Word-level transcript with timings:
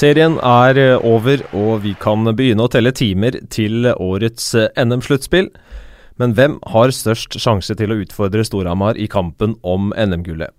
Serien 0.00 0.38
er 0.40 0.78
eh, 0.80 1.02
over, 1.04 1.42
og 1.52 1.82
vi 1.84 1.90
kan 2.00 2.24
begynne 2.32 2.64
å 2.64 2.70
telle 2.72 2.92
timer 2.96 3.34
til 3.52 3.84
årets 3.90 4.46
eh, 4.56 4.70
NM-sluttspill. 4.80 5.50
Men 6.20 6.32
hvem 6.38 6.54
har 6.72 6.92
størst 6.94 7.36
sjanse 7.42 7.74
til 7.76 7.92
å 7.92 7.98
utfordre 8.00 8.44
Storhamar 8.46 8.96
i 8.96 9.10
kampen 9.12 9.58
om 9.60 9.90
NM-gullet? 9.92 10.54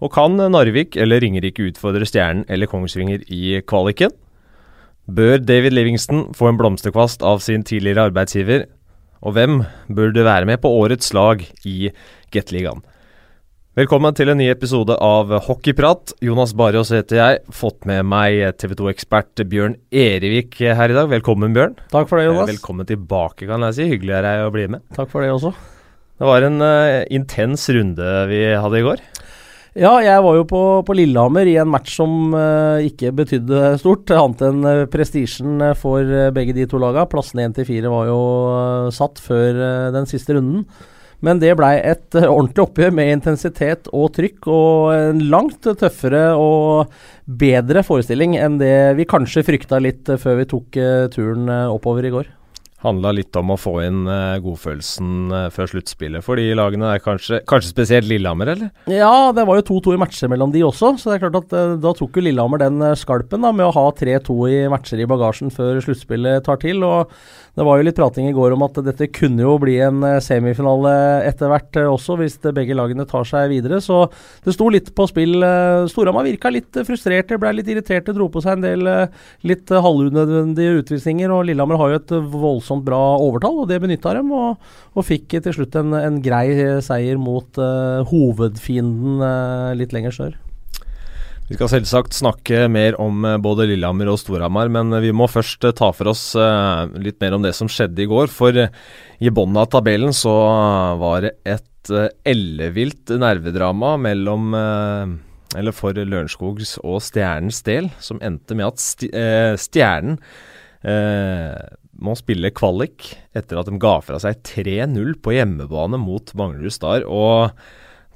Og 0.00 0.14
kan 0.14 0.38
Narvik 0.40 0.96
eller 0.96 1.20
Ringerike 1.20 1.66
utfordre 1.68 2.08
Stjernen 2.08 2.46
eller 2.48 2.70
Kongsvinger 2.70 3.26
i 3.28 3.58
kvaliken? 3.68 4.14
Bør 5.10 5.36
David 5.44 5.76
Livingston 5.76 6.30
få 6.36 6.48
en 6.48 6.60
blomsterkvast 6.60 7.26
av 7.26 7.44
sin 7.44 7.66
tidligere 7.66 8.08
arbeidsgiver? 8.08 8.64
Og 9.20 9.36
hvem 9.36 9.60
burde 9.92 10.24
være 10.24 10.48
med 10.48 10.62
på 10.62 10.72
årets 10.72 11.12
lag 11.12 11.44
i 11.68 11.92
Gateligaen? 12.32 12.80
Velkommen 13.78 14.10
til 14.18 14.26
en 14.26 14.40
ny 14.40 14.48
episode 14.50 14.96
av 14.98 15.30
Hockeyprat. 15.44 16.10
Jonas 16.26 16.50
Barrios 16.58 16.88
heter 16.90 17.20
jeg. 17.20 17.36
Fått 17.54 17.84
med 17.86 18.02
meg 18.10 18.40
TV 18.58 18.74
2-ekspert 18.80 19.44
Bjørn 19.46 19.76
Erevik 19.94 20.58
her 20.58 20.90
i 20.90 20.96
dag. 20.96 21.06
Velkommen, 21.12 21.54
Bjørn. 21.54 21.76
Takk 21.92 22.10
for 22.10 22.18
det, 22.18 22.24
Jonas. 22.26 22.50
Velkommen 22.50 22.88
tilbake, 22.88 23.46
kan 23.46 23.62
jeg 23.68 23.78
si. 23.78 23.88
Hyggelig 23.92 24.16
er 24.18 24.26
deg 24.26 24.42
å 24.48 24.50
bli 24.58 24.66
med. 24.74 24.82
Takk 24.98 25.14
for 25.14 25.22
det 25.22 25.30
også. 25.36 25.54
Det 26.18 26.32
var 26.32 26.48
en 26.50 26.58
uh, 26.66 27.06
intens 27.14 27.70
runde 27.78 28.12
vi 28.34 28.42
hadde 28.50 28.82
i 28.82 28.84
går. 28.90 29.06
Ja, 29.78 29.94
jeg 30.02 30.26
var 30.26 30.42
jo 30.42 30.50
på, 30.50 30.66
på 30.82 30.98
Lillehammer 30.98 31.46
i 31.46 31.58
en 31.62 31.70
match 31.70 31.94
som 32.02 32.34
uh, 32.34 32.82
ikke 32.82 33.14
betydde 33.22 33.76
stort, 33.78 34.10
annet 34.10 34.48
enn 34.50 34.66
uh, 34.66 34.86
prestisjen 34.90 35.62
for 35.78 36.32
begge 36.34 36.58
de 36.58 36.66
to 36.66 36.82
lagene. 36.82 37.06
Plassene 37.14 37.46
1 37.46 37.60
til 37.62 37.70
4 37.70 37.98
var 38.00 38.10
jo 38.10 38.22
satt 38.98 39.22
før 39.22 39.68
den 39.94 40.10
siste 40.10 40.34
runden. 40.34 40.66
Men 41.24 41.40
det 41.40 41.52
blei 41.58 41.74
et 41.84 42.16
eh, 42.16 42.26
ordentlig 42.28 42.64
oppgjør 42.66 42.96
med 42.96 43.14
intensitet 43.18 43.90
og 43.92 44.10
trykk, 44.16 44.48
og 44.48 44.90
en 44.96 45.22
langt 45.32 45.68
tøffere 45.68 46.30
og 46.40 46.92
bedre 47.40 47.84
forestilling 47.86 48.38
enn 48.40 48.58
det 48.60 48.96
vi 48.98 49.08
kanskje 49.08 49.44
frykta 49.46 49.80
litt 49.82 50.08
eh, 50.08 50.20
før 50.20 50.40
vi 50.40 50.50
tok 50.50 50.80
eh, 50.80 51.08
turen 51.12 51.50
oppover 51.70 52.08
i 52.08 52.14
går 52.16 52.36
handla 52.80 53.10
litt 53.12 53.36
om 53.36 53.50
å 53.52 53.58
få 53.60 53.74
inn 53.84 54.06
godfølelsen 54.40 55.34
før 55.52 55.68
sluttspillet 55.68 56.24
for 56.24 56.40
de 56.40 56.46
lagene. 56.56 56.94
Er 56.94 57.02
kanskje, 57.04 57.42
kanskje 57.44 57.74
spesielt 57.74 58.08
Lillehammer, 58.08 58.48
eller? 58.54 58.70
Ja, 58.88 59.34
det 59.36 59.44
var 59.44 59.58
jo 59.58 59.66
2-2 59.68 59.98
i 59.98 60.00
matcher 60.00 60.30
mellom 60.32 60.54
de 60.54 60.62
også. 60.64 60.94
Så 60.96 61.10
det 61.10 61.18
er 61.18 61.26
klart 61.26 61.36
at 61.42 61.52
da 61.82 61.92
tok 61.98 62.16
jo 62.16 62.24
Lillehammer 62.24 62.62
den 62.62 62.80
skalpen 62.96 63.44
da, 63.44 63.52
med 63.52 63.68
å 63.68 63.74
ha 63.76 63.84
3-2 64.00 64.38
i 64.48 64.62
matcher 64.72 65.04
i 65.04 65.10
bagasjen 65.12 65.52
før 65.52 65.82
sluttspillet 65.84 66.40
tar 66.48 66.56
til. 66.64 66.80
og 66.88 67.12
det 67.60 67.66
var 67.68 67.78
jo 67.78 67.86
litt 67.86 67.98
prating 67.98 68.30
i 68.30 68.34
går 68.36 68.56
om 68.56 68.64
at 68.64 68.80
dette 68.86 69.10
kunne 69.12 69.44
jo 69.44 69.54
bli 69.60 69.76
en 69.84 70.00
semifinale 70.24 70.94
etter 71.28 71.52
hvert 71.52 71.80
også, 71.82 72.16
hvis 72.20 72.38
begge 72.56 72.76
lagene 72.76 73.04
tar 73.08 73.28
seg 73.28 73.50
videre. 73.52 73.82
Så 73.84 74.06
det 74.46 74.56
sto 74.56 74.70
litt 74.72 74.90
på 74.96 75.06
spill. 75.10 75.44
Storhamar 75.92 76.24
virka 76.24 76.52
litt 76.52 76.80
frustrerte, 76.88 77.38
ble 77.40 77.52
litt 77.58 77.68
irriterte, 77.68 78.16
dro 78.16 78.30
på 78.32 78.42
seg 78.44 78.58
en 78.58 78.64
del 78.64 78.90
litt 79.46 79.68
halvunødvendige 79.70 80.80
utvisninger. 80.80 81.28
Og 81.34 81.46
Lillehammer 81.50 81.80
har 81.80 81.92
jo 81.92 82.00
et 82.00 82.16
voldsomt 82.32 82.70
voldsomt 82.70 82.86
bra 82.86 83.00
overtall, 83.20 83.62
og 83.62 83.68
det 83.70 83.80
benytta 83.82 84.14
dem. 84.16 84.30
Og, 84.32 84.60
og, 84.94 85.06
fikk 85.06 85.40
til 85.40 85.56
slutt 85.56 85.76
en, 85.76 85.94
en 85.94 86.20
grei 86.22 86.80
seier 86.84 87.18
mot 87.18 87.58
uh, 87.58 88.06
hovedfienden 88.10 89.20
uh, 89.22 89.74
litt 89.78 89.92
lenger 89.96 90.14
sør. 90.14 90.38
Vi 91.50 91.56
skal 91.58 91.70
selvsagt 91.72 92.14
snakke 92.14 92.68
mer 92.70 92.94
om 93.02 93.24
eh, 93.26 93.40
både 93.42 93.66
Lillehammer 93.72 94.12
og 94.12 94.20
Storhamar, 94.22 94.70
men 94.70 94.94
vi 95.02 95.10
må 95.10 95.26
først 95.26 95.66
ta 95.78 95.88
for 95.90 96.12
oss 96.12 96.28
litt 97.02 97.18
mer 97.22 97.34
om 97.34 97.42
det 97.42 97.56
som 97.58 97.70
skjedde 97.70 98.04
i 98.04 98.10
går. 98.10 98.30
For 98.30 98.54
i 98.54 99.32
bunnen 99.34 99.58
av 99.58 99.66
tabellen 99.74 100.14
så 100.14 100.34
var 101.00 101.26
det 101.26 101.34
et 101.42 101.66
ellevilt 102.28 103.10
nervedrama 103.18 103.96
mellom 103.98 104.54
eller 105.58 105.74
for 105.74 105.96
Lørenskogs 105.96 106.76
og 106.84 107.00
Stjernens 107.02 107.64
del, 107.66 107.88
som 107.98 108.20
endte 108.22 108.54
med 108.54 108.68
at 108.68 109.58
Stjernen 109.58 110.20
eh, 110.86 111.56
må 112.00 112.14
spille 112.16 112.52
kvalik 112.56 113.10
etter 113.36 113.60
at 113.60 113.68
de 113.68 113.80
ga 113.80 113.98
fra 114.04 114.20
seg 114.22 114.40
3-0 114.46 115.16
på 115.22 115.34
hjemmebane 115.36 116.00
mot 116.00 116.32
Manglerud 116.38 116.74
Star. 116.74 117.04
Og 117.04 117.50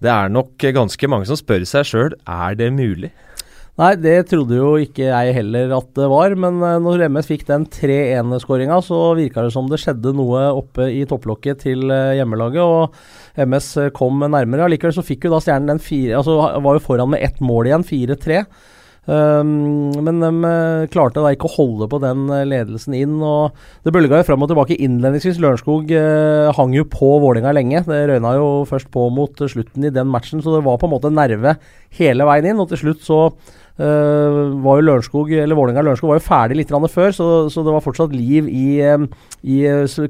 det 0.03 0.10
er 0.10 0.32
nok 0.32 0.59
ganske 0.75 1.10
mange 1.10 1.28
som 1.28 1.38
spør 1.38 1.66
seg 1.69 1.87
sjøl 1.88 2.16
er 2.27 2.59
det 2.59 2.72
mulig. 2.75 3.12
Nei, 3.75 3.97
det 3.99 4.28
trodde 4.31 4.55
jo 4.55 4.77
ikke 4.78 5.09
jeg 5.09 5.32
heller 5.34 5.72
at 5.75 5.88
det 5.99 6.06
var. 6.10 6.37
Men 6.38 6.60
uh, 6.62 6.77
når 6.82 7.09
MS 7.09 7.27
fikk 7.27 7.43
den 7.49 7.65
3-1-skåringa, 7.75 8.78
så 8.87 9.00
virka 9.19 9.43
det 9.43 9.50
som 9.55 9.66
det 9.71 9.81
skjedde 9.82 10.12
noe 10.15 10.44
oppe 10.55 10.87
i 10.94 11.03
topplokket 11.10 11.65
til 11.65 11.91
uh, 11.91 12.15
hjemmelaget. 12.15 12.62
Og 12.62 13.43
MS 13.43 13.72
kom 13.97 14.22
nærmere. 14.22 14.69
Allikevel 14.69 14.94
så 14.94 15.03
fikk 15.03 15.27
jo 15.27 15.34
da 15.34 15.43
Stjernen 15.43 15.75
den 15.75 15.82
fire 15.82 16.21
Altså 16.21 16.38
var 16.38 16.78
jo 16.78 16.84
foran 16.84 17.11
med 17.16 17.26
ett 17.26 17.43
mål 17.43 17.72
igjen, 17.72 17.88
4-3. 17.91 18.44
Um, 19.05 19.93
men 20.01 20.21
de 20.23 20.31
uh, 20.49 20.87
klarte 20.89 21.21
da 21.21 21.35
ikke 21.35 21.49
å 21.51 21.55
holde 21.59 21.89
på 21.93 21.99
den 22.01 22.25
uh, 22.31 22.41
ledelsen 22.49 22.97
inn. 22.97 23.19
og 23.21 23.57
Det 23.85 23.93
bølga 23.93 24.23
jo 24.23 24.29
fram 24.31 24.45
og 24.45 24.49
tilbake 24.51 24.79
innledningsvis. 24.81 25.41
Lørenskog 25.45 25.93
uh, 25.93 26.53
hang 26.57 26.73
jo 26.77 26.87
på 26.89 27.11
Vålinga 27.21 27.53
lenge. 27.57 27.85
Det 27.85 28.01
røyna 28.09 28.37
jo 28.39 28.47
først 28.69 28.89
på 28.95 29.11
mot 29.13 29.45
slutten 29.51 29.85
i 29.85 29.93
den 29.93 30.09
matchen, 30.13 30.41
så 30.41 30.57
det 30.57 30.63
var 30.65 30.81
på 30.81 30.89
en 30.89 30.95
måte 30.95 31.13
nerve 31.13 31.59
hele 31.99 32.29
veien 32.31 32.49
inn. 32.49 32.65
Og 32.65 32.73
til 32.73 32.87
slutt 32.87 33.05
så 33.05 33.27
var 33.75 34.77
jo 34.79 34.83
Lørenskog 34.87 35.33
eller 35.35 35.59
Vålinga 35.59 35.83
Lørenskog 35.83 36.13
var 36.13 36.21
jo 36.21 36.23
ferdig 36.23 36.61
litt 36.61 36.71
før, 36.71 37.09
så, 37.11 37.25
så, 37.51 37.65
det 37.67 37.73
var 37.75 37.83
fortsatt 37.83 38.13
liv 38.15 38.47
i, 38.47 38.79
i 39.43 39.57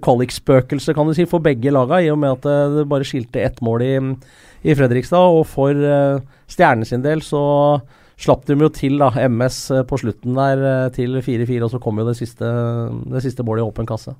kvalikspøkelset, 0.04 0.92
kan 0.92 1.08
du 1.08 1.14
si, 1.16 1.24
for 1.24 1.40
begge 1.40 1.72
laga, 1.72 2.02
i 2.04 2.10
og 2.12 2.18
med 2.20 2.36
at 2.36 2.74
det 2.74 2.84
bare 2.90 3.08
skilte 3.08 3.40
ett 3.40 3.62
mål 3.64 3.86
i, 3.86 3.94
i 4.68 4.76
Fredrikstad. 4.76 5.32
Og 5.32 5.48
for 5.48 5.80
Stjernen 6.44 6.84
sin 6.84 7.06
del 7.08 7.24
så 7.24 7.40
slapp 8.20 8.44
de 8.46 8.58
jo 8.60 8.70
til, 8.72 8.98
da, 9.00 9.10
MS 9.28 9.58
eh, 9.74 9.86
på 9.88 9.98
slutten 10.00 10.38
der 10.38 10.68
eh, 10.68 10.92
til 10.94 11.18
4-4, 11.18 11.64
og 11.66 11.74
så 11.74 11.82
kom 11.82 11.98
jo 12.00 12.06
det 12.08 12.18
siste, 12.20 12.52
det 13.10 13.24
siste 13.24 13.46
målet 13.46 13.64
i 13.64 13.68
åpen 13.68 13.88
kasse. 13.88 14.14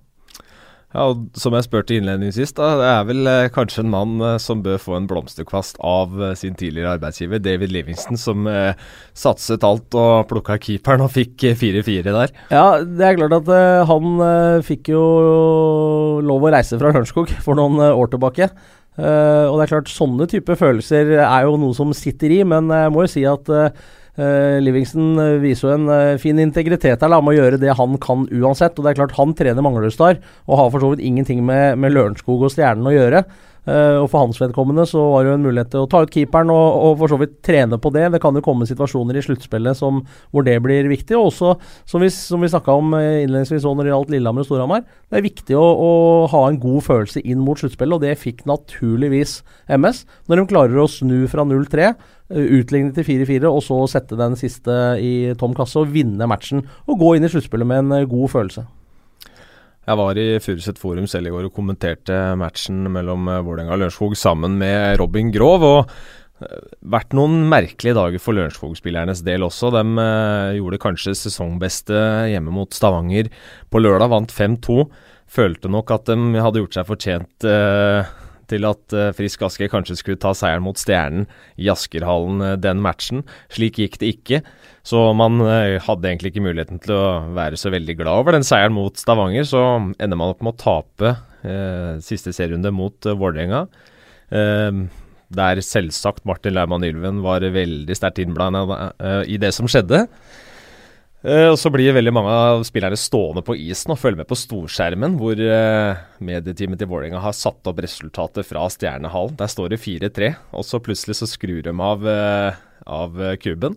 Ja, 0.95 1.09
og 1.11 1.25
Som 1.35 1.57
jeg 1.57 1.67
spurte 1.67 1.97
innledningsvis, 1.97 2.53
da, 2.55 2.69
det 2.79 2.87
er 2.87 3.07
vel 3.09 3.27
eh, 3.27 3.49
kanskje 3.53 3.83
en 3.83 3.91
mann 3.91 4.15
eh, 4.23 4.37
som 4.43 4.63
bør 4.63 4.79
få 4.79 4.95
en 4.95 5.09
blomsterkvast 5.11 5.81
av 5.83 6.15
eh, 6.23 6.37
sin 6.39 6.55
tidligere 6.55 6.95
arbeidsgiver, 6.95 7.43
David 7.43 7.75
Livingston, 7.75 8.19
som 8.21 8.47
eh, 8.47 8.79
satset 9.19 9.67
alt 9.67 9.97
og 9.99 10.29
plukka 10.31 10.57
keeperen 10.63 11.03
og 11.03 11.11
fikk 11.17 11.49
4-4 11.59 12.15
der. 12.15 12.37
Ja, 12.55 12.79
det 12.79 13.09
er 13.09 13.19
klart 13.19 13.35
at 13.41 13.51
han 13.91 14.23
fikk 14.67 14.93
jo 14.95 15.03
lov 16.23 16.47
å 16.47 16.55
reise 16.55 16.79
fra 16.79 16.95
Lørenskog 16.95 17.35
for 17.43 17.59
noen 17.59 17.83
år 17.91 18.15
tilbake. 18.15 18.51
Uh, 18.95 19.51
og 19.51 19.59
det 19.59 19.65
er 19.65 19.73
klart, 19.73 19.91
sånne 19.91 20.29
type 20.31 20.55
følelser 20.59 21.17
er 21.19 21.47
jo 21.47 21.57
noe 21.59 21.75
som 21.75 21.91
sitter 21.97 22.31
i, 22.31 22.41
men 22.47 22.71
jeg 22.71 22.93
må 22.95 23.03
jo 23.03 23.11
si 23.11 23.25
at 23.27 23.51
uh, 23.51 23.71
Livingston 24.63 25.19
viser 25.43 25.67
jo 25.67 25.73
en 25.75 25.89
uh, 25.91 26.21
fin 26.23 26.39
integritet 26.39 27.03
her 27.03 27.15
med 27.17 27.33
å 27.33 27.39
gjøre 27.41 27.59
det 27.63 27.75
han 27.75 27.99
kan 28.03 28.29
uansett. 28.31 28.79
Og 28.79 28.87
det 28.87 28.93
er 28.93 29.01
klart, 29.01 29.17
han 29.19 29.35
trener 29.35 29.67
Manglerudstad 29.67 30.23
og 30.47 30.61
har 30.61 30.71
for 30.71 30.85
så 30.85 30.93
vidt 30.93 31.03
ingenting 31.07 31.43
med, 31.47 31.81
med 31.83 31.97
Lørenskog 31.97 32.47
og 32.47 32.55
Stjernen 32.55 32.93
å 32.93 32.95
gjøre. 32.95 33.25
Uh, 33.65 34.03
og 34.03 34.11
For 34.13 34.21
hans 34.21 34.41
vedkommende 34.43 34.85
så 34.89 35.01
var 35.09 35.25
det 35.25 35.31
jo 35.31 35.37
en 35.39 35.47
mulighet 35.47 35.71
til 35.73 35.85
å 35.85 35.89
ta 35.89 36.03
ut 36.05 36.13
keeperen 36.13 36.51
og, 36.53 36.65
og 36.85 36.99
for 37.01 37.15
så 37.15 37.19
vidt 37.21 37.39
trene 37.47 37.79
på 37.81 37.93
det. 37.95 38.11
Det 38.13 38.21
kan 38.21 38.37
jo 38.37 38.45
komme 38.45 38.69
situasjoner 38.69 39.17
i 39.17 39.25
sluttspillet 39.25 39.81
hvor 39.81 40.45
det 40.45 40.59
blir 40.65 40.91
viktig. 40.91 41.17
Og 41.17 41.31
også, 41.31 41.55
som 41.89 42.05
vi, 42.05 42.11
som 42.13 42.45
vi 42.45 42.51
snakka 42.53 42.77
om 42.77 42.93
uh, 42.97 43.01
innledningsvis 43.23 43.65
når 43.65 43.87
det 43.89 43.95
gjaldt 43.95 44.13
Lillehammer 44.13 44.45
og 44.45 44.51
Storhamar, 44.51 44.85
det 45.09 45.21
er 45.21 45.27
viktig 45.27 45.57
å, 45.57 45.65
å, 45.65 45.91
ha 46.33 46.45
en 46.51 46.61
god 46.61 46.85
følelse 46.85 47.25
inn 47.25 47.41
mot 47.45 47.61
sluttspillet, 47.61 47.97
og 47.97 48.05
det 48.05 48.21
fikk 48.21 48.45
naturligvis 48.49 49.39
MS. 49.73 50.05
Når 50.29 50.43
de 50.43 50.49
klarer 50.53 50.85
å 50.85 50.89
snu 50.91 51.25
fra 51.33 51.49
0-3, 51.49 51.91
uh, 51.97 52.15
eh, 52.37 52.55
utligne 52.61 52.93
til 52.97 53.09
4-4, 53.09 53.49
og 53.49 53.65
så 53.65 53.81
sette 53.97 54.21
den 54.21 54.37
siste 54.41 54.79
i 55.01 55.33
tom 55.41 55.57
kasse 55.57 55.81
og 55.81 55.93
vinne 55.95 56.29
matchen. 56.29 56.67
Og 56.85 57.01
gå 57.01 57.17
inn 57.17 57.25
i 57.25 57.33
sluttspillet 57.33 57.73
med 57.73 57.87
en 57.89 58.11
god 58.13 58.33
følelse. 58.37 58.69
Jeg 59.85 60.01
var 60.01 60.17
i 60.17 60.27
Furuset 60.41 60.79
Forum 60.81 61.07
selv 61.11 61.29
i 61.29 61.33
går 61.35 61.51
og 61.51 61.57
kommenterte 61.59 62.17
matchen 62.41 62.87
mellom 62.93 63.29
eh, 63.29 63.43
Vålerenga 63.45 63.75
og 63.75 63.83
Lørenskog 63.83 64.17
sammen 64.17 64.57
med 64.61 64.97
Robin 65.01 65.29
Grov. 65.35 65.67
og 65.69 65.91
eh, 66.41 66.63
vært 66.95 67.13
noen 67.13 67.43
merkelige 67.53 67.97
dager 67.99 68.23
for 68.23 68.37
Lørenskog-spillernes 68.39 69.21
del 69.27 69.45
også. 69.45 69.75
De 69.77 69.85
eh, 69.85 70.57
gjorde 70.57 70.81
kanskje 70.87 71.17
sesongbeste 71.21 72.01
hjemme 72.33 72.55
mot 72.57 72.73
Stavanger 72.73 73.29
på 73.69 73.85
lørdag, 73.85 74.09
vant 74.15 74.33
5-2. 74.33 74.87
Følte 75.29 75.69
nok 75.69 75.93
at 75.93 76.09
de 76.09 76.41
hadde 76.41 76.63
gjort 76.63 76.79
seg 76.79 76.89
fortjent 76.89 77.47
til 78.53 78.67
at 78.69 78.95
Frisk 79.17 79.41
Aske 79.43 79.67
kanskje 79.73 79.97
skulle 79.99 80.21
ta 80.21 80.35
seieren 80.37 80.63
mot 80.63 80.79
Stjernen 80.79 81.25
i 81.57 81.71
Askerhallen 81.73 82.61
den 82.61 82.83
matchen. 82.85 83.25
Slik 83.51 83.81
gikk 83.81 83.97
det 84.03 84.13
ikke. 84.13 84.43
Så 84.85 85.01
man 85.17 85.41
uh, 85.41 85.81
hadde 85.81 86.11
egentlig 86.11 86.35
ikke 86.35 86.45
muligheten 86.45 86.81
til 86.85 86.93
å 86.97 87.07
være 87.37 87.57
så 87.61 87.73
veldig 87.73 87.97
glad 88.03 88.21
over 88.21 88.37
den 88.37 88.45
seieren 88.45 88.77
mot 88.77 89.01
Stavanger. 89.01 89.47
Så 89.49 89.63
ender 89.97 90.21
man 90.21 90.35
opp 90.35 90.45
med 90.45 90.57
å 90.57 90.61
tape 90.61 91.17
siste 92.01 92.33
serierunde 92.33 92.71
mot 92.73 93.05
Vålerenga. 93.05 93.67
der 94.33 95.59
selvsagt 95.61 96.23
Martin 96.25 96.55
Laumann 96.57 96.87
Ylven 96.89 97.19
var 97.21 97.45
veldig 97.45 97.97
sterkt 97.99 98.23
innblanda 98.23 98.63
i 99.29 99.37
det 99.37 99.51
som 99.53 99.69
skjedde. 99.69 100.07
Uh, 101.21 101.51
og 101.51 101.59
Så 101.61 101.69
blir 101.73 101.93
veldig 101.93 102.15
mange 102.17 102.33
av 102.33 102.65
spillerne 102.65 102.97
stående 102.97 103.45
på 103.45 103.59
isen 103.61 103.93
og 103.93 104.01
følge 104.01 104.23
med 104.23 104.31
på 104.31 104.41
storskjermen, 104.41 105.19
hvor 105.21 105.37
medieteamet 106.25 106.81
til 106.81 106.89
Vålerenga 106.89 107.21
har 107.21 107.37
satt 107.37 107.69
opp 107.69 107.85
resultatet 107.85 108.49
fra 108.49 108.65
Stjernehallen. 108.73 109.37
Der 109.37 109.53
står 109.53 109.75
det 109.75 109.83
4-3, 109.85 110.33
og 110.57 110.65
så 110.65 110.81
plutselig 110.81 111.21
så 111.21 111.29
skrur 111.29 111.61
de 111.69 111.77
av, 111.77 112.09
av 112.89 113.21
kuben. 113.45 113.77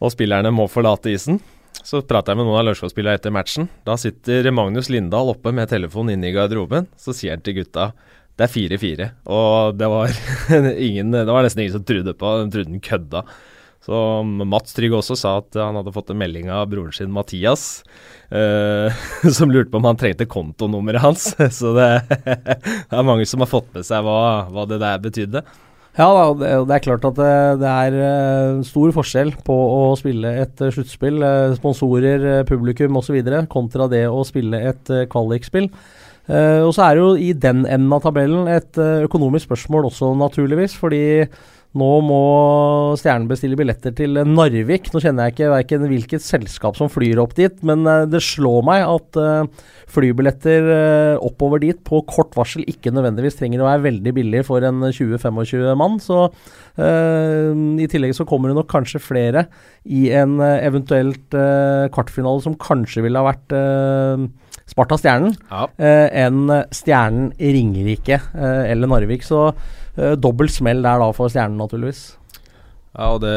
Og 0.00 0.14
spillerne 0.14 0.52
må 0.54 0.66
forlate 0.72 1.12
isen. 1.12 1.40
Så 1.80 2.02
prater 2.04 2.32
jeg 2.32 2.40
med 2.40 2.48
noen 2.48 2.58
av 2.60 2.66
Lørenskog-spillerne 2.68 3.20
etter 3.20 3.32
matchen. 3.32 3.68
Da 3.86 3.96
sitter 4.00 4.50
Magnus 4.52 4.90
Lindahl 4.92 5.30
oppe 5.32 5.52
med 5.54 5.70
telefonen 5.70 6.16
inne 6.16 6.30
i 6.30 6.34
garderoben. 6.34 6.88
Så 7.00 7.14
sier 7.16 7.36
han 7.36 7.44
til 7.44 7.60
gutta 7.62 7.92
det 8.40 8.46
er 8.46 8.52
4-4. 8.54 9.06
Og 9.28 9.76
det 9.76 9.88
var, 9.92 10.12
ingen, 10.88 11.12
det 11.12 11.28
var 11.28 11.44
nesten 11.44 11.66
ingen 11.66 11.76
som 11.76 11.84
trodde 11.84 12.14
på 12.16 12.36
De 12.40 12.52
trodde 12.54 12.72
han 12.72 12.84
kødda. 12.84 13.24
Så 13.84 13.96
Mats 14.24 14.76
Trygg 14.76 14.92
også 14.92 15.16
sa 15.16 15.38
at 15.40 15.56
han 15.56 15.78
hadde 15.78 15.92
fått 15.94 16.12
en 16.12 16.18
melding 16.20 16.50
av 16.52 16.66
broren 16.68 16.92
sin 16.92 17.12
Mathias, 17.12 17.82
eh, 18.28 18.92
som 19.36 19.52
lurte 19.52 19.72
på 19.72 19.80
om 19.80 19.88
han 19.88 20.00
trengte 20.00 20.28
kontonummeret 20.28 21.04
hans. 21.04 21.30
Så 21.58 21.72
det, 21.76 21.88
det, 22.26 22.92
er 22.92 23.08
mange 23.08 23.24
som 23.28 23.40
har 23.40 23.48
fått 23.50 23.72
med 23.76 23.88
seg 23.88 24.04
hva, 24.04 24.20
hva 24.52 24.66
det 24.68 24.82
der 24.84 25.00
betydde. 25.04 25.44
Ja, 25.98 26.06
det, 26.38 26.70
er 26.70 26.82
klart 26.84 27.04
at 27.08 27.16
det, 27.18 27.70
er 27.70 27.96
eh, 27.98 28.60
stor 28.66 28.92
forskjell 28.94 29.32
på 29.44 29.54
å 29.54 29.80
spille 29.98 30.30
et 30.44 30.62
uh, 30.62 30.70
sluttspill, 30.70 31.18
uh, 31.18 31.56
sponsorer, 31.56 32.44
publikum 32.48 33.00
osv., 33.00 33.18
kontra 33.50 33.88
det 33.90 34.04
å 34.06 34.22
spille 34.26 34.62
et 34.70 34.94
kvalikspill. 35.10 35.66
Og 36.30 36.68
så 36.76 36.84
er 36.84 36.94
det 36.94 37.00
jo 37.02 37.14
i 37.18 37.30
den 37.34 37.64
enden 37.66 37.90
av 37.90 38.04
tabellen 38.04 38.46
et 38.46 38.76
økonomisk 38.78 39.48
spørsmål 39.48 39.88
også, 39.88 40.12
naturligvis. 40.14 40.76
Fordi 40.78 41.00
nå 41.78 41.88
må 42.02 42.22
Stjernen 42.98 43.28
bestille 43.30 43.54
billetter 43.58 43.92
til 43.94 44.18
Narvik. 44.26 44.88
Nå 44.90 45.02
kjenner 45.02 45.28
jeg 45.28 45.36
ikke 45.36 45.50
verken 45.52 45.84
hvilket 45.86 46.24
selskap 46.24 46.74
som 46.78 46.90
flyr 46.90 47.20
opp 47.22 47.36
dit, 47.38 47.60
men 47.66 47.86
eh, 47.86 48.08
det 48.10 48.22
slår 48.26 48.64
meg 48.66 48.82
at 48.88 49.18
uh, 49.22 49.68
flybilletter 49.90 50.66
uh, 50.66 51.22
oppover 51.22 51.62
dit 51.62 51.78
på 51.86 52.02
kort 52.10 52.34
varsel 52.38 52.66
ikke 52.66 52.90
nødvendigvis 52.94 53.38
trenger 53.38 53.62
å 53.62 53.68
være 53.68 53.84
veldig 53.86 54.16
billig 54.18 54.42
for 54.48 54.66
en 54.66 54.82
20-25 54.88 55.70
mann. 55.78 56.00
Så 56.02 56.26
uh, 56.26 57.54
i 57.54 57.88
tillegg 57.90 58.18
så 58.18 58.26
kommer 58.26 58.50
det 58.50 58.58
nok 58.58 58.70
kanskje 58.74 59.02
flere 59.02 59.46
i 59.86 60.08
en 60.10 60.40
eventuelt 60.42 61.30
kvartfinale 61.94 62.42
som 62.44 62.58
kanskje 62.60 63.04
ville 63.04 63.20
ha 63.20 63.30
vært 63.30 63.54
Sparta-Stjernen 64.68 65.32
ja. 65.48 65.62
enn 65.80 66.50
Stjernen 66.74 67.30
Ringerike 67.40 68.18
eller 68.36 68.90
Narvik. 68.90 69.24
Så 69.24 69.48
uh, 70.00 70.16
dobbelt 70.16 70.54
smell 70.54 70.82
der 70.84 71.02
da 71.02 71.12
for 71.16 71.32
Stjernen, 71.32 71.60
naturligvis. 71.60 72.08
Ja, 72.96 73.12
og 73.12 73.22
det 73.22 73.36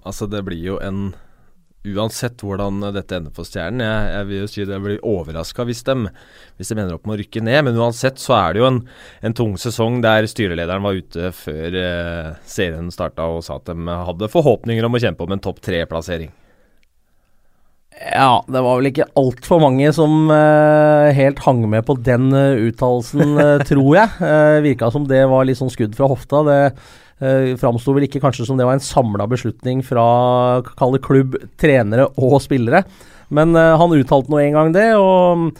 Altså, 0.00 0.24
det 0.30 0.40
blir 0.46 0.62
jo 0.64 0.78
en 0.80 1.10
Uansett 1.80 2.42
hvordan 2.44 2.82
dette 2.92 3.16
ender 3.16 3.32
for 3.32 3.48
Stjernen, 3.48 3.80
jeg, 3.80 4.08
jeg 4.12 4.26
vil 4.28 4.42
jo 4.42 4.48
si 4.52 4.64
det 4.68 4.80
blir 4.84 4.98
overraska 5.08 5.64
hvis, 5.64 5.80
hvis 5.88 6.68
de 6.68 6.76
ender 6.76 6.98
opp 6.98 7.06
med 7.08 7.14
å 7.14 7.20
rykke 7.22 7.40
ned. 7.40 7.62
Men 7.64 7.78
uansett 7.80 8.20
så 8.20 8.34
er 8.36 8.52
det 8.52 8.60
jo 8.60 8.66
en, 8.68 8.80
en 9.24 9.36
tung 9.38 9.54
sesong 9.56 10.02
der 10.04 10.28
styrelederen 10.28 10.84
var 10.84 10.98
ute 11.00 11.30
før 11.32 11.78
eh, 11.80 12.28
serien 12.44 12.92
starta 12.92 13.30
og 13.32 13.40
sa 13.46 13.56
at 13.56 13.72
de 13.72 13.96
hadde 14.10 14.28
forhåpninger 14.28 14.84
om 14.84 14.98
å 14.98 15.00
kjempe 15.00 15.24
om 15.24 15.32
en 15.32 15.40
topp 15.40 15.62
tre-plassering. 15.64 16.28
Ja, 18.00 18.40
det 18.48 18.62
var 18.64 18.78
vel 18.78 18.88
ikke 18.88 19.10
altfor 19.20 19.60
mange 19.60 19.90
som 19.92 20.30
uh, 20.32 21.10
helt 21.12 21.42
hang 21.44 21.60
med 21.68 21.84
på 21.84 21.98
den 22.00 22.30
uh, 22.32 22.56
uttalelsen, 22.70 23.34
uh, 23.36 23.60
tror 23.68 23.90
jeg. 23.98 24.14
Uh, 24.22 24.56
Virka 24.64 24.88
som 24.94 25.04
det 25.08 25.20
var 25.28 25.44
litt 25.44 25.60
sånn 25.60 25.72
skudd 25.72 25.92
fra 25.98 26.08
hofta. 26.08 26.40
Det 26.48 26.58
uh, 26.72 27.52
framsto 27.60 27.92
vel 27.92 28.08
ikke 28.08 28.22
kanskje 28.24 28.48
som 28.48 28.56
det 28.56 28.64
var 28.64 28.78
en 28.78 28.84
samla 28.84 29.28
beslutning 29.28 29.84
fra 29.84 30.06
kalle 30.80 31.02
klubb, 31.04 31.36
trenere 31.60 32.08
og 32.16 32.38
spillere. 32.40 32.86
Men 33.30 33.54
han 33.54 33.92
uttalte 33.94 34.32
nå 34.32 34.40
en 34.42 34.56
gang 34.56 34.72
det, 34.74 34.88
og 34.98 35.52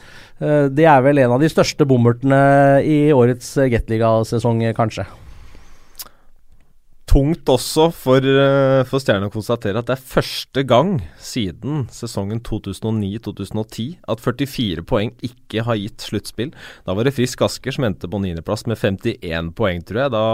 det 0.74 0.88
er 0.90 1.04
vel 1.04 1.20
en 1.22 1.36
av 1.36 1.38
de 1.38 1.46
største 1.52 1.86
bommertene 1.86 2.40
i 2.82 3.12
årets 3.14 3.52
Gateliga-sesong, 3.70 4.64
kanskje 4.74 5.04
tungt 7.10 7.48
også 7.50 7.88
for, 7.94 8.22
uh, 8.22 8.82
for 8.86 9.02
Stjernen 9.02 9.30
å 9.30 9.34
konstatere 9.34 9.80
at 9.80 9.88
det 9.88 9.96
er 9.96 10.10
første 10.12 10.62
gang 10.68 10.98
siden 11.18 11.86
sesongen 11.94 12.42
2009-2010 12.46 13.88
at 14.12 14.22
44 14.22 14.84
poeng 14.86 15.12
ikke 15.26 15.64
har 15.66 15.80
gitt 15.80 16.06
sluttspill. 16.06 16.52
Da 16.86 16.94
var 16.94 17.06
det 17.06 17.16
Frisk 17.16 17.42
Asker 17.46 17.74
som 17.74 17.88
endte 17.88 18.10
på 18.10 18.22
niendeplass 18.22 18.66
med 18.70 18.78
51 18.78 19.50
poeng, 19.58 19.82
tror 19.86 20.04
jeg. 20.04 20.14
Da 20.14 20.26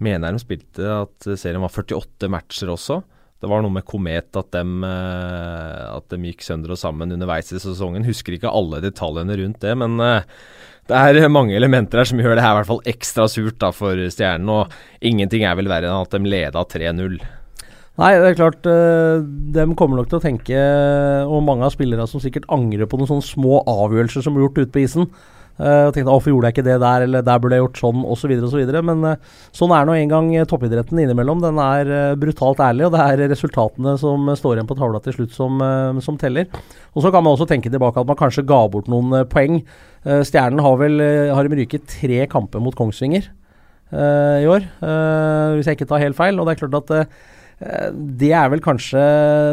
mener 0.00 0.30
jeg 0.30 0.38
de 0.38 0.44
spilte 0.44 0.92
at 1.00 1.30
serien 1.34 1.64
var 1.64 1.74
48 1.74 2.30
matcher 2.30 2.70
også. 2.70 3.00
Det 3.40 3.48
var 3.48 3.62
noe 3.64 3.72
med 3.72 3.86
Komet 3.88 4.36
at 4.36 4.50
de, 4.52 4.64
uh, 4.84 5.84
at 5.96 6.10
de 6.12 6.30
gikk 6.30 6.44
sønder 6.44 6.76
og 6.76 6.80
sammen 6.80 7.16
underveis 7.16 7.50
i 7.50 7.60
sesongen. 7.62 8.06
Husker 8.06 8.36
ikke 8.36 8.52
alle 8.52 8.82
detaljene 8.84 9.38
rundt 9.40 9.62
det, 9.64 9.72
men 9.80 9.96
uh, 9.98 10.20
det 10.90 11.24
er 11.24 11.32
mange 11.32 11.56
elementer 11.56 12.02
her 12.02 12.08
som 12.08 12.20
gjør 12.20 12.36
det 12.36 12.44
her 12.44 12.54
i 12.54 12.60
hvert 12.60 12.70
fall 12.70 12.88
ekstra 12.90 13.26
surt 13.30 13.58
da 13.62 13.70
for 13.74 13.98
Stjernen. 14.12 14.50
Og 14.52 15.04
ingenting 15.06 15.46
er 15.46 15.58
vel 15.58 15.70
verre 15.70 15.90
enn 15.90 16.06
at 16.06 16.16
de 16.16 16.32
leda 16.32 16.64
3-0. 16.66 17.20
Nei, 18.00 18.14
det 18.16 18.30
er 18.30 18.36
klart 18.38 18.64
uh, 18.70 19.20
De 19.52 19.64
kommer 19.76 19.98
nok 19.98 20.08
til 20.08 20.20
å 20.20 20.22
tenke, 20.24 20.60
og 21.26 21.42
mange 21.44 21.66
av 21.66 21.74
spillerne 21.74 22.06
som 22.08 22.22
sikkert 22.22 22.48
angrer 22.52 22.88
på 22.88 22.96
noen 22.96 23.10
sånne 23.10 23.26
små 23.26 23.60
avgjørelser 23.68 24.24
som 24.24 24.36
ble 24.36 24.46
gjort 24.46 24.62
ute 24.62 24.72
på 24.72 24.84
isen. 24.86 25.10
Uh, 25.60 25.90
og 25.90 25.92
tenkte 25.92 26.08
'hvorfor 26.08 26.32
gjorde 26.32 26.48
jeg 26.48 26.54
ikke 26.56 26.64
det 26.64 26.80
der', 26.80 27.02
eller 27.04 27.22
'der 27.22 27.38
burde 27.38 27.56
jeg 27.56 27.60
gjort 27.60 27.80
sånn', 27.80 28.04
osv. 28.08 28.32
Så 28.40 28.48
osv. 28.48 28.82
Men 28.82 29.04
uh, 29.04 29.16
sånn 29.52 29.74
er 29.76 29.84
nå 29.84 29.92
en 29.92 30.08
gang 30.08 30.30
toppidretten 30.48 30.98
innimellom. 30.98 31.42
Den 31.42 31.58
er 31.60 32.16
brutalt 32.16 32.62
ærlig, 32.64 32.86
og 32.86 32.92
det 32.92 33.00
er 33.00 33.28
resultatene 33.28 33.98
som 33.98 34.24
står 34.32 34.56
igjen 34.56 34.70
på 34.70 34.78
tavla 34.78 35.00
til 35.04 35.12
slutt 35.12 35.36
som, 35.36 35.60
som 36.00 36.16
teller. 36.16 36.46
Og 36.96 37.04
så 37.04 37.12
kan 37.12 37.22
man 37.22 37.36
også 37.36 37.48
tenke 37.48 37.68
tilbake 37.68 38.00
at 38.00 38.06
man 38.06 38.16
kanskje 38.16 38.46
ga 38.46 38.68
bort 38.68 38.88
noen 38.88 39.26
poeng. 39.28 39.60
Stjernen 40.04 40.64
har 40.64 40.76
vel 40.80 40.96
har 41.34 41.44
ryket 41.44 41.84
tre 41.86 42.26
kamper 42.26 42.60
mot 42.60 42.74
Kongsvinger 42.74 43.28
i 43.92 44.46
år, 44.48 44.64
hvis 45.58 45.66
jeg 45.66 45.76
ikke 45.76 45.90
tar 45.90 46.00
helt 46.00 46.16
feil. 46.16 46.40
Og 46.40 46.46
det 46.46 46.56
er 46.56 46.68
klart 46.68 46.90
at 46.90 46.96
Eh, 46.96 47.06
det 47.60 48.30
er 48.32 48.46
vel 48.48 48.62
kanskje 48.64 49.00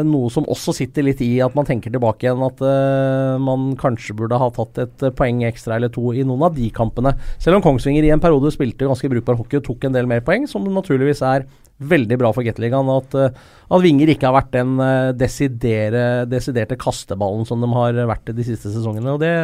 noe 0.08 0.30
som 0.32 0.46
også 0.48 0.72
sitter 0.78 1.04
litt 1.04 1.20
i 1.24 1.42
at 1.44 1.52
man 1.56 1.66
tenker 1.68 1.92
tilbake 1.92 2.24
igjen 2.24 2.40
at 2.46 2.62
uh, 2.64 3.36
man 3.42 3.74
kanskje 3.80 4.16
burde 4.16 4.38
ha 4.40 4.48
tatt 4.56 4.80
et 4.80 5.04
poeng 5.18 5.42
ekstra 5.44 5.76
eller 5.76 5.92
to 5.92 6.14
i 6.16 6.24
noen 6.24 6.46
av 6.48 6.56
de 6.56 6.70
kampene. 6.72 7.12
Selv 7.36 7.58
om 7.58 7.66
Kongsvinger 7.66 8.06
i 8.06 8.12
en 8.14 8.22
periode 8.22 8.54
spilte 8.54 8.88
ganske 8.88 9.12
brukbar 9.12 9.36
hockey 9.36 9.60
og 9.60 9.66
tok 9.68 9.84
en 9.84 9.98
del 9.98 10.08
mer 10.08 10.24
poeng, 10.24 10.48
som 10.48 10.64
naturligvis 10.72 11.20
er 11.20 11.44
veldig 11.78 12.16
bra 12.18 12.32
for 12.32 12.48
Gateligaen. 12.48 12.88
At, 12.96 13.12
uh, 13.12 13.52
at 13.68 13.84
Vinger 13.84 14.14
ikke 14.14 14.30
har 14.30 14.38
vært 14.38 14.54
den 14.56 14.80
uh, 14.80 15.12
desiderte 15.12 16.80
kasteballen 16.80 17.44
som 17.48 17.60
de 17.60 17.68
har 17.76 18.00
vært 18.08 18.32
de 18.32 18.48
siste 18.48 18.72
sesongene. 18.72 19.18
og 19.18 19.20
Det, 19.20 19.34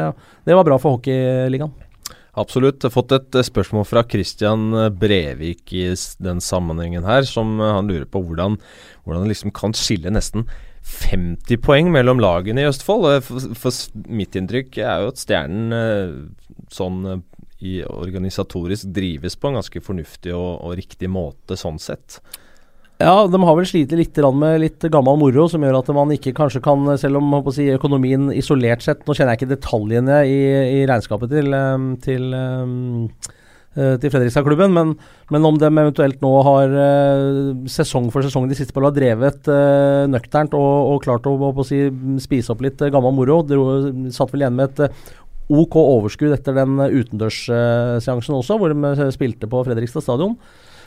det 0.48 0.56
var 0.56 0.64
bra 0.64 0.80
for 0.80 0.96
Hockeyligaen. 0.96 1.83
Absolutt. 2.40 2.82
Jeg 2.82 2.90
har 2.90 2.96
fått 2.96 3.14
et 3.14 3.36
eh, 3.38 3.46
spørsmål 3.46 3.86
fra 3.86 4.02
Christian 4.10 4.72
eh, 4.74 4.90
Brevik 4.90 5.70
i 5.76 5.86
den 6.22 6.42
sammenhengen 6.42 7.06
her, 7.06 7.26
som 7.28 7.60
eh, 7.60 7.74
han 7.76 7.90
lurer 7.90 8.08
på 8.10 8.24
hvordan, 8.24 8.58
hvordan 9.04 9.24
det 9.24 9.34
liksom 9.34 9.54
kan 9.54 9.76
skille 9.78 10.10
nesten 10.14 10.48
50 10.84 11.62
poeng 11.64 11.92
mellom 11.94 12.20
lagene 12.20 12.64
i 12.64 12.68
Østfold. 12.68 13.06
For, 13.24 13.54
for 13.56 14.02
mitt 14.10 14.34
inntrykk 14.36 14.80
er 14.82 15.04
jo 15.04 15.12
at 15.14 15.22
Stjernen 15.22 16.34
sånn 16.74 17.22
i 17.64 17.78
organisatorisk 17.86 18.90
drives 18.92 19.38
på 19.40 19.48
en 19.48 19.56
ganske 19.60 19.80
fornuftig 19.80 20.34
og, 20.36 20.58
og 20.66 20.74
riktig 20.76 21.08
måte 21.08 21.56
sånn 21.56 21.78
sett. 21.80 22.18
Ja, 23.02 23.26
de 23.26 23.38
har 23.42 23.56
vel 23.58 23.66
slitt 23.66 23.92
litt 23.98 24.18
med 24.38 24.60
litt 24.62 24.84
gammel 24.92 25.16
moro, 25.18 25.48
som 25.50 25.62
gjør 25.66 25.80
at 25.80 25.88
man 25.96 26.12
ikke 26.14 26.34
kanskje 26.36 26.60
kan, 26.62 26.86
selv 27.00 27.18
om 27.18 27.32
si, 27.50 27.66
økonomien 27.74 28.28
isolert 28.30 28.84
sett 28.84 29.02
Nå 29.02 29.16
kjenner 29.16 29.34
jeg 29.34 29.42
ikke 29.42 29.54
detaljene 29.56 30.20
i, 30.30 30.36
i 30.78 30.84
regnskapet 30.86 31.32
til, 31.32 31.50
eh, 31.58 31.86
til, 32.04 32.28
eh, 32.38 33.96
til 33.98 34.12
Fredrikstad-klubben, 34.14 34.70
men, 34.76 34.92
men, 35.34 35.48
om 35.48 35.58
de 35.58 35.66
eventuelt 35.72 36.22
nå 36.22 36.30
har 36.46 36.76
eh, 36.84 37.64
sesong 37.74 38.12
for 38.14 38.22
sesong 38.22 38.46
de 38.46 38.58
siste 38.60 38.76
på 38.76 38.84
har 38.84 38.94
drevet 38.94 39.50
uh, 39.50 40.06
nøkternt 40.06 40.54
og, 40.54 40.92
og, 40.92 41.00
klart 41.02 41.26
å 41.26 41.66
si, 41.66 41.88
spise 42.22 42.54
opp 42.54 42.62
litt 42.62 42.78
gammel 42.94 43.16
moro, 43.16 43.40
dro, 43.42 43.64
satt 44.14 44.30
vel 44.30 44.46
igjen 44.46 44.60
med 44.60 44.78
et 44.78 45.10
OK 45.50 45.74
overskudd 45.82 46.36
etter 46.38 46.54
den 46.62 46.78
utendørsseansen 46.78 48.38
også, 48.38 48.60
hvor 48.60 48.70
de 48.70 49.10
spilte 49.18 49.50
på 49.50 49.64
Fredrikstad 49.66 50.06
stadion. 50.06 50.38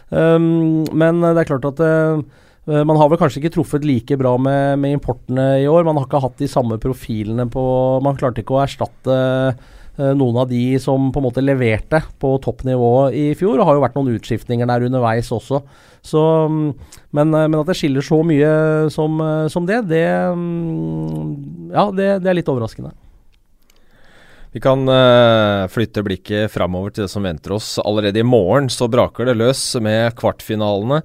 Um, 0.10 0.86
men 0.96 1.20
det 1.20 1.42
er 1.42 1.50
klart 1.50 1.66
at 1.68 1.82
uh, 1.84 2.22
man 2.68 3.00
har 3.00 3.10
vel 3.12 3.20
kanskje 3.20 3.42
ikke 3.42 3.56
truffet 3.58 3.88
like 3.88 4.18
bra 4.20 4.36
med, 4.40 4.80
med, 4.80 4.98
importene 4.98 5.48
i 5.64 5.68
år. 5.72 5.88
Man 5.88 6.00
har 6.00 6.08
ikke 6.08 6.24
hatt 6.24 6.38
de 6.40 6.52
samme 6.52 6.80
profilene 6.84 7.48
på 7.52 7.64
Man 8.04 8.20
klarte 8.20 8.44
ikke 8.44 8.56
å 8.56 8.62
erstatte 8.64 9.18
uh, 9.18 10.14
noen 10.14 10.44
av 10.44 10.52
de 10.52 10.78
som 10.80 11.10
på 11.12 11.22
en 11.22 11.28
måte 11.28 11.44
leverte 11.44 12.04
på 12.22 12.36
toppnivå 12.44 13.10
i 13.16 13.26
fjor. 13.40 13.58
Det 13.58 13.68
har 13.68 13.78
jo 13.78 13.84
vært 13.84 13.98
noen 13.98 14.14
utskiftninger 14.16 14.70
der 14.70 14.88
underveis 14.88 15.32
også. 15.34 15.64
Så, 16.06 16.22
men, 16.48 17.34
men, 17.34 17.58
at 17.58 17.68
det 17.68 17.76
skiller 17.80 18.06
så 18.06 18.22
mye 18.24 18.52
som, 18.94 19.18
som 19.52 19.66
det, 19.68 19.82
det, 19.90 20.06
um, 20.32 21.34
ja, 21.74 21.90
det, 21.92 22.12
det 22.24 22.32
er 22.32 22.40
litt 22.40 22.54
overraskende. 22.54 22.94
Vi 24.58 24.62
kan 24.62 24.90
uh, 24.90 25.68
flytte 25.70 26.02
blikket 26.02 26.50
framover 26.50 26.90
til 26.90 27.04
det 27.04 27.12
som 27.12 27.22
venter 27.28 27.54
oss. 27.54 27.76
Allerede 27.78 28.24
i 28.24 28.26
morgen 28.26 28.72
så 28.74 28.88
braker 28.90 29.28
det 29.30 29.36
løs 29.38 29.60
med 29.86 30.16
kvartfinalene. 30.18 31.04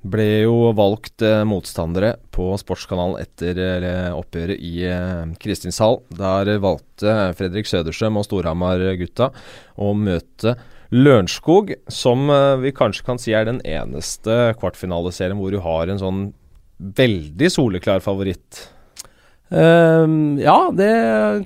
Ble 0.00 0.24
jo 0.46 0.70
valgt 0.78 1.20
uh, 1.20 1.42
motstandere 1.44 2.14
på 2.32 2.46
Sportskanalen 2.56 3.18
etter 3.20 3.58
uh, 3.84 4.14
oppgjøret 4.16 4.62
i 4.64 4.86
uh, 4.88 5.28
Kristinshall. 5.42 5.98
Der 6.16 6.54
valgte 6.64 7.18
Fredrik 7.36 7.68
Sødersøm 7.68 8.16
og 8.16 8.24
Storhamar-gutta 8.30 9.28
å 9.76 9.90
møte 9.92 10.54
Lørenskog, 10.96 11.74
som 11.92 12.30
vi 12.62 12.72
kanskje 12.72 13.04
kan 13.10 13.20
si 13.20 13.36
er 13.36 13.44
den 13.44 13.60
eneste 13.60 14.54
kvartfinaleserien 14.56 15.36
hvor 15.36 15.52
du 15.52 15.60
har 15.60 15.92
en 15.92 16.00
sånn 16.00 16.24
veldig 16.96 17.52
soleklar 17.52 18.00
favoritt. 18.00 18.70
Uh, 19.46 20.34
ja, 20.42 20.56
det 20.74 20.90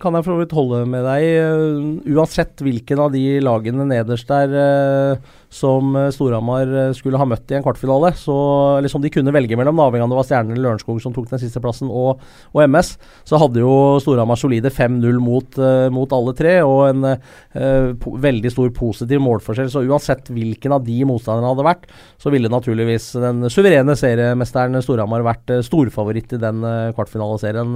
kan 0.00 0.14
jeg 0.16 0.24
for 0.24 0.32
så 0.32 0.40
vidt 0.40 0.54
holde 0.56 0.78
med 0.88 1.04
deg 1.04 1.24
uh, 1.36 2.14
uansett 2.16 2.62
hvilken 2.64 3.02
av 3.04 3.10
de 3.12 3.24
lagene 3.44 3.84
nederst 3.90 4.30
der 4.30 4.54
uh, 4.56 5.34
som 5.50 5.96
eh, 5.98 6.10
Storhamar 6.14 6.70
eh, 6.70 6.92
skulle 6.94 7.18
ha 7.18 7.26
møtt 7.26 7.50
i 7.50 7.56
en 7.58 7.64
kvartfinale. 7.64 8.12
Så, 8.18 8.34
eller 8.78 8.90
som 8.92 9.02
de 9.02 9.10
kunne 9.12 9.34
velge 9.34 9.58
mellom, 9.58 9.82
avhengig 9.82 10.04
av 10.04 10.06
om 10.06 10.14
det 10.14 10.20
var 10.20 10.28
Stjernen 10.28 10.54
eller 10.54 10.68
Lørenskog 10.68 11.00
som 11.02 11.14
tok 11.14 11.26
den 11.32 11.42
siste 11.42 11.62
plassen, 11.62 11.90
og, 11.90 12.22
og 12.54 12.62
MS. 12.62 12.92
Så 13.26 13.40
hadde 13.42 13.64
jo 13.64 13.72
Storhamar 14.02 14.38
solide 14.38 14.70
5-0 14.70 15.18
mot, 15.22 15.58
uh, 15.58 15.88
mot, 15.92 16.10
alle 16.14 16.34
tre, 16.38 16.54
og 16.62 16.84
en 16.86 17.08
uh, 17.10 18.10
veldig 18.22 18.52
stor 18.54 18.70
positiv 18.76 19.22
målforskjell. 19.24 19.72
Så 19.72 19.82
uansett 19.90 20.30
hvilken 20.30 20.76
av 20.76 20.86
de 20.86 21.00
motstanderne 21.08 21.50
hadde 21.50 21.66
vært, 21.66 21.90
så 22.20 22.32
ville 22.32 22.52
naturligvis 22.52 23.10
den 23.18 23.50
suverene 23.50 23.98
seriemesteren 23.98 24.78
Storhamar 24.84 25.26
vært 25.26 25.50
uh, 25.50 25.64
storfavoritt 25.66 26.36
i 26.38 26.42
den 26.42 26.62
kvartfinaleserien. 26.94 27.74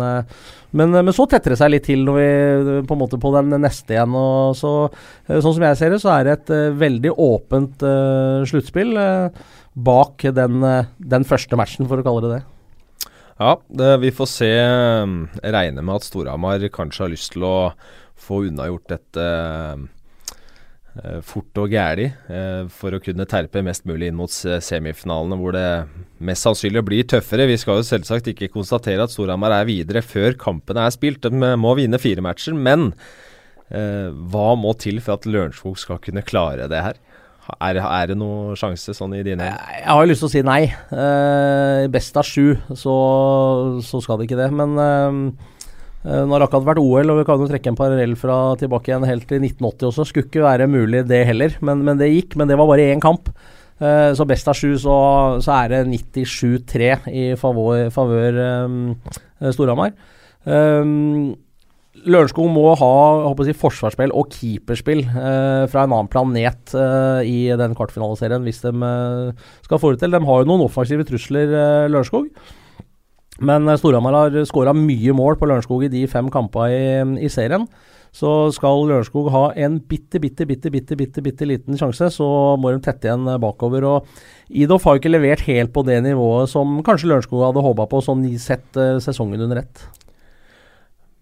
Men, 0.75 0.95
men, 0.95 1.13
så 1.15 1.27
tetter 1.31 1.55
det 1.55 1.59
seg 1.59 1.73
litt 1.73 1.87
til 1.87 2.03
når 2.07 2.19
vi 2.19 2.79
på 2.87 2.95
en 2.97 3.03
måte 3.03 3.19
på 3.23 3.31
den 3.35 3.55
neste 3.63 3.97
igjen. 3.97 4.15
og 4.19 4.55
så, 4.59 4.73
Sånn 5.27 5.55
som 5.57 5.67
jeg 5.67 5.79
ser 5.79 5.95
det, 5.95 6.01
så 6.03 6.13
er 6.15 6.27
det 6.27 6.35
et 6.39 6.55
veldig 6.79 7.15
åpent 7.23 7.64
åpent 7.65 7.83
uh, 7.83 8.45
sluttspill 8.47 8.97
uh, 8.97 9.31
bak 9.75 10.23
den, 10.35 10.63
uh, 10.63 10.87
den, 10.99 11.25
første 11.25 11.57
matchen, 11.57 11.89
for 11.89 11.99
å 11.99 12.05
kalle 12.05 12.23
det 12.25 12.37
det. 12.37 12.43
Ja, 13.35 13.57
det, 13.69 13.91
vi 14.05 14.13
får 14.15 14.31
se. 14.31 14.53
Jeg 14.55 15.53
regner 15.53 15.83
med 15.83 15.97
at 15.97 16.07
Storhamar 16.07 16.63
kanskje 16.71 17.03
har 17.05 17.11
lyst 17.11 17.33
til 17.35 17.43
å 17.43 17.75
få 18.15 18.45
unnagjort 18.47 18.89
dette 18.93 19.29
fort 21.27 21.59
og 21.59 21.73
gæli 21.75 22.05
for 22.71 22.95
å 22.95 23.01
kunne 23.03 23.25
terpe 23.27 23.59
mest 23.67 23.83
mulig 23.91 24.07
inn 24.07 24.15
mot 24.15 24.31
semifinalene, 24.31 25.35
hvor 25.41 25.57
det 25.57 25.67
mest 26.23 26.47
sannsynlig 26.47 26.85
blir 26.87 27.09
tøffere. 27.11 27.49
Vi 27.51 27.59
skal 27.59 27.81
jo 27.81 27.89
selvsagt 27.89 28.31
ikke 28.31 28.53
konstatere 28.55 29.03
at 29.03 29.11
Storhamar 29.11 29.57
er 29.57 29.67
videre 29.67 30.05
før 30.07 30.39
kampene 30.39 30.87
er 30.87 30.95
spilt. 30.95 31.27
De 31.27 31.57
må 31.59 31.75
vinne 31.75 31.99
fire 31.99 32.23
matcher, 32.23 32.55
men 32.55 32.93
hva 33.67 34.47
må 34.55 34.77
til 34.79 35.03
for 35.03 35.19
at 35.19 35.27
Lørenskog 35.27 35.75
skal 35.83 35.99
kunne 36.07 36.23
klare 36.23 36.71
det 36.71 36.87
her? 36.87 37.03
Er, 37.45 37.77
er, 37.77 38.07
det 38.09 38.17
noen 38.17 38.57
sjanse 38.57 38.95
sånn 38.97 39.13
i 39.19 39.25
dine 39.25 39.45
Jeg 39.45 39.85
har 39.85 40.01
jo 40.01 40.09
lyst 40.09 40.23
til 40.25 40.31
å 40.31 40.33
si 40.33 40.43
nei. 40.47 40.63
Eh, 40.73 41.85
best 41.93 42.17
av 42.17 42.25
sju, 42.25 42.55
så, 42.73 42.95
så, 43.85 44.01
skal 44.01 44.21
det 44.21 44.29
ikke 44.31 44.39
det. 44.41 44.49
Men 44.57 44.79
eh, 44.81 45.19
eh 46.09 46.23
nå 46.25 46.37
har 46.37 46.47
akkurat 46.47 46.71
vært 46.71 46.81
OL, 46.81 47.13
og 47.13 47.21
vi 47.21 47.27
kan 47.29 47.43
jo 47.43 47.51
trekke 47.51 47.73
en 47.73 47.79
parallell 47.81 48.17
fra 48.21 48.39
tilbake 48.61 48.89
igjen 48.89 49.05
helt 49.09 49.29
til 49.29 49.45
1980 49.45 49.91
også. 49.91 50.09
Skulle 50.09 50.31
ikke 50.31 50.47
være 50.47 50.71
mulig 50.73 51.05
det 51.11 51.21
heller, 51.29 51.59
men, 51.61 51.85
men 51.85 52.01
det 52.01 52.13
gikk. 52.15 52.39
Men 52.41 52.49
det 52.49 52.57
var 52.61 52.71
bare 52.71 52.89
én 52.95 53.05
kamp. 53.05 53.29
Eh, 53.77 54.11
så 54.17 54.25
best 54.29 54.49
av 54.49 54.57
sju, 54.57 54.73
så, 54.81 54.97
så 55.45 55.59
er 55.61 55.75
det 55.75 55.85
97-3 55.93 56.93
i 57.13 57.29
favør, 57.41 57.89
favør 57.93 58.43
eh, 58.49 59.53
Storhamar. 59.53 59.93
Um, 60.45 61.35
Lørenskog 62.05 62.51
må 62.53 62.67
ha 62.79 62.91
si, 63.47 63.55
forsvarsspill 63.57 64.13
og 64.17 64.35
keeperspill 64.35 65.05
eh, 65.05 65.65
fra 65.73 65.85
en 65.85 65.95
annen 65.95 66.11
planet 66.13 66.75
eh, 66.77 67.21
i 67.29 67.39
den 67.57 67.77
kvartfinaliserien 67.77 68.45
hvis 68.45 68.61
de 68.65 68.73
eh, 68.75 69.49
skal 69.65 69.81
få 69.81 69.95
det 69.95 70.03
til. 70.05 70.15
De 70.15 70.21
har 70.29 70.43
jo 70.43 70.51
noen 70.51 70.67
offensive 70.67 71.07
trusler, 71.09 71.49
eh, 71.49 71.89
Lørenskog. 71.93 72.29
Men 73.45 73.67
eh, 73.69 73.81
Storhamar 73.81 74.19
har 74.19 74.39
skåra 74.49 74.77
mye 74.77 75.17
mål 75.17 75.41
på 75.41 75.49
Lørenskog 75.51 75.87
i 75.87 75.93
de 75.93 76.05
fem 76.11 76.29
kampene 76.33 76.71
i, 76.77 77.27
i, 77.27 77.33
serien. 77.33 77.67
Så 78.15 78.31
skal 78.55 78.85
Lørenskog 78.87 79.33
ha 79.35 79.49
en 79.65 79.81
bitte, 79.83 80.21
bitte, 80.23 80.47
bitte, 80.47 80.71
bitte, 80.71 81.01
bitte, 81.01 81.25
bitte 81.25 81.49
liten 81.49 81.81
sjanse, 81.81 82.13
så 82.15 82.29
må 82.61 82.71
de 82.71 82.85
tette 82.85 83.09
igjen 83.09 83.27
bakover. 83.43 83.89
og 83.89 84.53
Idoff 84.53 84.85
har 84.87 84.95
jo 84.95 85.03
ikke 85.03 85.17
levert 85.17 85.49
helt 85.49 85.73
på 85.75 85.83
det 85.89 85.99
nivået 86.05 86.53
som 86.53 86.79
kanskje 86.87 87.11
Lørenskog 87.11 87.49
hadde 87.49 87.65
håpa 87.65 87.89
på, 87.91 88.05
sånn 88.05 88.23
sett 88.39 88.69
uh, 88.79 89.01
sesongen 89.03 89.49
under 89.49 89.65
ett 89.65 89.89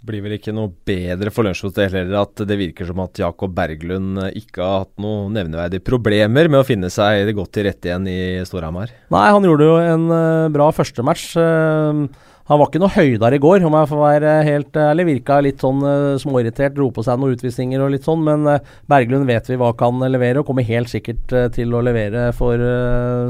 blir 0.07 0.23
vel 0.25 0.37
ikke 0.37 0.55
noe 0.55 0.73
bedre 0.87 1.31
for 1.35 1.47
Lunsjhotell 1.47 1.95
heller 1.95 2.25
at 2.25 2.43
det 2.49 2.59
virker 2.59 2.89
som 2.89 3.03
at 3.05 3.21
Jakob 3.23 3.55
Berglund 3.55 4.19
eh, 4.25 4.35
ikke 4.43 4.65
har 4.65 4.85
hatt 4.85 4.95
noen 5.03 5.35
nevneverdige 5.37 5.85
problemer 5.87 6.51
med 6.51 6.63
å 6.63 6.67
finne 6.67 6.91
seg 6.93 7.31
godt 7.37 7.55
til 7.55 7.69
rette 7.69 7.91
igjen 7.91 8.09
i 8.11 8.21
Storhamar? 8.49 8.93
Nei, 9.15 9.27
han 9.31 9.47
gjorde 9.47 9.69
jo 9.69 9.79
en 9.79 10.07
uh, 10.11 10.51
bra 10.53 10.69
førstematch. 10.75 11.29
Uh, 11.39 12.07
han 12.51 12.59
var 12.59 12.69
ikke 12.69 12.81
noe 12.83 12.91
høydere 12.91 13.39
i 13.39 13.43
går, 13.43 13.63
om 13.69 13.77
jeg 13.79 13.89
får 13.93 14.01
være 14.01 14.31
helt 14.49 14.79
ærlig. 14.83 15.05
Virka 15.07 15.39
litt 15.45 15.63
sånn 15.63 15.79
uh, 15.87 16.19
småirritert, 16.19 16.75
dro 16.75 16.89
på 16.95 17.05
seg 17.07 17.21
noen 17.21 17.37
utvisninger 17.37 17.83
og 17.83 17.93
litt 17.95 18.07
sånn. 18.07 18.25
Men 18.27 18.49
uh, 18.49 18.73
Berglund 18.91 19.29
vet 19.31 19.47
vi 19.51 19.59
hva 19.61 19.71
kan 19.79 20.03
levere, 20.03 20.43
og 20.43 20.49
kommer 20.49 20.67
helt 20.67 20.91
sikkert 20.91 21.35
uh, 21.37 21.47
til 21.55 21.71
å 21.75 21.83
levere 21.87 22.31
for 22.35 22.59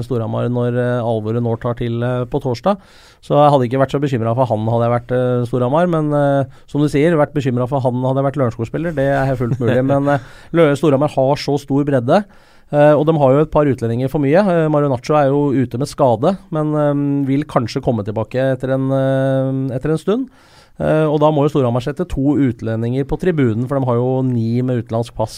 Storhamar 0.06 0.48
når 0.52 0.78
alvoret 1.02 1.44
nå 1.44 1.52
tar 1.60 1.76
til 1.80 2.00
på 2.32 2.40
torsdag. 2.42 2.80
Så 3.22 3.36
jeg 3.36 3.52
hadde 3.54 3.66
ikke 3.68 3.82
vært 3.82 3.94
så 3.94 4.00
bekymra 4.02 4.32
for 4.34 4.48
han 4.50 4.64
hadde 4.72 4.86
jeg 4.86 4.94
vært 4.94 5.12
Storhamar. 5.50 5.90
Men 5.92 6.08
som 6.70 6.82
du 6.82 6.88
sier, 6.90 7.14
vært 7.20 7.36
bekymra 7.36 7.68
for 7.70 7.84
han 7.84 8.00
hadde 8.02 8.22
jeg 8.22 8.28
vært 8.30 8.40
Lørenskog-spiller. 8.40 8.96
Det 8.96 9.10
er 9.12 9.36
fullt 9.38 9.60
mulig. 9.60 9.78
men 9.92 10.16
Storhamar 10.80 11.12
har 11.14 11.42
så 11.42 11.58
stor 11.60 11.84
bredde. 11.88 12.22
Uh, 12.72 12.94
og 12.96 13.04
de 13.04 13.12
har 13.20 13.34
jo 13.34 13.42
et 13.44 13.52
par 13.52 13.68
utlendinger 13.68 14.08
for 14.08 14.22
mye. 14.24 14.40
Uh, 14.40 14.64
Marionaccio 14.72 15.16
er 15.18 15.28
jo 15.28 15.42
ute 15.52 15.80
med 15.80 15.90
skade, 15.90 16.32
men 16.56 16.72
um, 16.72 17.04
vil 17.28 17.44
kanskje 17.44 17.82
komme 17.84 18.04
tilbake 18.06 18.40
etter 18.54 18.72
en, 18.78 18.88
uh, 18.88 19.76
etter 19.76 19.92
en 19.92 20.00
stund. 20.00 20.32
og 20.82 21.18
da 21.20 21.28
må 21.30 21.42
jo 21.44 21.50
Storhamar 21.52 21.84
sette 21.84 22.06
to 22.08 22.32
utlendinger 22.40 23.04
på 23.06 23.18
tribunen, 23.20 23.66
for 23.68 23.76
de 23.76 23.86
har 23.86 23.98
jo 23.98 24.22
ni 24.24 24.62
med 24.64 24.80
utenlandsk 24.80 25.14
pass 25.14 25.34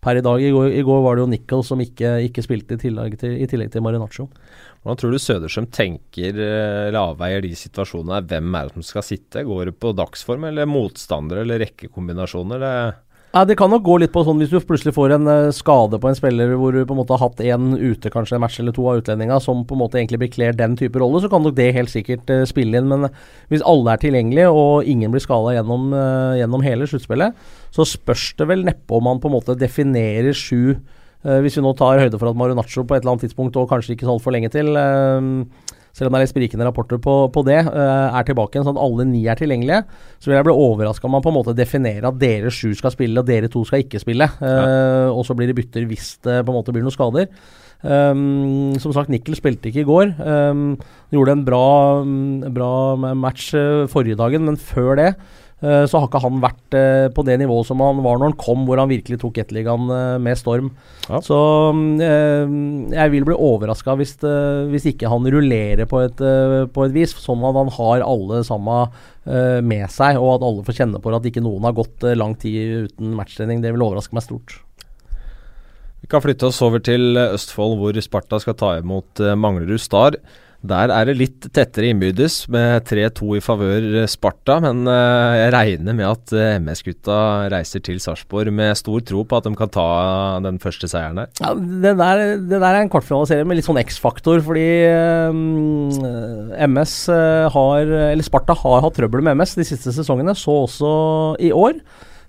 per 0.00 0.16
i 0.16 0.22
dag. 0.24 0.40
I 0.40 0.50
går, 0.50 0.70
I 0.80 0.82
går, 0.82 1.02
var 1.04 1.14
det 1.14 1.22
jo 1.22 1.28
Nickel 1.28 1.62
som 1.62 1.82
ikke, 1.84 2.16
ikke 2.30 2.42
spilte 2.42 2.74
i 2.74 2.80
tillegg 2.86 3.18
til, 3.20 3.36
i 3.36 3.46
tillegg 3.46 3.70
til 3.70 3.84
Marinaccio. 3.84 4.26
Hvordan 4.80 4.98
tror 4.98 5.12
du 5.12 5.20
Sødersøm 5.20 5.68
tenker 5.70 6.40
eller 6.40 6.98
avveier 7.02 7.44
de 7.44 7.52
situasjonene? 7.56 8.24
Hvem 8.32 8.48
er 8.56 8.66
det 8.66 8.78
som 8.78 8.88
skal 8.88 9.06
sitte? 9.06 9.44
Går 9.44 9.68
det 9.68 9.76
på 9.84 9.92
dagsform 9.96 10.48
eller 10.48 10.72
motstandere 10.72 11.44
eller 11.44 11.60
rekkekombinasjoner? 11.66 12.64
Det 12.64 12.74
ja, 13.34 13.42
Det 13.44 13.56
kan 13.58 13.72
nok 13.72 13.82
gå 13.82 13.96
litt 13.98 14.12
på 14.14 14.22
sånn 14.22 14.38
hvis 14.38 14.52
du 14.52 14.60
plutselig 14.62 14.94
får 14.94 15.16
en 15.16 15.26
uh, 15.26 15.54
skade 15.54 15.98
på 15.98 16.06
en 16.06 16.14
spiller 16.14 16.52
hvor 16.54 16.74
du 16.74 16.84
på 16.86 16.94
en 16.94 17.00
måte 17.00 17.16
har 17.16 17.24
hatt 17.24 17.42
én 17.42 17.72
ute, 17.74 18.12
kanskje 18.14 18.36
en 18.38 18.44
match 18.44 18.60
eller 18.62 18.74
to 18.76 18.84
av 18.86 19.00
utlendinga, 19.00 19.40
som 19.42 19.64
på 19.66 19.74
en 19.74 19.82
måte 19.82 19.98
egentlig 19.98 20.20
bekler 20.22 20.54
den 20.54 20.76
type 20.78 21.00
rolle, 21.02 21.18
så 21.18 21.30
kan 21.32 21.42
nok 21.42 21.56
det 21.58 21.72
helt 21.74 21.90
sikkert 21.90 22.30
uh, 22.30 22.44
spille 22.46 22.78
inn. 22.78 22.86
Men 22.92 23.08
uh, 23.08 23.24
hvis 23.50 23.64
alle 23.66 23.90
er 23.90 24.02
tilgjengelige 24.04 24.52
og 24.54 24.86
ingen 24.90 25.10
blir 25.10 25.24
skada 25.24 25.56
gjennom, 25.56 25.90
gjennom, 26.38 26.62
hele 26.64 26.86
sluttspillet, 26.88 27.34
så 27.74 27.86
spørs 27.88 28.30
det 28.38 28.46
vel 28.52 28.62
neppe 28.68 28.94
om 28.94 29.02
man 29.08 29.18
på 29.18 29.30
en 29.30 29.34
måte 29.34 29.58
definerer 29.58 30.34
sju 30.36 30.76
Hvis 31.24 31.54
vi 31.56 31.62
nå 31.64 31.70
tar 31.72 32.02
høyde 32.02 32.18
for 32.20 32.28
at 32.28 32.36
Marunaccio 32.36 32.82
på 32.84 32.94
et 32.94 33.00
eller 33.00 33.14
annet 33.14 33.24
tidspunkt, 33.24 33.56
og 33.56 33.70
kanskje 33.70 33.94
ikke 33.94 34.04
så 34.04 34.12
altfor 34.12 34.34
lenge 34.34 34.50
til 34.52 34.76
selv 35.94 36.10
om 36.10 36.14
det 36.14 36.20
er 36.20 36.24
litt 36.26 36.32
sprikende 36.32 36.66
rapporter 36.66 36.98
på, 37.02 37.16
på 37.34 37.44
det, 37.46 37.60
uh, 37.68 38.10
er 38.10 38.26
tilbake 38.26 38.56
igjen, 38.56 38.66
sånn 38.66 38.78
at 38.78 38.84
alle 38.84 39.06
ni 39.08 39.24
er 39.30 39.38
tilgjengelige, 39.38 39.84
så 40.18 40.30
vil 40.30 40.38
jeg 40.38 40.48
bli 40.48 40.56
overraska 40.66 41.06
om 41.08 41.14
man 41.14 41.24
på 41.24 41.30
en 41.30 41.38
måte 41.38 41.54
definerer 41.56 42.08
at 42.10 42.18
dere 42.18 42.50
sju 42.54 42.72
skal 42.78 42.94
spille, 42.94 43.20
og 43.20 43.28
dere 43.30 43.50
to 43.52 43.62
skal 43.68 43.84
ikke 43.84 44.02
spille. 44.02 44.28
Uh, 44.42 44.48
ja. 44.48 45.12
Og 45.14 45.22
så 45.28 45.36
blir 45.38 45.50
det 45.50 45.58
bytter 45.60 45.86
hvis 45.90 46.16
det 46.26 46.40
på 46.42 46.50
en 46.50 46.58
måte 46.58 46.74
blir 46.74 46.82
noen 46.84 46.94
skader. 46.94 47.30
Um, 47.84 48.74
som 48.80 48.94
sagt, 48.96 49.10
Nikkel 49.12 49.36
spilte 49.36 49.68
ikke 49.68 49.84
i 49.84 49.88
går. 49.88 50.12
Um, 50.18 50.66
gjorde 51.12 51.36
en 51.36 51.46
bra, 51.46 51.64
bra 52.56 52.74
match 53.14 53.52
uh, 53.54 53.84
forrige 53.92 54.18
dagen, 54.18 54.48
men 54.48 54.60
før 54.60 54.96
det 54.98 55.10
Eh, 55.14 55.43
så 55.88 56.00
har 56.00 56.08
ikke 56.08 56.20
han 56.20 56.40
vært 56.42 56.76
eh, 56.76 57.06
på 57.14 57.22
det 57.24 57.38
nivået 57.40 57.68
som 57.68 57.80
han 57.80 58.02
var 58.04 58.18
når 58.18 58.32
han 58.32 58.36
kom, 58.40 58.66
hvor 58.68 58.80
han 58.80 58.90
virkelig 58.90 59.16
tok 59.22 59.36
Gateligaen 59.38 59.88
eh, 59.94 60.16
med 60.20 60.36
storm. 60.36 60.68
Ja. 61.06 61.20
Så 61.24 61.38
jeg 62.04 63.12
vil 63.12 63.26
bli 63.28 63.36
overraska 63.36 63.94
hvis, 63.98 64.14
hvis, 64.70 64.86
ikke 64.92 65.10
han 65.12 65.26
rullerer 65.28 65.88
på 65.88 66.00
et, 66.04 66.20
på 66.72 66.84
et, 66.86 66.94
vis, 66.94 67.12
sånn 67.20 67.44
at 67.44 67.58
han 67.58 67.72
har 67.76 68.04
alle 68.04 68.40
sammen 68.46 68.94
med 69.64 69.84
seg, 69.92 70.18
og 70.20 70.34
at 70.34 70.46
alle 70.48 70.64
får 70.64 70.78
kjenne 70.78 71.00
på 71.00 71.12
at 71.16 71.28
ikke 71.28 71.42
noen 71.44 71.64
har 71.68 71.76
gått 71.76 72.04
lang 72.16 72.34
tid 72.40 72.88
uten 72.88 73.12
matchtrening. 73.18 73.60
Det 73.64 73.72
vil 73.72 73.84
overraske 73.84 74.16
meg 74.16 74.24
stort. 74.24 74.56
Vi 76.04 76.08
kan 76.12 76.24
flytte 76.24 76.48
oss 76.48 76.60
over 76.64 76.80
til 76.84 77.16
Østfold, 77.20 77.78
hvor 77.80 78.00
Sparta 78.04 78.40
skal 78.40 78.56
ta 78.60 78.74
imot 78.80 79.20
Manglerud 79.40 79.80
Star. 79.80 80.18
Der 80.64 80.88
er 80.88 81.04
det 81.04 81.18
litt 81.18 81.46
tettere 81.52 81.90
innbyrdes, 81.92 82.46
med 82.52 82.86
3-2 82.88 83.34
i 83.36 83.40
favør 83.44 83.88
eh, 84.00 84.08
Sparta. 84.08 84.56
Men 84.64 84.86
uh, 84.88 85.36
jeg 85.36 85.50
regner 85.52 85.96
med 85.96 86.06
at 86.08 86.32
eh, 86.32 86.56
MS-gutta 86.56 87.16
reiser 87.52 87.82
til 87.84 87.98
Sarpsborg 88.00 88.48
med 88.54 88.72
stor 88.80 89.02
tro 89.04 89.26
på 89.28 89.36
at 89.36 89.44
de 89.44 89.52
kan 89.58 89.72
ta 89.72 89.84
den 90.44 90.56
første 90.62 90.88
seieren 90.88 91.20
der. 91.20 91.28
Ja, 91.42 91.52
det 91.52 91.92
der, 92.00 92.22
det 92.40 92.62
der 92.62 92.68
er 92.70 92.80
en 92.80 92.92
kvartfinaliserie 92.92 93.44
med 93.44 93.58
litt 93.58 93.68
sånn 93.68 93.82
X-faktor, 93.82 94.40
fordi 94.46 94.64
um, 95.28 95.92
MS 96.70 96.94
har 97.52 97.92
Eller 98.08 98.24
Sparta 98.24 98.56
har 98.56 98.80
hatt 98.86 98.96
trøbbel 98.96 99.24
med 99.24 99.36
MS 99.36 99.58
de 99.58 99.66
siste 99.68 99.92
sesongene, 99.92 100.32
så 100.38 100.62
også 100.64 100.92
i 101.44 101.50
år. 101.52 101.76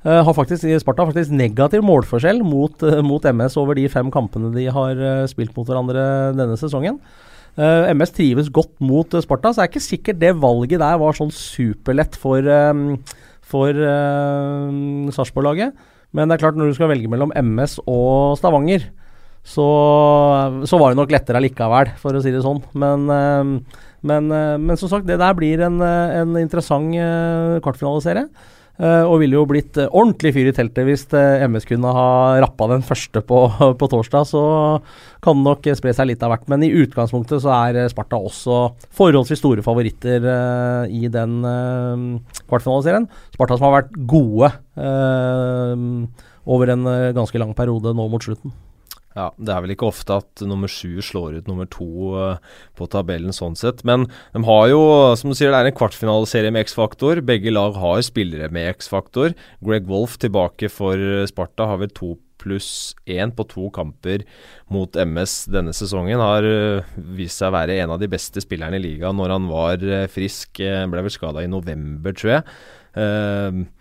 Uh, 0.04 0.20
har 0.28 0.36
faktisk, 0.36 0.68
Sparta 0.84 1.06
har 1.06 1.14
faktisk 1.14 1.32
negativ 1.32 1.86
målforskjell 1.88 2.44
mot, 2.44 2.84
mot, 3.08 3.30
MS 3.32 3.56
over 3.64 3.80
de 3.80 3.88
fem 3.92 4.12
kampene 4.12 4.52
de 4.58 4.68
har 4.76 5.00
spilt 5.32 5.56
mot 5.56 5.72
hverandre 5.72 6.04
denne 6.36 6.60
sesongen. 6.60 7.00
Uh, 7.56 7.88
eh, 7.88 7.94
MS 7.96 8.12
trives 8.12 8.50
godt 8.52 8.74
mot 8.84 9.08
uh, 9.16 9.22
Sparta, 9.24 9.54
så 9.56 9.64
er 9.64 9.70
ikke 9.70 9.84
sikkert 9.84 10.20
det 10.20 10.34
valget 10.44 10.82
der 10.82 10.98
var 11.00 11.16
sånn 11.16 11.32
superlett 11.32 12.18
for, 12.20 12.44
um, 12.44 12.98
for 13.40 13.72
uh, 13.72 15.08
Sarpsborg-laget. 15.16 15.72
Men 16.16 16.28
det 16.28 16.36
er 16.36 16.44
klart, 16.44 16.60
når 16.60 16.72
du 16.72 16.76
skal 16.76 16.92
velge 16.92 17.12
mellom 17.12 17.32
MS 17.32 17.78
og 17.88 18.36
Stavanger, 18.40 18.90
så, 19.46 19.66
så 20.66 20.80
var 20.82 20.92
det 20.92 21.00
nok 21.00 21.12
lettere 21.14 21.40
allikevel, 21.40 21.92
for 22.02 22.18
å 22.18 22.22
si 22.24 22.32
det 22.34 22.42
sånn. 22.42 22.62
Men, 22.82 23.04
men, 24.02 24.30
men 24.32 24.80
som 24.80 24.90
sagt, 24.90 25.06
det 25.06 25.20
der 25.22 25.36
blir 25.38 25.62
en, 25.68 25.76
en 25.84 26.40
interessant 26.40 26.96
kvartfinaliserie. 27.62 28.26
Uh, 28.76 29.08
og 29.08 29.22
ville 29.22 29.38
jo 29.38 29.46
blitt 29.48 29.78
uh, 29.80 29.88
ordentlig 29.88 30.34
fyr 30.36 30.50
i 30.50 30.54
teltet 30.56 30.84
hvis 30.84 31.06
uh, 31.16 31.46
MS 31.48 31.64
kunne 31.70 31.94
ha 31.96 32.08
rappa 32.44 32.68
den 32.74 32.82
første 32.84 33.22
på, 33.24 33.46
på, 33.80 33.88
torsdag. 33.92 34.28
Så 34.28 34.42
kan 35.24 35.40
det 35.40 35.48
nok 35.48 35.70
spre 35.80 35.94
seg 35.96 36.10
litt 36.10 36.26
av 36.26 36.34
hvert. 36.34 36.50
Men 36.52 36.66
i 36.66 36.74
utgangspunktet 36.84 37.44
så 37.46 37.54
er 37.56 37.88
Sparta 37.92 38.20
også 38.20 38.60
forholdsvis 38.96 39.40
store 39.40 39.64
favoritter 39.66 40.28
i 40.92 41.08
den 41.12 41.40
kvartfinaliserien. 42.46 43.08
Sparta 43.34 43.58
som 43.58 43.70
har 43.70 43.80
vært 43.80 43.96
gode 44.12 44.52
over 46.46 46.72
en 46.76 46.86
ganske 47.18 47.42
lang 47.42 47.56
periode 47.58 47.96
nå 47.98 48.06
mot 48.12 48.28
slutten. 48.28 48.54
Ja, 49.16 49.30
Det 49.40 49.52
er 49.54 49.62
vel 49.64 49.72
ikke 49.72 49.88
ofte 49.88 50.18
at 50.20 50.44
nummer 50.44 50.68
sju 50.72 51.00
slår 51.04 51.38
ut 51.40 51.48
nummer 51.48 51.68
to 51.72 51.88
uh, 52.20 52.58
på 52.76 52.88
tabellen 52.92 53.36
sånn 53.36 53.56
sett. 53.56 53.86
Men 53.88 54.10
de 54.34 54.44
har 54.44 54.68
jo, 54.74 54.82
som 55.16 55.32
du 55.32 55.38
sier, 55.38 55.54
det 55.54 55.62
er 55.62 55.72
en 55.72 55.78
kvartfinaliserie 55.78 56.52
med 56.52 56.68
X-faktor. 56.68 57.24
Begge 57.24 57.54
lag 57.54 57.80
har 57.80 58.04
spillere 58.04 58.52
med 58.52 58.74
X-faktor. 58.76 59.32
Greg 59.64 59.88
Wolf 59.88 60.18
tilbake 60.20 60.68
for 60.72 61.00
Sparta 61.32 61.70
har 61.72 61.80
vel 61.80 61.94
to 61.96 62.18
pluss 62.44 62.92
én 63.10 63.32
på 63.34 63.46
to 63.50 63.70
kamper 63.74 64.26
mot 64.70 65.00
MS 65.00 65.46
denne 65.56 65.72
sesongen. 65.74 66.20
Har 66.20 66.44
uh, 66.44 66.84
vist 67.16 67.40
seg 67.40 67.54
å 67.54 67.56
være 67.56 67.80
en 67.80 67.96
av 67.96 68.04
de 68.04 68.12
beste 68.12 68.44
spillerne 68.44 68.82
i 68.82 68.84
ligaen 68.84 69.16
når 69.16 69.38
han 69.38 69.48
var 69.48 69.88
frisk. 70.12 70.60
ble 70.60 71.08
vel 71.08 71.16
skada 71.16 71.46
i 71.46 71.52
november, 71.52 72.12
tror 72.20 72.36
jeg. 72.36 72.46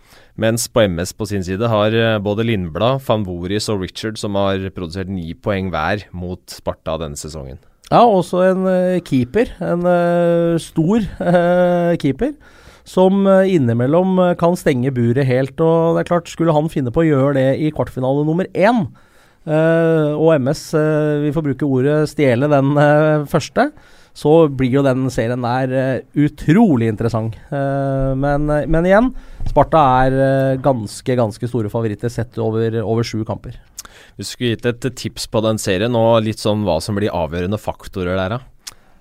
Uh, 0.05 0.25
mens 0.35 0.65
på 0.67 0.83
MS 0.83 1.13
på 1.15 1.27
sin 1.29 1.45
side 1.47 1.67
har 1.71 1.95
eh, 1.95 2.17
både 2.19 2.43
Lindblad, 2.43 2.99
Van 3.07 3.23
Voris 3.23 3.69
og 3.71 3.85
Richard 3.85 4.19
som 4.19 4.35
har 4.35 4.65
produsert 4.75 5.07
ni 5.07 5.31
poeng 5.31 5.69
hver 5.71 6.03
mot 6.11 6.43
Sparta 6.51 6.97
denne 6.99 7.15
sesongen. 7.15 7.61
Ja, 7.87 8.01
også 8.03 8.41
en 8.43 8.65
uh, 8.67 8.99
keeper. 9.05 9.53
En 9.63 9.85
uh, 9.87 10.59
stor 10.59 11.05
uh, 11.21 11.95
keeper. 12.01 12.33
Som 12.85 13.23
innimellom 13.25 14.19
kan 14.37 14.53
stenge 14.59 14.91
buret 14.93 15.25
helt. 15.25 15.57
Og 15.57 15.95
det 15.95 16.03
er 16.03 16.09
klart, 16.11 16.29
skulle 16.29 16.53
han 16.53 16.67
finne 16.69 16.91
på 16.93 17.01
å 17.01 17.07
gjøre 17.07 17.31
det 17.39 17.47
i 17.65 17.71
kvartfinale 17.73 18.21
nummer 18.27 18.45
én, 18.53 18.83
og 19.49 20.29
MS, 20.37 20.61
vi 21.23 21.31
får 21.33 21.45
bruke 21.47 21.65
ordet 21.65 21.95
stjele 22.11 22.45
den 22.49 22.77
første, 23.29 23.71
så 24.15 24.47
blir 24.47 24.77
jo 24.77 24.83
den 24.85 25.09
serien 25.13 25.43
der 25.43 25.75
uh, 25.75 26.23
utrolig 26.25 26.87
interessant. 26.91 27.35
Uh, 27.51 28.15
men, 28.17 28.47
men, 28.47 28.87
igjen, 28.87 29.11
Sparta 29.51 29.83
er 30.07 30.57
ganske, 30.63 31.17
ganske 31.19 31.51
store 31.51 31.71
favoritter 31.73 32.11
sett 32.11 32.39
over, 32.41 32.79
over 32.81 33.07
sju 33.07 33.25
kamper. 33.27 33.59
Hvis 34.15 34.31
du 34.31 34.33
skulle 34.33 34.55
gitt 34.55 34.67
et 34.71 34.89
tips 34.97 35.27
på 35.31 35.43
den 35.43 35.59
serien, 35.61 35.95
og 35.99 36.23
litt 36.23 36.41
sånn 36.41 36.63
hva 36.67 36.79
som 36.83 36.97
blir 36.97 37.13
avgjørende 37.13 37.59
faktorer 37.61 38.15
der, 38.15 38.37
da? 38.37 38.54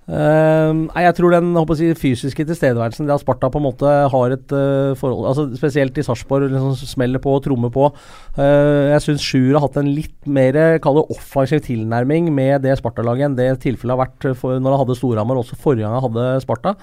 Uh, 0.04 0.84
jeg 1.00 1.14
tror 1.16 1.32
den 1.32 1.54
si, 1.78 1.86
fysiske 1.96 2.44
tilstedeværelsen 2.44 3.06
det 3.08 3.14
at 3.14 3.22
Sparta 3.22 3.48
på 3.48 3.56
en 3.56 3.64
måte 3.64 3.88
har 4.12 4.34
et 4.34 4.52
uh, 4.52 4.92
forhold 5.00 5.30
altså 5.30 5.46
Spesielt 5.56 5.96
i 5.96 6.04
Sarpsborg, 6.04 6.50
liksom 6.52 6.74
smeller 6.76 7.22
på 7.24 7.32
og 7.38 7.44
trommer 7.46 7.72
på. 7.72 7.88
Uh, 8.36 8.92
jeg 8.92 9.04
syns 9.06 9.24
Sjur 9.24 9.54
har 9.56 9.64
hatt 9.64 9.78
en 9.80 9.88
litt 9.96 10.28
mer 10.28 10.58
offensiv 10.84 11.64
tilnærming 11.64 12.28
med 12.34 12.66
det 12.66 12.76
Sparta-laget 12.82 13.30
enn 13.30 13.38
det 13.38 13.48
tilfellet 13.64 13.96
har 13.96 14.04
vært 14.04 14.28
for, 14.36 14.60
når 14.60 14.76
han 14.76 14.84
hadde 14.84 14.98
Storhamar, 15.00 15.40
også 15.40 15.56
forrige 15.56 15.86
gang 15.86 15.96
han 15.96 16.06
hadde 16.10 16.28
Sparta. 16.44 16.76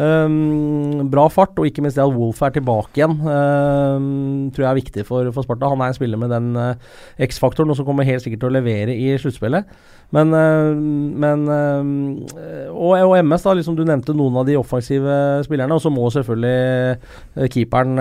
Um, 0.00 1.10
bra 1.12 1.26
fart, 1.28 1.58
og 1.60 1.66
ikke 1.68 1.82
minst 1.84 1.98
det 1.98 2.04
at 2.06 2.14
Wolff 2.14 2.40
er 2.46 2.54
tilbake 2.54 2.96
igjen, 2.96 3.18
um, 3.20 4.46
tror 4.54 4.64
jeg 4.64 4.70
er 4.70 4.78
viktig 4.78 5.04
for, 5.04 5.28
for, 5.34 5.44
Sparta. 5.44 5.68
Han 5.68 5.82
er 5.84 5.92
en 5.92 5.96
spiller 5.98 6.20
med 6.20 6.32
den 6.32 6.54
uh, 6.56 6.72
X-faktoren, 7.20 7.68
og 7.68 7.76
som 7.76 7.84
kommer 7.84 8.08
helt 8.08 8.24
sikkert 8.24 8.40
til 8.40 8.48
å 8.48 8.54
levere 8.54 8.94
i 8.96 9.10
sluttspillet. 9.20 9.68
Men, 10.16 10.32
uh, 10.32 10.72
men 11.24 11.44
uh, 11.52 12.72
og, 12.72 12.94
og, 12.96 13.18
MS, 13.20 13.44
da, 13.44 13.54
liksom 13.58 13.76
du 13.76 13.84
nevnte 13.84 14.16
noen 14.16 14.40
av 14.40 14.48
de 14.48 14.56
offensive 14.56 15.20
spillerne. 15.44 15.76
Og 15.76 15.84
så 15.84 15.92
må 15.92 16.08
selvfølgelig 16.14 17.50
keeperen 17.52 18.00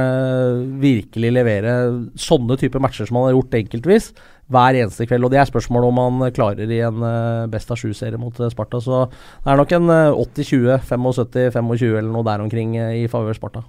virkelig 0.80 1.36
levere 1.36 1.78
sånne 2.20 2.56
typer 2.62 2.82
matcher 2.84 3.10
som 3.10 3.20
han 3.20 3.28
har 3.32 3.40
gjort 3.42 3.60
enkeltvis 3.60 4.14
hver 4.50 4.80
eneste 4.82 5.08
kveld. 5.10 5.28
Og 5.28 5.34
det 5.34 5.42
er 5.42 5.50
spørsmålet 5.50 5.92
om 5.92 6.04
han 6.04 6.36
klarer 6.36 6.70
i 6.70 6.82
en 6.86 7.04
uh, 7.06 7.50
best 7.52 7.72
av 7.72 7.80
sju-serie 7.80 8.20
mot 8.22 8.36
uh, 8.42 8.50
Sparta. 8.52 8.82
Så 8.84 9.06
det 9.10 9.54
er 9.54 9.60
nok 9.62 9.76
en 9.78 9.92
uh, 9.94 10.24
80-20, 10.26 10.80
75-25 10.90 12.00
eller 12.00 12.10
noe 12.14 12.28
der 12.28 12.46
omkring 12.46 12.78
i 12.78 13.06
favør 13.12 13.38
Sparta. 13.38 13.66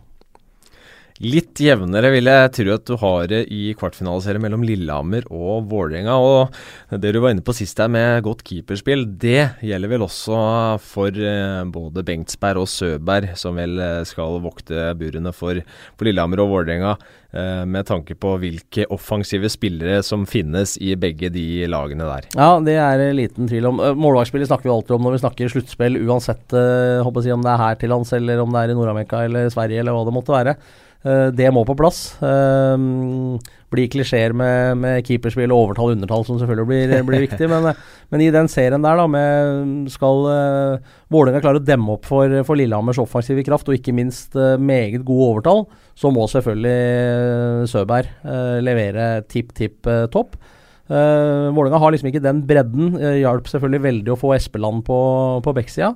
Litt 1.20 1.60
jevnere 1.60 2.08
vil 2.14 2.30
jeg 2.30 2.50
tro 2.56 2.70
at 2.72 2.86
du 2.88 2.94
har 2.96 3.26
det 3.28 3.42
i 3.52 3.74
kvartfinaleserien 3.76 4.40
mellom 4.40 4.62
Lillehammer 4.64 5.26
og 5.28 5.66
Vålerenga. 5.68 6.14
Og 6.16 6.96
det 6.96 7.12
du 7.12 7.18
var 7.20 7.34
inne 7.34 7.44
på 7.44 7.52
sist 7.58 7.76
her 7.76 7.90
med 7.92 8.22
godt 8.24 8.40
keeperspill, 8.48 9.04
det 9.20 9.60
gjelder 9.60 9.92
vel 9.92 10.06
også 10.06 10.38
for 10.80 11.12
eh, 11.12 11.60
både 11.68 12.06
Bengtsberg 12.08 12.62
og 12.62 12.72
Søberg, 12.72 13.34
som 13.36 13.60
vel 13.60 13.76
eh, 13.84 14.00
skal 14.08 14.40
vokte 14.40 14.94
burene 14.96 15.36
for, 15.36 15.60
for 15.92 16.08
Lillehammer 16.08 16.40
og 16.40 16.54
Vålerenga. 16.54 16.96
Eh, 17.36 17.62
med 17.68 17.84
tanke 17.92 18.16
på 18.16 18.38
hvilke 18.40 18.88
offensive 18.88 19.52
spillere 19.52 20.00
som 20.00 20.24
finnes 20.24 20.78
i 20.80 20.96
begge 20.96 21.28
de 21.36 21.68
lagene 21.68 22.08
der. 22.08 22.32
Ja, 22.32 22.54
det 22.64 22.80
er 22.80 23.08
liten 23.12 23.44
tvil 23.50 23.68
om. 23.68 23.84
Målvaktspillet 24.00 24.48
snakker 24.48 24.72
vi 24.72 24.78
alltid 24.78 24.96
om 24.96 25.04
når 25.04 25.20
vi 25.20 25.24
snakker 25.28 25.52
sluttspill, 25.52 26.00
uansett 26.00 26.60
håper 27.04 27.28
jeg, 27.28 27.36
om 27.36 27.44
det 27.44 27.52
er 27.52 27.66
her 27.68 27.82
til 27.84 27.92
lands 27.92 28.16
eller 28.16 28.40
om 28.40 28.56
det 28.56 28.64
er 28.64 28.72
i 28.72 28.80
Nord-Amerika 28.80 29.26
eller 29.28 29.52
Sverige 29.52 29.84
eller 29.84 29.92
hva 29.92 30.08
det 30.08 30.16
måtte 30.16 30.40
være. 30.40 30.62
Uh, 31.00 31.30
det 31.32 31.48
må 31.54 31.62
på 31.64 31.76
plass. 31.78 32.12
Uh, 32.20 32.76
blir 33.70 33.88
klisjeer 33.88 34.34
med, 34.36 34.80
med 34.82 35.06
keeperspill 35.06 35.52
og 35.54 35.64
overtall 35.64 35.94
undertall, 35.94 36.24
som 36.26 36.40
selvfølgelig 36.40 36.68
blir, 36.68 36.94
blir 37.08 37.24
viktig. 37.26 37.48
Men, 37.48 37.70
men, 38.10 38.24
i 38.24 38.30
den 38.34 38.50
serien 38.52 38.84
der, 38.84 39.00
da, 39.00 39.06
med 39.08 39.88
skal 39.94 40.24
uh, 40.26 40.94
Vålerenga 41.12 41.42
klare 41.44 41.62
å 41.62 41.64
demme 41.64 41.96
opp 41.96 42.08
for, 42.08 42.40
for 42.46 42.58
Lillehammers 42.58 43.00
offensive 43.02 43.44
kraft, 43.46 43.70
og 43.70 43.78
ikke 43.78 43.94
minst 43.96 44.36
uh, 44.36 44.58
meget 44.60 45.06
gode 45.08 45.28
overtall, 45.32 45.66
så 45.98 46.12
må 46.12 46.24
selvfølgelig 46.32 47.68
Søberg 47.68 48.08
levere 48.64 49.12
tipp, 49.28 49.50
tipp 49.56 49.88
topp. 50.12 50.38
Uh, 50.90 51.52
Vålerenga 51.54 51.78
har 51.78 51.92
liksom 51.94 52.08
ikke 52.10 52.24
den 52.24 52.42
bredden. 52.48 52.96
Uh, 52.98 53.20
hjalp 53.20 53.46
selvfølgelig 53.50 53.84
veldig 53.84 54.12
å 54.14 54.18
få 54.18 54.34
Espeland 54.34 54.82
på, 54.88 54.98
på 55.44 55.54
backsida. 55.54 55.92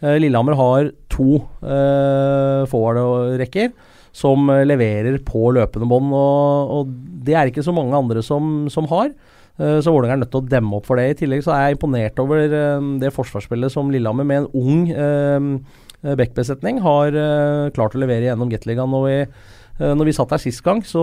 Uh, 0.00 0.16
Lillehammer 0.16 0.56
har 0.56 0.90
to 1.12 1.42
uh, 1.60 2.64
forward-rekker 2.70 3.74
som 4.18 4.50
eh, 4.52 4.66
leverer 4.66 5.20
på 5.26 5.50
løpende 5.56 5.88
bånd. 5.90 6.14
Og, 6.16 6.76
og, 6.76 6.94
det 7.28 7.36
er 7.36 7.50
ikke 7.50 7.66
så 7.66 7.74
mange 7.76 7.96
andre 7.96 8.22
som, 8.24 8.66
som 8.72 8.88
har. 8.90 9.12
Uh, 9.58 9.78
så 9.82 9.90
Vålerenga 9.90 10.16
er 10.16 10.22
nødt 10.22 10.32
til 10.32 10.44
å 10.44 10.48
demme 10.54 10.78
opp 10.78 10.88
for 10.88 11.00
det. 11.00 11.10
I 11.10 11.18
tillegg 11.18 11.44
så 11.44 11.52
er 11.54 11.66
jeg 11.66 11.78
imponert 11.78 12.22
over 12.22 12.46
uh, 12.46 12.88
det 13.02 13.12
forsvarsspillet 13.14 13.74
som 13.74 13.90
Lillehammer 13.92 14.26
med 14.28 14.44
en 14.44 14.50
ung 14.56 14.88
eh, 14.94 16.14
backbesetning 16.18 16.76
har 16.84 17.16
klart 17.74 17.96
å 17.96 18.00
levere 18.00 18.28
gjennom 18.28 18.50
Gateligaen. 18.52 18.92
Når, 18.94 19.08
i 19.10 19.22
Uh, 19.78 19.92
når 19.94 20.08
vi 20.08 20.12
satt 20.16 20.32
der 20.32 20.40
sist 20.42 20.58
gang, 20.66 20.80
så 20.82 21.02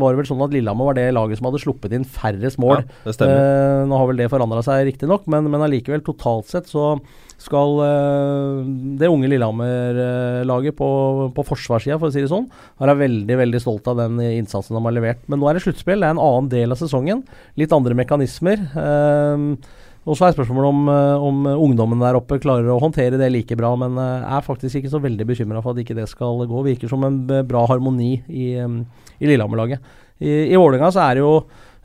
var 0.00 0.10
det 0.10 0.18
vel 0.18 0.26
sånn 0.26 0.40
at 0.42 0.50
Lillehammer 0.50 0.88
var 0.88 0.96
det 0.98 1.04
laget 1.14 1.38
som 1.38 1.46
hadde 1.46 1.60
sluppet 1.62 1.92
inn 1.94 2.02
færrest 2.02 2.58
mål. 2.58 2.80
Ja, 2.80 3.02
det 3.04 3.12
stemmer. 3.14 3.84
Nå 3.86 4.00
har 4.00 4.08
vel 4.10 4.18
det 4.18 4.26
forandra 4.32 4.64
seg 4.66 4.88
riktignok, 4.88 5.28
men, 5.30 5.46
men 5.52 5.62
allikevel, 5.62 6.02
totalt 6.02 6.50
sett 6.50 6.66
så 6.66 6.96
skal 7.40 7.76
uh, 7.80 8.60
det 9.00 9.08
unge 9.08 9.30
Lillehammer-laget 9.32 10.76
på, 10.76 10.88
på 11.36 11.44
forsvarssida, 11.48 11.98
for 12.00 12.10
å 12.10 12.14
si 12.14 12.22
det 12.24 12.30
sånn, 12.32 12.48
være 12.80 12.98
veldig 13.00 13.38
veldig 13.40 13.60
stolt 13.62 13.88
av 13.90 14.00
den 14.02 14.20
innsatsen 14.20 14.76
de 14.76 14.82
har 14.84 14.96
levert. 14.96 15.22
Men 15.30 15.40
nå 15.40 15.48
er 15.48 15.56
det 15.56 15.64
sluttspill, 15.64 16.02
det 16.02 16.10
er 16.10 16.16
en 16.16 16.24
annen 16.24 16.50
del 16.52 16.74
av 16.74 16.80
sesongen. 16.80 17.24
Litt 17.60 17.72
andre 17.76 17.96
mekanismer. 17.98 18.66
Uh, 18.76 19.78
og 20.08 20.16
så 20.16 20.26
er 20.26 20.32
spørsmålet 20.32 20.70
om, 20.72 20.86
eh, 20.88 21.22
om 21.28 21.42
ungdommen 21.50 22.00
der 22.00 22.16
oppe 22.16 22.38
klarer 22.40 22.70
å 22.72 22.78
håndtere 22.80 23.18
det 23.20 23.28
like 23.34 23.56
bra, 23.58 23.74
men 23.76 23.98
jeg 24.00 24.32
er 24.32 24.46
faktisk 24.46 24.78
ikke 24.78 24.92
så 24.94 25.00
veldig 25.04 25.26
bekymra 25.28 25.60
for 25.60 25.74
at 25.74 25.82
ikke 25.82 25.98
det 25.98 26.06
skal 26.08 26.40
gå. 26.48 26.62
Virker 26.64 26.88
som 26.88 27.04
en 27.04 27.18
bra 27.28 27.66
harmoni 27.68 28.14
i, 28.24 28.46
i 28.56 29.28
Lillehammer-laget. 29.28 29.84
I, 30.20 30.48
i 30.52 30.56
Vålerenga 30.56 30.88
så 30.92 31.04
er 31.04 31.18
det 31.18 31.22
jo 31.24 31.34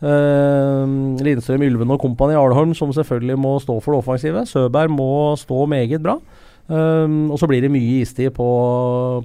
uh, 0.05 0.85
Lindstrøm, 1.25 1.65
Ylven 1.65 1.93
og 1.95 2.01
kompani 2.01 2.37
Alholm 2.37 2.73
som 2.77 2.93
selvfølgelig 2.93 3.37
må 3.41 3.57
stå 3.63 3.79
for 3.81 3.95
det 3.95 4.03
offensive. 4.03 4.45
Søberg 4.49 4.93
må 4.93 5.11
stå 5.39 5.65
meget 5.69 6.03
bra. 6.03 6.19
Um, 6.65 7.29
og 7.29 7.37
så 7.37 7.45
blir 7.45 7.61
det 7.61 7.69
mye 7.69 8.01
istid 8.01 8.31
på, 8.33 8.45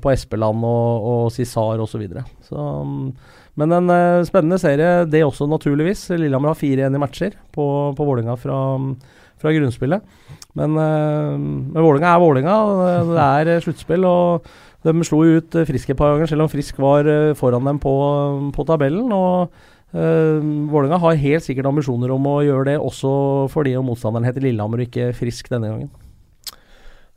på 0.02 0.10
Espeland 0.12 0.64
og, 0.66 1.06
og 1.12 1.30
Cissar 1.32 1.80
osv. 1.80 2.02
Um, 2.52 3.06
men 3.56 3.72
en 3.72 3.88
uh, 3.88 4.26
spennende 4.28 4.58
serie, 4.60 5.06
det 5.08 5.24
også, 5.24 5.48
naturligvis. 5.48 6.10
Lillehammer 6.12 6.52
har 6.52 6.60
4-1 6.60 6.98
i 6.98 7.00
matcher 7.00 7.38
på, 7.54 7.64
på 7.96 8.08
Vålinga 8.08 8.36
fra, 8.40 8.58
fra 9.40 9.54
grunnspillet. 9.56 10.04
Men, 10.58 10.76
uh, 10.76 11.38
men 11.40 11.80
Vålinga 11.80 12.12
er 12.12 12.20
Vålinga. 12.26 12.58
Det 13.08 13.30
er 13.56 13.64
sluttspill. 13.64 14.04
og 14.04 14.44
De 14.84 14.96
slo 15.08 15.24
ut 15.24 15.60
Frisk 15.68 15.90
et 15.90 15.96
par 15.96 16.12
ganger, 16.12 16.28
selv 16.28 16.44
om 16.44 16.52
Frisk 16.52 16.76
var 16.80 17.08
foran 17.40 17.72
dem 17.72 17.80
på, 17.80 17.96
på 18.52 18.68
tabellen. 18.68 19.08
og 19.16 19.48
uh, 19.94 20.38
Vålinga 20.70 21.00
har 21.02 21.18
helt 21.22 21.46
sikkert 21.46 21.70
ambisjoner 21.70 22.12
om 22.14 22.28
å 22.30 22.40
gjøre 22.46 22.72
det, 22.72 22.78
også 22.78 23.10
fordi 23.52 23.76
motstanderen 23.84 24.28
heter 24.28 24.44
Lillehammer 24.44 24.82
og 24.82 24.90
ikke 24.90 25.12
Frisk 25.18 25.50
denne 25.52 25.72
gangen. 25.72 26.09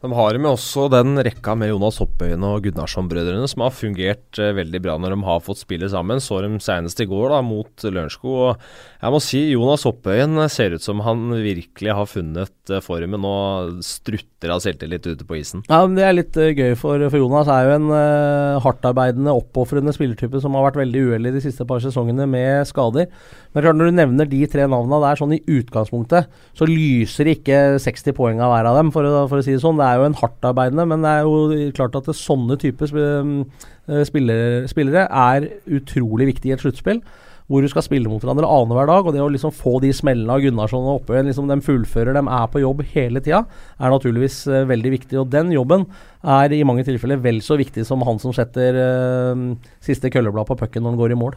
De 0.03 0.09
har 0.11 0.35
med 0.35 0.51
også 0.51 0.89
den 0.91 1.15
rekka 1.23 1.53
med 1.55 1.69
Jonas 1.71 1.95
Hoppøyen 2.01 2.43
og 2.43 2.65
Gunnarsson-brødrene 2.65 3.47
som 3.47 3.61
har 3.63 3.71
fungert 3.71 4.35
eh, 4.35 4.51
veldig 4.57 4.81
bra 4.83 4.97
når 4.99 5.15
de 5.15 5.23
har 5.23 5.43
fått 5.45 5.61
spille 5.61 5.87
sammen. 5.87 6.19
Så 6.19 6.41
dem 6.43 6.57
senest 6.59 6.99
i 6.99 7.07
går 7.07 7.31
da, 7.31 7.39
mot 7.39 7.85
Lørenskog. 7.87 8.33
Og 8.49 8.65
jeg 8.99 9.13
må 9.15 9.21
si 9.23 9.39
Jonas 9.53 9.85
Hoppøyen 9.87 10.35
ser 10.51 10.75
ut 10.75 10.83
som 10.83 10.99
han 11.07 11.31
virkelig 11.31 11.95
har 11.95 12.09
funnet 12.11 12.73
eh, 12.73 12.83
formen 12.83 13.23
og 13.29 13.79
strutter 13.87 14.51
av 14.51 14.59
selvtillit 14.65 15.07
ute 15.07 15.23
på 15.23 15.37
isen. 15.39 15.63
Ja, 15.69 15.85
men 15.87 15.95
Det 15.95 16.03
er 16.03 16.17
litt 16.17 16.35
uh, 16.35 16.49
gøy 16.51 16.75
for, 16.75 16.99
for 17.07 17.21
Jonas. 17.21 17.47
er 17.47 17.69
jo 17.69 17.77
en 17.77 17.87
uh, 17.95 18.59
hardtarbeidende, 18.65 19.31
oppofrende 19.31 19.95
spillertype 19.95 20.43
som 20.43 20.59
har 20.59 20.67
vært 20.67 20.81
veldig 20.81 21.05
uheldig 21.13 21.37
de 21.37 21.45
siste 21.47 21.63
par 21.69 21.79
sesongene 21.79 22.27
med 22.27 22.67
skader. 22.67 23.07
Men 23.53 23.63
klart 23.63 23.79
når 23.79 23.87
du 23.87 23.97
nevner 24.01 24.27
de 24.27 24.43
tre 24.51 24.67
navnene 24.67 24.99
der 25.05 25.19
sånn 25.19 25.37
i 25.37 25.41
utgangspunktet, 25.47 26.27
så 26.57 26.67
lyser 26.67 27.31
ikke 27.31 27.79
60 27.79 28.17
poeng 28.17 28.43
av 28.43 28.51
hver 28.51 28.67
av 28.67 28.81
dem, 28.81 28.91
for 28.91 29.07
for 29.31 29.39
å 29.39 29.45
si 29.45 29.53
det 29.55 29.61
sånn. 29.63 29.79
Det 29.79 29.87
er 29.87 29.92
jo 29.99 30.07
en 30.09 30.17
hardtarbeidende, 30.19 30.87
men 30.89 31.03
det 31.05 31.11
er 31.11 31.27
jo 31.27 31.71
klart 31.77 31.97
at 31.99 32.09
sånne 32.17 32.57
typer 32.61 32.95
eh, 33.01 34.01
spillere, 34.07 34.63
spillere 34.71 35.05
er 35.09 35.49
utrolig 35.79 36.31
viktig 36.33 36.51
i 36.51 36.55
et 36.57 36.65
sluttspill 36.65 37.03
hvor 37.51 37.63
du 37.63 37.69
skal 37.69 37.83
spille 37.85 38.09
mot 38.09 38.23
hverandre 38.23 38.47
annenhver 38.47 38.87
dag. 38.89 39.05
Og 39.05 39.15
det 39.15 39.21
å 39.23 39.29
liksom 39.31 39.53
få 39.55 39.77
de 39.83 39.91
smellene 39.95 40.31
av 40.31 40.43
Gunnarsson 40.43 40.89
oppe 40.95 41.21
liksom 41.27 41.49
de 41.51 41.59
fullfører, 41.65 42.15
dem 42.15 42.31
er 42.31 42.49
på 42.51 42.63
jobb 42.63 42.83
hele 42.93 43.23
tida, 43.23 43.43
er 43.77 43.93
naturligvis 43.93 44.43
uh, 44.49 44.63
veldig 44.69 44.93
viktig. 44.97 45.19
Og 45.21 45.31
den 45.33 45.51
jobben 45.53 45.85
er 46.23 46.55
i 46.55 46.63
mange 46.67 46.85
tilfeller 46.87 47.21
vel 47.23 47.41
så 47.45 47.59
viktig 47.59 47.85
som 47.87 48.03
han 48.07 48.21
som 48.23 48.35
setter 48.35 48.79
uh, 48.79 49.49
siste 49.83 50.11
kølleblad 50.13 50.49
på 50.49 50.59
pucken 50.63 50.85
når 50.85 50.95
han 50.95 51.03
går 51.03 51.15
i 51.15 51.19
mål. 51.25 51.35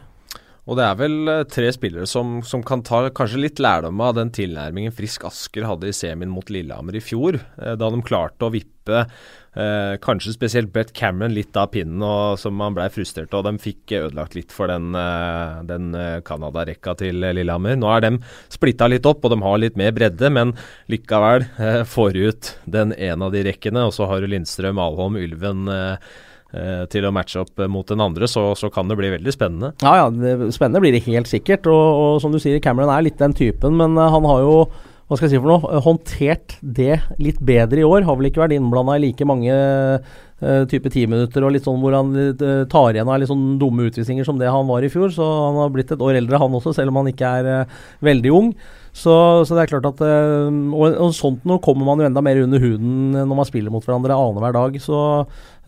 Og 0.67 0.75
det 0.75 0.83
er 0.83 0.99
vel 0.99 1.31
eh, 1.31 1.45
tre 1.47 1.71
spillere 1.71 2.07
som, 2.09 2.41
som, 2.43 2.63
kan 2.67 2.83
ta 2.85 3.05
kanskje 3.15 3.39
litt 3.45 3.61
lærdom 3.63 4.01
av 4.03 4.17
den 4.17 4.33
tilnærmingen 4.35 4.95
Frisk 4.95 5.23
Asker 5.29 5.67
hadde 5.67 5.89
i 5.89 5.95
semien 5.95 6.31
mot 6.31 6.51
Lillehammer 6.51 6.97
i 6.99 7.03
fjor, 7.03 7.39
eh, 7.39 7.75
da 7.79 7.91
de 7.93 8.03
klarte 8.05 8.49
å 8.49 8.51
vippe 8.51 9.05
eh, 9.57 9.93
kanskje 10.03 10.35
spesielt 10.35 10.73
Brett 10.75 10.91
Cameron 10.97 11.35
litt 11.35 11.55
av 11.59 11.71
pinnen, 11.71 12.03
og 12.03 12.35
som 12.41 12.59
han 12.63 12.75
ble 12.75 12.89
frustrert 12.91 13.35
og 13.37 13.47
De 13.47 13.55
fikk 13.63 13.95
ødelagt 14.01 14.35
litt 14.35 14.51
for 14.55 14.67
den, 14.71 14.91
eh, 14.99 15.63
den 15.71 15.89
Canada-rekka 16.27 16.97
til 16.99 17.23
Lillehammer. 17.23 17.79
Nå 17.79 17.91
er 17.95 18.03
de 18.03 18.13
splitta 18.53 18.91
litt 18.91 19.07
opp, 19.07 19.23
og 19.23 19.33
de 19.33 19.41
har 19.43 19.63
litt 19.63 19.79
mer 19.79 19.95
bredde, 19.95 20.31
men 20.35 20.55
likevel 20.91 21.47
eh, 21.63 21.83
får 21.87 22.19
ut 22.27 22.55
den 22.67 22.91
ene 22.93 23.31
av 23.31 23.35
de 23.35 23.47
rekkene. 23.47 23.87
Og 23.87 23.95
så 23.95 24.11
har 24.11 24.19
du 24.19 24.27
Lindstrøm, 24.31 24.83
Alholm, 24.83 25.19
Ylven. 25.23 25.67
Eh, 25.71 26.15
til 26.47 27.03
å 27.03 27.11
matche 27.11 27.41
opp 27.41 27.59
mot 27.67 27.89
den 27.89 27.99
andre, 27.99 28.27
så, 28.31 28.53
så, 28.55 28.69
kan 28.71 28.87
det 28.87 28.95
bli 28.95 29.09
veldig 29.11 29.33
spennende. 29.35 29.73
Ja, 29.83 29.97
ja, 29.99 30.05
det, 30.13 30.51
spennende 30.55 30.79
blir 30.79 30.95
det 30.95 31.03
helt 31.03 31.27
sikkert. 31.27 31.67
Og, 31.67 31.87
og, 31.99 32.13
som 32.23 32.31
du 32.31 32.39
sier, 32.39 32.61
Cameron 32.63 32.93
er 32.93 33.03
litt 33.03 33.19
den 33.19 33.35
typen, 33.35 33.75
men 33.75 33.99
uh, 33.99 34.07
han 34.13 34.27
har 34.29 34.45
jo 34.45 34.53
hva 35.07 35.15
skal 35.15 35.29
jeg 35.29 35.37
si 35.37 35.39
for 35.39 35.51
noe, 35.53 35.69
eh, 35.71 35.83
håndtert 35.85 36.55
det 36.59 36.95
litt 37.23 37.37
bedre 37.39 37.79
i 37.79 37.85
år. 37.87 38.03
Har 38.03 38.17
vel 38.19 38.27
ikke 38.27 38.41
vært 38.43 38.57
innblanda 38.57 38.97
i 38.97 39.05
like 39.05 39.27
mange 39.27 39.53
type 40.69 40.91
timinutter 40.93 41.41
og 41.41 41.55
litt 41.55 41.65
sånn 41.65 41.79
hvor 41.81 41.95
han 41.97 42.11
uh, 42.13 42.65
tar 42.69 42.93
igjen 42.93 43.09
av 43.09 43.17
litt 43.17 43.29
sånn 43.31 43.55
dumme 43.57 43.87
utvisninger 43.89 44.25
som 44.27 44.37
det 44.37 44.51
han 44.53 44.67
var 44.69 44.85
i 44.85 44.91
fjor. 44.93 45.09
Så 45.13 45.25
han 45.25 45.57
har 45.57 45.71
blitt 45.73 45.93
et 45.93 46.03
år 46.03 46.19
eldre, 46.19 46.37
han 46.37 46.57
også, 46.59 46.75
selv 46.77 46.93
om 46.93 47.01
han 47.01 47.09
ikke 47.09 47.31
er 47.39 47.49
uh, 47.63 47.79
veldig 48.05 48.33
ung. 48.37 48.51
Så, 48.97 49.13
så, 49.45 49.53
det 49.53 49.63
er 49.63 49.69
klart 49.69 49.85
at 49.85 49.99
og, 50.01 50.85
og, 50.87 51.11
sånt 51.13 51.43
nå 51.45 51.59
kommer 51.61 51.85
man 51.85 51.99
jo 52.01 52.07
enda 52.07 52.21
mer 52.25 52.39
under 52.41 52.63
huden 52.63 53.11
når 53.13 53.37
man 53.37 53.45
spiller 53.45 53.69
mot 53.69 53.85
hverandre 53.85 54.15
annenhver 54.17 54.55
dag. 54.55 54.79
Så, 54.81 55.01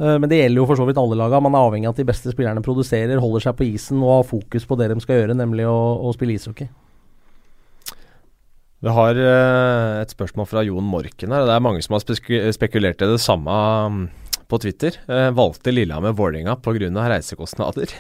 men 0.02 0.26
det 0.32 0.40
gjelder 0.40 0.64
jo 0.64 0.66
for 0.66 0.80
så 0.80 0.88
vidt 0.88 0.98
alle 0.98 1.18
lagene. 1.20 1.44
Man 1.46 1.54
er 1.54 1.68
avhengig 1.68 1.86
av 1.86 1.94
at 1.94 2.02
de 2.02 2.08
beste 2.10 2.34
spillerne 2.34 2.64
produserer, 2.66 3.22
holder 3.22 3.46
seg 3.46 3.60
på 3.60 3.68
isen 3.68 4.02
og 4.02 4.16
har 4.16 4.26
fokus 4.32 4.66
på 4.66 4.80
det 4.82 4.88
de 4.90 4.98
skal 5.06 5.22
gjøre, 5.22 5.38
nemlig 5.38 5.68
å, 5.70 5.78
å 6.10 6.14
spille 6.18 6.40
ishockey. 6.40 6.72
Vi 8.82 8.98
har 8.98 9.22
et 9.22 10.18
spørsmål 10.18 10.50
fra 10.50 10.66
Jon 10.66 10.90
Morken 10.90 11.36
her. 11.36 11.46
Det 11.46 11.54
er 11.54 11.68
mange 11.68 11.86
som 11.86 12.00
har 12.00 12.50
spekulert 12.58 13.06
i 13.06 13.12
det 13.14 13.22
samme 13.22 13.60
på 14.50 14.60
Twitter. 14.62 14.98
eh, 15.08 15.30
valgte 15.36 15.72
Lillehammer-Vålerenga 15.72 16.56
pga. 16.64 16.90
reisekostnader. 17.12 17.94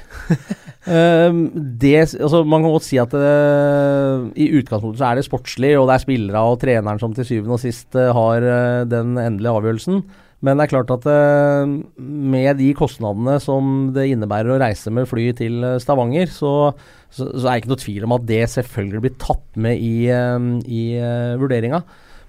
uh, 0.90 1.34
det, 1.84 1.98
altså, 2.18 2.44
man 2.44 2.64
kan 2.66 2.74
godt 2.74 2.88
si 2.88 2.98
at 3.02 3.14
uh, 3.14 4.26
i 4.34 4.50
utgangspunktet 4.58 5.02
så 5.02 5.12
er 5.12 5.20
det 5.20 5.28
sportslig, 5.28 5.76
og 5.78 5.90
det 5.90 5.98
er 5.98 6.06
spillere 6.06 6.42
og 6.42 6.58
treneren 6.64 7.02
som 7.02 7.14
til 7.14 7.28
syvende 7.28 7.60
og 7.60 7.62
sist 7.62 7.94
uh, 8.00 8.10
har 8.16 8.50
den 8.90 9.18
endelige 9.18 9.54
avgjørelsen. 9.54 10.04
Men 10.40 10.56
det 10.56 10.70
er 10.70 10.72
klart 10.72 10.92
at 10.94 11.06
med 12.00 12.54
de 12.62 12.70
kostnadene 12.72 13.34
som 13.44 13.90
det 13.92 14.06
innebærer 14.08 14.54
å 14.54 14.60
reise 14.62 14.88
med 14.88 15.10
fly 15.10 15.26
til 15.36 15.66
Stavanger, 15.84 16.32
så, 16.32 16.72
så, 17.12 17.28
så 17.28 17.42
er 17.44 17.50
det 17.50 17.58
ikke 17.60 17.72
noe 17.74 17.82
tvil 17.82 18.06
om 18.08 18.16
at 18.16 18.24
det 18.30 18.46
selvfølgelig 18.54 19.02
blir 19.04 19.18
tatt 19.20 19.60
med 19.60 19.84
i, 19.84 20.08
i 20.08 20.86
vurderinga. 21.42 21.82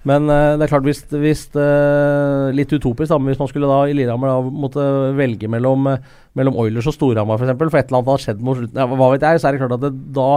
Men 0.07 0.25
uh, 0.31 0.57
det 0.57 0.65
er 0.65 0.71
klart, 0.71 0.85
hvis, 0.87 1.03
hvis 1.13 1.43
uh, 1.53 2.49
Litt 2.57 2.71
utopisk, 2.73 3.11
da, 3.11 3.19
men 3.21 3.29
hvis 3.31 3.41
man 3.41 3.49
skulle 3.51 3.69
da 3.69 3.83
i 3.85 3.93
Lillehammer 3.93 4.31
da 4.31 4.53
måtte 4.63 4.85
velge 5.17 5.49
mellom, 5.51 5.85
uh, 5.91 6.23
mellom 6.37 6.57
Oilers 6.63 6.89
og 6.89 6.95
Storhamar 6.95 7.37
f.eks., 7.37 7.43
for, 7.43 7.51
eksempel, 7.51 7.69
for 7.69 7.81
et 7.81 7.91
eller 7.91 7.99
annet 7.99 8.11
hadde 8.13 8.25
skjedd 8.25 8.41
mot 8.47 8.57
slutten, 8.57 8.79
ja, 8.81 8.87
hva 9.01 9.09
vet 9.13 9.25
jeg, 9.27 9.41
så 9.41 9.49
er 9.49 9.53
det 9.53 9.61
klart 9.61 9.75
at 9.77 9.83
det, 9.85 9.91
da, 10.17 10.29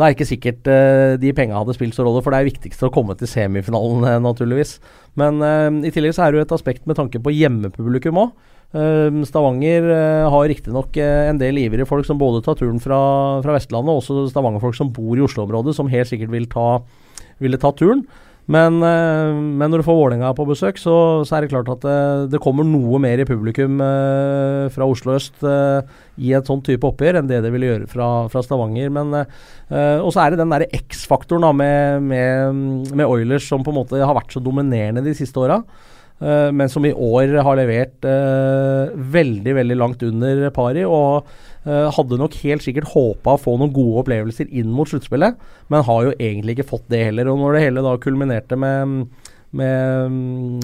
da 0.00 0.06
er 0.06 0.16
ikke 0.16 0.28
sikkert 0.30 0.70
de 1.20 1.34
pengene 1.36 1.60
hadde 1.60 1.76
spilt 1.76 1.98
så 1.98 2.06
rolle, 2.06 2.22
for 2.24 2.32
det 2.32 2.40
er 2.40 2.48
viktigst 2.48 2.86
å 2.86 2.92
komme 2.94 3.16
til 3.20 3.28
semifinalen, 3.28 4.08
naturligvis. 4.24 4.78
Men 5.20 5.44
i 5.84 5.92
tillegg 5.92 6.16
så 6.16 6.24
er 6.24 6.32
det 6.32 6.40
jo 6.40 6.46
et 6.46 6.56
aspekt 6.56 6.88
med 6.88 6.96
tanke 6.96 7.20
på 7.20 7.34
hjemmepublikum 7.36 8.22
òg. 8.22 8.32
Stavanger 9.28 9.84
har 10.32 10.48
riktignok 10.48 10.96
uh, 10.96 11.28
en 11.28 11.36
del 11.36 11.58
ivrige 11.60 11.84
folk 11.84 12.08
som 12.08 12.16
både 12.16 12.40
tar 12.46 12.56
turen 12.56 12.80
fra, 12.80 13.02
fra 13.44 13.58
Vestlandet, 13.58 13.92
og 13.92 14.00
også 14.00 14.30
Stavanger-folk 14.32 14.78
som 14.78 14.94
bor 14.96 15.20
i 15.20 15.26
Oslo-området, 15.26 15.76
som 15.76 15.92
helt 15.92 16.08
sikkert 16.08 16.32
vil 16.32 16.48
ta, 16.48 16.68
ville 17.44 17.60
ta 17.60 17.74
turen. 17.76 18.06
Men, 18.50 18.80
eh, 18.82 19.30
men, 19.38 19.70
når 19.70 19.80
du 19.80 19.86
får 19.86 19.96
Vålerenga 19.96 20.32
på 20.34 20.46
besøk, 20.48 20.80
så, 20.80 20.94
så, 21.22 21.36
er 21.36 21.44
det 21.44 21.52
klart 21.52 21.68
at 21.70 21.84
det, 21.84 21.94
eh, 21.94 22.24
det 22.32 22.40
kommer 22.42 22.66
noe 22.66 22.98
mer 23.02 23.22
i 23.22 23.26
publikum 23.28 23.78
eh, 23.84 24.66
fra 24.74 24.88
Oslo 24.90 25.14
øst 25.14 25.44
eh, 25.46 25.86
i 26.18 26.32
et 26.34 26.50
sånt 26.50 26.66
type 26.66 26.86
oppgjør 26.88 27.20
enn 27.20 27.30
det 27.30 27.38
det 27.44 27.52
ville 27.54 27.70
gjøre 27.70 27.88
fra, 27.90 28.08
fra 28.32 28.42
Stavanger. 28.42 28.90
Men, 28.98 29.14
eh, 29.14 30.02
og 30.02 30.10
så 30.10 30.24
er 30.24 30.34
det 30.34 30.42
den 30.42 30.54
derre 30.54 30.70
X-faktoren 30.82 31.46
med, 31.54 32.02
med, 32.10 32.90
med, 32.90 33.06
Oilers 33.06 33.46
som 33.46 33.62
på 33.62 33.70
en 33.70 33.78
måte 33.78 34.02
har 34.02 34.18
vært 34.18 34.34
så 34.34 34.42
dominerende 34.42 35.06
de 35.06 35.14
siste 35.16 35.38
åra. 35.38 35.62
Eh, 36.22 36.50
men 36.54 36.70
som 36.70 36.86
i 36.86 36.94
år 36.94 37.34
har 37.42 37.58
levert 37.58 38.06
veldig, 39.16 39.56
veldig 39.60 39.78
langt 39.80 40.06
under 40.06 40.46
pari. 40.54 40.86
og 40.86 41.26
Uh, 41.62 41.86
hadde 41.94 42.18
nok 42.18 42.34
helt 42.42 42.64
sikkert 42.64 42.90
håpa 42.90 43.36
å 43.36 43.38
få 43.38 43.52
noen 43.54 43.70
gode 43.74 44.00
opplevelser 44.00 44.48
inn 44.50 44.72
mot 44.74 44.88
sluttspillet, 44.90 45.36
men 45.70 45.84
har 45.86 46.08
jo 46.08 46.14
egentlig 46.16 46.56
ikke 46.56 46.72
fått 46.72 46.88
det 46.90 47.04
heller. 47.06 47.30
Og 47.30 47.38
når 47.38 47.54
det 47.54 47.60
hele 47.62 47.84
da 47.86 47.92
kulminerte 48.02 48.58
med, 48.58 49.04
med, 49.54 50.16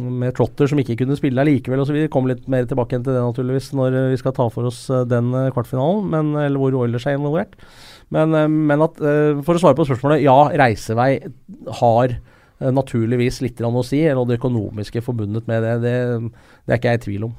med 0.02 0.34
Trotter 0.34 0.66
som 0.66 0.80
ikke 0.82 0.96
kunne 0.98 1.18
spille 1.18 1.44
likevel 1.46 1.84
osv. 1.84 2.00
Kommer 2.10 2.34
litt 2.34 2.48
mer 2.50 2.66
tilbake 2.66 2.98
til 2.98 3.14
det 3.14 3.22
naturligvis 3.22 3.70
når 3.78 4.00
vi 4.10 4.18
skal 4.18 4.34
ta 4.34 4.48
for 4.50 4.72
oss 4.72 4.88
eh, 4.90 5.06
den 5.06 5.30
eh, 5.38 5.52
kvartfinalen, 5.54 6.08
men, 6.10 6.34
eller 6.48 6.58
hvor 6.58 6.80
Oilers 6.82 7.06
er 7.06 7.20
involvert. 7.20 7.54
Men, 8.10 8.34
men 8.66 8.82
at, 8.82 8.98
for 9.44 9.52
å 9.52 9.60
svare 9.60 9.76
på 9.76 9.84
spørsmålet, 9.84 10.22
ja, 10.24 10.36
reisevei 10.56 11.10
har 11.78 12.14
naturligvis 12.58 13.42
litt 13.44 13.60
å 13.62 13.84
si, 13.86 14.00
og 14.10 14.28
det 14.28 14.40
økonomiske 14.40 15.02
forbundet 15.06 15.46
med 15.50 15.62
det, 15.62 15.76
det, 15.84 15.98
det 16.66 16.74
er 16.74 16.80
ikke 16.80 16.94
jeg 16.94 17.00
i 17.00 17.04
tvil 17.04 17.28
om. 17.28 17.36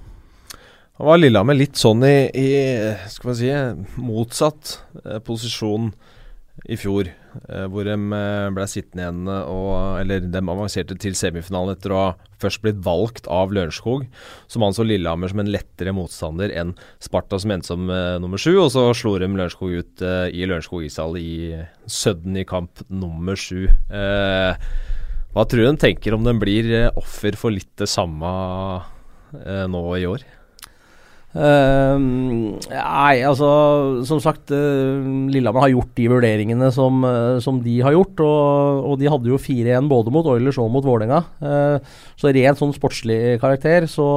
Han 1.00 1.08
var 1.08 1.20
Lillehammer 1.22 1.56
litt 1.56 1.80
sånn 1.80 2.04
i, 2.04 2.16
i 2.36 2.48
skal 3.08 3.32
man 3.32 3.40
si, 3.40 3.52
motsatt 4.04 4.74
eh, 5.06 5.22
posisjon 5.24 5.94
i 6.68 6.76
fjor, 6.76 7.08
eh, 7.08 7.68
hvor 7.72 7.88
de 7.88 7.96
eh, 7.96 8.50
ble 8.52 8.66
sittende 8.68 9.06
igjen 9.06 9.30
og 9.32 10.02
Eller 10.02 10.26
de 10.28 10.42
avanserte 10.42 10.98
til 11.00 11.16
semifinalen 11.16 11.78
etter 11.78 11.94
å 11.96 12.02
ha 12.02 12.10
først 12.44 12.64
blitt 12.64 12.82
valgt 12.84 13.30
av 13.32 13.54
Lørenskog. 13.56 14.10
Som 14.52 14.66
anså 14.68 14.84
Lillehammer 14.84 15.32
som 15.32 15.40
en 15.44 15.54
lettere 15.54 15.96
motstander 15.96 16.52
enn 16.52 16.76
Sparta, 17.04 17.40
som 17.40 17.56
endte 17.56 17.72
som 17.72 17.88
eh, 17.88 18.18
nummer 18.20 18.42
sju. 18.42 18.58
Og 18.66 18.72
så 18.76 18.90
slo 18.98 19.16
de 19.22 19.32
Lørenskog 19.32 19.80
ut 19.80 20.04
eh, 20.06 20.28
i 20.36 20.44
Lørenskog 20.50 20.84
ishall 20.88 21.16
i 21.20 21.64
Sødden 21.88 22.40
i 22.40 22.48
kamp 22.48 22.84
nummer 22.92 23.40
sju. 23.40 23.70
Eh, 23.88 24.70
hva 25.36 25.46
tror 25.46 25.62
du 25.62 25.70
hun 25.70 25.82
tenker 25.82 26.16
om 26.16 26.26
den 26.26 26.42
blir 26.42 26.90
offer 26.98 27.38
for 27.38 27.54
litt 27.54 27.72
det 27.78 27.90
samme 27.90 28.34
nå 29.70 29.84
i 30.00 30.08
år? 30.10 30.26
Uh, 31.30 31.94
nei, 32.02 33.22
altså 33.22 34.02
Som 34.10 34.18
sagt, 34.18 34.50
uh, 34.50 34.98
Lillehammer 35.30 35.62
har 35.62 35.72
gjort 35.76 35.92
de 36.00 36.08
vurderingene 36.10 36.72
som, 36.74 37.04
uh, 37.06 37.38
som 37.44 37.60
de 37.62 37.76
har 37.86 37.94
gjort. 37.94 38.24
Og, 38.26 38.88
og 38.90 38.96
de 39.02 39.12
hadde 39.14 39.30
jo 39.30 39.38
4-1 39.38 39.92
både 39.92 40.14
mot 40.14 40.26
Oilers 40.34 40.58
og 40.62 40.72
mot 40.74 40.86
Vålerenga. 40.86 41.22
så 42.20 42.34
rent 42.34 42.60
sånn 42.60 42.74
sportslig 42.74 43.38
karakter 43.42 43.86
så, 43.90 44.08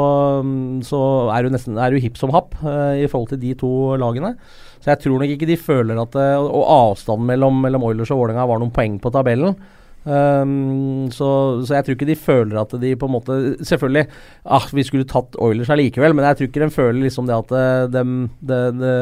um, 0.41 0.81
så 0.85 1.03
er 1.35 1.45
du 1.45 1.53
nesten 1.53 1.77
er 1.77 1.93
du 1.93 2.01
hipp 2.01 2.17
som 2.21 2.33
happ 2.33 2.57
i 2.63 3.05
forhold 3.11 3.35
til 3.35 3.43
de 3.43 3.53
to 3.61 3.73
lagene. 4.01 4.35
Så 4.83 4.95
jeg 4.95 5.05
tror 5.05 5.21
nok 5.21 5.31
ikke 5.31 5.47
de 5.47 5.61
føler 5.61 6.01
at 6.01 6.17
Og 6.17 6.65
avstanden 6.65 7.29
mellom, 7.29 7.61
mellom 7.63 7.85
Oilers 7.87 8.11
og 8.11 8.25
Vålerenga 8.25 8.49
var 8.49 8.63
noen 8.63 8.75
poeng 8.75 8.97
på 9.03 9.13
tabellen. 9.15 9.55
Um, 10.03 11.11
så, 11.15 11.29
så, 11.63 11.77
jeg 11.77 11.87
tror 11.87 11.95
ikke 11.95 12.09
de 12.09 12.19
føler 12.19 12.59
at 12.59 12.73
de 12.83 12.89
på 12.99 13.07
en 13.07 13.13
måte 13.15 13.35
Selvfølgelig, 13.63 14.09
ah, 14.43 14.65
vi 14.75 14.83
skulle 14.83 15.07
tatt 15.07 15.39
Oilers 15.39 15.71
allikevel, 15.71 16.17
men 16.19 16.27
jeg 16.27 16.41
tror 16.41 16.49
ikke 16.49 16.63
de 16.65 16.75
føler 16.75 16.99
liksom 17.05 17.29
det 17.29 17.37
at 17.37 17.53
de, 17.95 18.03
de, 18.43 18.59
de, 18.81 18.97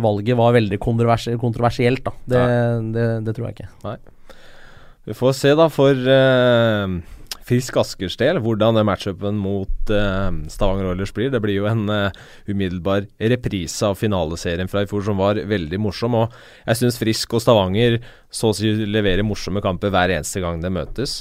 valget 0.00 0.38
var 0.38 0.54
veldig 0.54 0.78
kontroversielt. 0.78 2.06
da 2.06 2.14
det, 2.24 2.44
det, 2.94 3.08
det, 3.26 3.34
tror 3.34 3.48
jeg 3.48 3.58
ikke. 3.58 3.68
Nei. 3.84 3.96
Vi 5.06 5.14
får 5.14 5.34
se, 5.38 5.52
da, 5.58 5.66
for 5.74 6.06
uh, 6.06 6.96
Frisk 7.46 7.76
Askers 7.78 8.16
del, 8.18 8.40
hvordan 8.42 8.80
matchupen 8.86 9.36
mot 9.38 9.90
uh, 9.94 10.32
Stavanger 10.50 10.90
Oilers 10.90 11.12
blir. 11.14 11.30
Det 11.30 11.40
blir 11.44 11.60
jo 11.60 11.68
en 11.70 11.84
uh, 11.86 12.24
umiddelbar 12.50 13.06
reprise 13.32 13.86
av 13.86 13.94
finaleserien 14.00 14.70
fra 14.70 14.82
i 14.82 14.88
fjor 14.90 15.04
som 15.06 15.20
var 15.22 15.38
veldig 15.38 15.78
morsom. 15.78 16.18
Og 16.18 16.34
jeg 16.64 16.80
syns 16.80 16.98
Frisk 16.98 17.36
og 17.38 17.44
Stavanger 17.44 18.00
så 18.34 18.50
å 18.50 18.56
si 18.56 18.72
leverer 18.90 19.26
morsomme 19.26 19.62
kamper 19.62 19.94
hver 19.94 20.16
eneste 20.16 20.42
gang 20.42 20.58
det 20.64 20.74
møtes. 20.74 21.20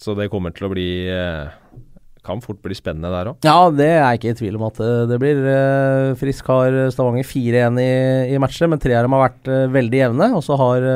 Så 0.00 0.16
det 0.18 0.30
kommer 0.32 0.54
til 0.56 0.66
å 0.66 0.72
bli 0.72 0.88
uh, 1.06 1.46
kan 2.24 2.42
fort 2.42 2.58
bli 2.64 2.74
spennende 2.74 3.12
der 3.12 3.30
òg. 3.30 3.46
Ja, 3.46 3.70
det 3.70 3.88
er 3.92 4.00
jeg 4.00 4.18
ikke 4.18 4.34
i 4.34 4.38
tvil 4.42 4.58
om 4.58 4.66
at 4.66 4.82
det 5.12 5.20
blir. 5.22 5.46
Frisk 6.18 6.50
har 6.50 6.74
Stavanger 6.90 7.22
4-1 7.28 7.80
i, 7.84 7.90
i 8.34 8.42
matcher, 8.42 8.66
men 8.72 8.82
tre 8.82 8.98
av 8.98 9.06
dem 9.06 9.14
har 9.14 9.28
vært 9.28 9.54
veldig 9.78 10.04
jevne. 10.06 10.30
Og 10.34 10.42
så 10.42 10.58
har 10.58 10.90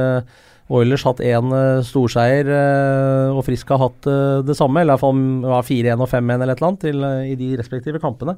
Oilers 0.68 1.04
hatt 1.08 1.20
én 1.24 1.52
uh, 1.52 1.80
storseier, 1.84 2.48
uh, 2.52 3.36
og 3.36 3.44
Frisk 3.46 3.70
har 3.72 3.80
hatt 3.86 4.08
uh, 4.08 4.40
det 4.44 4.56
samme. 4.58 4.82
Eller 4.82 4.98
iallfall 4.98 5.62
4-1 5.64 6.02
og 6.04 6.10
5-1 6.10 6.34
eller 6.34 6.52
et 6.52 6.60
eller 6.60 6.72
annet 6.72 7.30
i 7.32 7.38
de 7.40 7.54
respektive 7.60 8.02
kampene. 8.02 8.36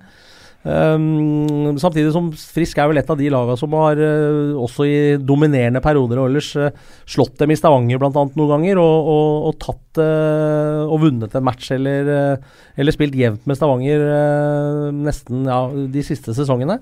Um, 0.60 1.78
samtidig 1.80 2.12
som 2.12 2.28
Frisk 2.36 2.78
er 2.78 2.90
vel 2.90 3.00
et 3.00 3.10
av 3.10 3.16
de 3.16 3.30
lagene 3.32 3.56
som 3.56 3.72
har 3.80 3.96
også 4.60 4.84
i 4.84 4.98
dominerende 5.16 5.80
perioder 5.80 6.20
Oilers 6.20 6.50
slått 7.08 7.38
dem 7.40 7.54
i 7.54 7.56
Stavanger 7.56 7.96
bl.a. 7.96 8.10
noen 8.12 8.50
ganger, 8.52 8.82
og, 8.82 9.08
og, 9.14 9.48
og 9.48 9.56
tatt 9.64 10.02
og 10.04 11.00
vunnet 11.00 11.32
en 11.34 11.46
match 11.48 11.72
eller, 11.74 12.12
eller 12.76 12.94
spilt 12.94 13.16
jevnt 13.16 13.48
med 13.48 13.56
Stavanger 13.56 14.04
nesten 15.00 15.48
ja, 15.48 15.62
de 15.96 16.04
siste 16.06 16.36
sesongene. 16.36 16.76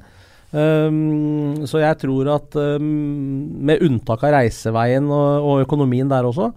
Um, 0.48 1.66
så 1.68 1.82
jeg 1.82 1.98
tror 2.00 2.28
at 2.32 2.54
um, 2.56 2.84
med 3.68 3.82
unntak 3.84 4.22
av 4.24 4.32
reiseveien 4.32 5.04
og, 5.12 5.44
og 5.44 5.64
økonomien 5.66 6.08
der 6.08 6.24
også, 6.24 6.48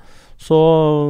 så, 0.41 0.60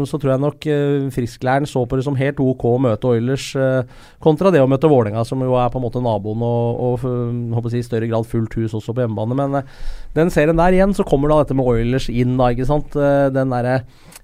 så, 0.10 0.18
tror 0.18 0.34
jeg 0.34 0.42
nok 0.42 0.66
uh, 0.66 1.06
Frisklæren 1.14 1.70
så 1.70 1.86
på 1.86 2.00
det 2.00 2.08
som 2.08 2.18
helt 2.18 2.42
OK 2.42 2.66
å 2.68 2.80
møte 2.82 3.12
Oilers 3.14 3.52
uh, 3.54 3.86
kontra 4.24 4.50
det 4.52 4.64
å 4.64 4.68
møte 4.68 4.90
Vålerenga, 4.90 5.22
som 5.30 5.46
jo 5.46 5.54
er 5.62 5.70
på 5.70 5.78
en 5.78 5.86
måte 5.86 6.02
naboen 6.02 6.42
og, 6.42 6.82
og 7.06 7.56
håper 7.60 7.78
i 7.78 7.86
større 7.86 8.10
grad 8.10 8.26
fullt 8.28 8.58
hus 8.58 8.74
også 8.74 8.98
på 8.98 9.06
hjemmebane. 9.06 9.38
Men 9.38 9.62
uh, 9.62 9.88
den 10.18 10.34
serien 10.34 10.58
der 10.58 10.74
igjen, 10.74 10.98
så 10.98 11.06
kommer 11.06 11.30
da 11.30 11.44
dette 11.44 11.62
med 11.62 11.70
Oilers 11.70 12.10
inn, 12.10 12.34
da, 12.42 12.50
ikke 12.50 12.70
sant. 12.72 12.98
den 12.98 13.54
derre 13.54 13.84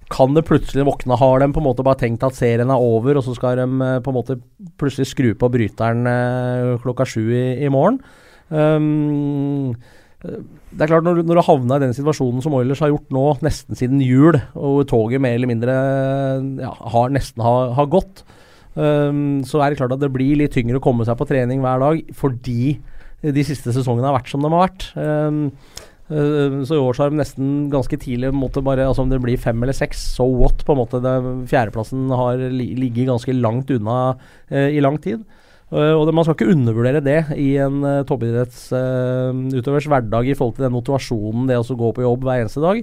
kan 0.09 0.33
det 0.33 0.47
plutselig 0.47 0.87
våkne? 0.87 1.19
Har 1.19 1.43
de 1.43 1.53
på 1.53 1.61
en 1.61 1.67
måte 1.67 1.85
bare 1.85 1.99
tenkt 2.01 2.25
at 2.25 2.35
serien 2.35 2.71
er 2.73 2.89
over, 2.89 3.19
og 3.19 3.25
så 3.27 3.37
skal 3.37 3.61
de 3.61 3.67
på 4.01 4.11
en 4.11 4.17
måte 4.17 4.41
plutselig 4.79 5.11
skru 5.11 5.33
på 5.37 5.49
bryteren 5.51 6.07
klokka 6.81 7.05
sju 7.05 7.27
i, 7.27 7.43
i 7.67 7.69
morgen? 7.69 7.99
Um, 8.49 9.75
det 10.17 10.81
er 10.81 10.89
klart, 10.89 11.05
når, 11.05 11.21
når 11.21 11.37
du 11.37 11.45
havna 11.45 11.77
i 11.77 11.83
den 11.85 11.95
situasjonen 11.95 12.41
som 12.43 12.55
Oilers 12.57 12.81
har 12.83 12.91
gjort 12.91 13.13
nå, 13.13 13.25
nesten 13.45 13.77
siden 13.77 14.01
jul, 14.03 14.39
og 14.57 14.81
toget 14.89 15.21
mer 15.23 15.37
eller 15.37 15.51
mindre 15.51 15.75
ja, 16.63 16.73
har 16.93 17.13
nesten 17.13 17.43
har, 17.45 17.73
har 17.77 17.89
gått, 17.91 18.23
um, 18.75 19.43
så 19.47 19.61
er 19.61 19.71
det 19.71 19.81
klart 19.81 19.93
at 19.95 20.01
det 20.03 20.13
blir 20.13 20.39
litt 20.41 20.55
tyngre 20.57 20.81
å 20.81 20.83
komme 20.83 21.05
seg 21.07 21.19
på 21.19 21.27
trening 21.29 21.61
hver 21.63 21.83
dag 21.83 22.15
fordi 22.17 22.77
de 23.21 23.43
siste 23.45 23.73
sesongene 23.73 24.09
har 24.09 24.17
vært 24.19 24.29
som 24.31 24.43
de 24.43 24.51
har 24.53 24.65
vært. 24.67 24.89
Um, 24.97 25.39
så 26.07 26.77
i 26.77 26.79
år 26.79 26.95
så 26.95 27.03
har 27.03 27.11
de 27.11 27.19
nesten 27.19 27.47
ganske 27.67 27.97
tidlig 27.99 28.29
måtte 28.31 28.61
bare, 28.63 28.85
altså 28.87 29.03
Om 29.03 29.09
det 29.11 29.19
blir 29.19 29.41
fem 29.41 29.59
eller 29.59 29.75
seks, 29.75 29.99
so 30.15 30.23
what? 30.39 30.63
på 30.63 30.71
en 30.71 30.79
måte 30.79 31.01
det, 31.03 31.15
Fjerdeplassen 31.51 32.05
har 32.15 32.39
ligget 32.47 33.09
ganske 33.09 33.35
langt 33.35 33.73
unna 33.75 33.97
uh, 34.15 34.69
i 34.71 34.79
lang 34.83 35.01
tid. 35.03 35.25
Uh, 35.67 35.99
og 35.99 36.05
det, 36.07 36.13
Man 36.15 36.23
skal 36.23 36.37
ikke 36.37 36.53
undervurdere 36.53 37.01
det 37.03 37.17
i 37.35 37.49
en 37.59 37.81
uh, 37.83 38.05
toppidrettsutøvers 38.07 39.87
uh, 39.87 39.91
hverdag 39.91 40.29
i 40.31 40.35
forhold 40.37 40.55
til 40.55 40.63
den 40.63 40.75
motivasjonen 40.77 41.49
det 41.49 41.57
å 41.59 41.75
gå 41.81 41.89
på 41.91 42.05
jobb 42.05 42.23
hver 42.23 42.45
eneste 42.45 42.63
dag. 42.63 42.79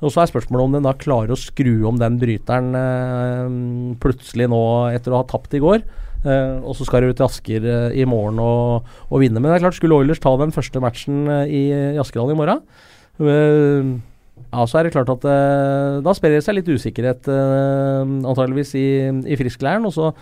Og 0.00 0.14
Så 0.14 0.22
er 0.22 0.30
spørsmålet 0.30 0.64
om 0.64 0.76
den 0.78 0.86
da 0.88 0.94
klarer 0.96 1.34
å 1.34 1.38
skru 1.38 1.84
om 1.90 2.00
den 2.00 2.16
bryteren 2.22 2.72
uh, 2.72 3.98
plutselig 4.00 4.48
nå 4.48 4.62
etter 4.96 5.12
å 5.12 5.20
ha 5.20 5.28
tapt 5.28 5.52
i 5.58 5.60
går. 5.62 5.84
og 6.22 6.76
så 6.78 6.84
skal 6.86 7.02
de 7.02 7.14
til 7.18 7.26
Asker 7.26 7.64
i 7.98 8.04
morgen 8.06 8.38
og, 8.38 8.86
og, 9.10 9.16
vinne. 9.18 9.40
Men 9.40 9.50
det 9.50 9.56
er 9.56 9.64
klart, 9.64 9.74
skulle 9.74 9.96
Oilers 9.98 10.22
ta 10.22 10.30
den 10.38 10.54
første 10.54 10.80
matchen 10.80 11.26
i, 11.50 11.64
i 11.74 11.98
Askerhallen 11.98 12.36
i 12.36 12.38
morgen 12.38 14.00
ja, 14.52 14.64
så 14.68 14.78
er 14.78 14.86
det 14.86 14.92
klart 14.94 15.10
at 15.12 15.24
uh, 15.24 16.00
da 16.04 16.14
sprer 16.16 16.36
det 16.36 16.42
seg 16.44 16.58
litt 16.58 16.68
usikkerhet 16.68 17.28
uh, 17.30 18.02
antageligvis 18.04 18.74
i, 18.76 18.86
i 19.32 19.38
friskleiren. 19.40 19.86
Uh, 19.88 20.12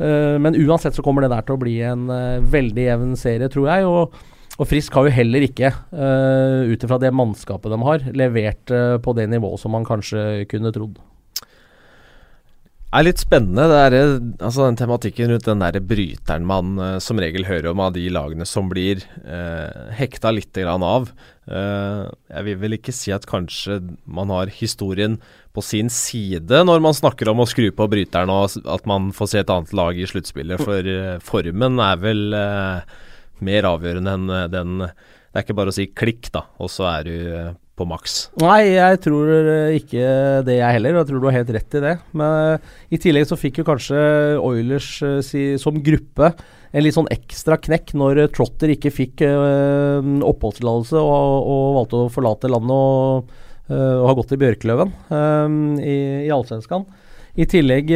men 0.00 0.56
uansett 0.56 0.96
så 0.96 1.04
kommer 1.04 1.24
det 1.24 1.32
der 1.32 1.44
til 1.44 1.58
å 1.58 1.60
bli 1.60 1.74
en 1.84 2.06
veldig 2.48 2.86
jevn 2.86 3.10
serie, 3.20 3.50
tror 3.52 3.66
jeg. 3.68 3.88
Og, 3.88 4.14
og 4.56 4.68
Frisk 4.70 4.96
har 4.96 5.08
jo 5.08 5.12
heller 5.12 5.44
ikke, 5.44 5.72
uh, 5.92 6.64
ut 6.70 6.86
ifra 6.86 7.00
det 7.02 7.12
mannskapet 7.12 7.72
de 7.72 7.80
har, 7.84 8.06
levert 8.16 8.72
på 9.04 9.16
det 9.18 9.28
nivået 9.32 9.60
som 9.60 9.76
man 9.76 9.84
kanskje 9.88 10.46
kunne 10.48 10.72
trodd 10.72 10.96
er 12.90 13.06
litt 13.06 13.20
spennende. 13.22 13.66
Det 13.70 13.80
er, 13.80 13.96
altså 14.42 14.66
den 14.66 14.78
tematikken 14.78 15.30
rundt 15.30 15.46
den 15.46 15.62
der 15.62 15.78
bryteren 15.84 16.46
man 16.48 16.72
uh, 16.80 16.96
som 17.02 17.20
regel 17.22 17.46
hører 17.46 17.70
om 17.70 17.82
av 17.84 17.94
de 17.94 18.06
lagene 18.12 18.46
som 18.48 18.70
blir 18.70 19.04
uh, 19.24 19.90
hekta 19.96 20.32
litt 20.34 20.56
grann 20.56 20.84
av. 20.86 21.10
Uh, 21.50 22.10
jeg 22.30 22.46
vil 22.48 22.58
vel 22.64 22.78
ikke 22.78 22.94
si 22.94 23.14
at 23.14 23.28
kanskje 23.30 23.80
man 24.06 24.32
har 24.34 24.50
historien 24.54 25.18
på 25.54 25.64
sin 25.66 25.90
side 25.90 26.62
når 26.66 26.82
man 26.82 26.94
snakker 26.94 27.30
om 27.32 27.42
å 27.42 27.48
skru 27.50 27.70
på 27.74 27.88
bryteren 27.90 28.30
og 28.30 28.58
at 28.70 28.84
man 28.90 29.10
får 29.14 29.32
se 29.32 29.40
et 29.42 29.50
annet 29.50 29.72
lag 29.74 29.98
i 29.98 30.06
sluttspillet, 30.10 30.62
for 30.62 30.90
uh, 30.90 31.16
formen 31.26 31.80
er 31.82 32.02
vel 32.02 32.22
mer 33.40 33.66
avgjørende 33.70 34.12
enn 34.18 34.30
den 34.52 34.72
Det 34.84 35.38
er 35.38 35.44
ikke 35.46 35.56
bare 35.56 35.72
å 35.72 35.74
si 35.74 35.86
klikk, 35.94 36.28
da, 36.34 36.44
og 36.58 36.68
så 36.74 36.90
er 36.90 37.06
du 37.06 37.16
på 37.80 37.88
maks? 37.88 38.16
Nei, 38.42 38.76
jeg 38.76 39.00
tror 39.06 39.30
ikke 39.76 40.04
det, 40.46 40.58
jeg 40.60 40.76
heller. 40.76 41.00
Jeg 41.00 41.08
tror 41.08 41.22
du 41.22 41.28
har 41.30 41.38
helt 41.38 41.52
rett 41.56 41.76
i 41.78 41.82
det. 41.84 41.96
Men 42.16 42.56
uh, 42.60 42.72
i 42.92 43.00
tillegg 43.00 43.28
så 43.30 43.38
fikk 43.40 43.62
jo 43.62 43.66
kanskje 43.68 44.00
Oilers 44.44 44.92
uh, 45.06 45.18
si, 45.24 45.54
som 45.60 45.80
gruppe 45.84 46.32
en 46.70 46.84
litt 46.84 46.94
sånn 46.94 47.10
ekstra 47.10 47.58
knekk 47.58 47.94
når 47.98 48.24
uh, 48.24 48.30
Trotter 48.30 48.74
ikke 48.76 48.92
fikk 48.94 49.24
oppholdstillatelse 49.26 51.00
og, 51.00 51.36
og, 51.40 51.64
valgte 51.80 52.02
å 52.04 52.10
forlate 52.12 52.50
landet 52.50 52.76
og, 52.76 53.30
og 53.70 54.06
har 54.08 54.16
gått 54.18 54.34
i 54.34 54.38
Bjørkeløven 54.40 54.92
i, 55.82 55.96
i 56.26 56.30
Allsvenskan. 56.34 56.86
I 57.38 57.46
tillegg 57.46 57.92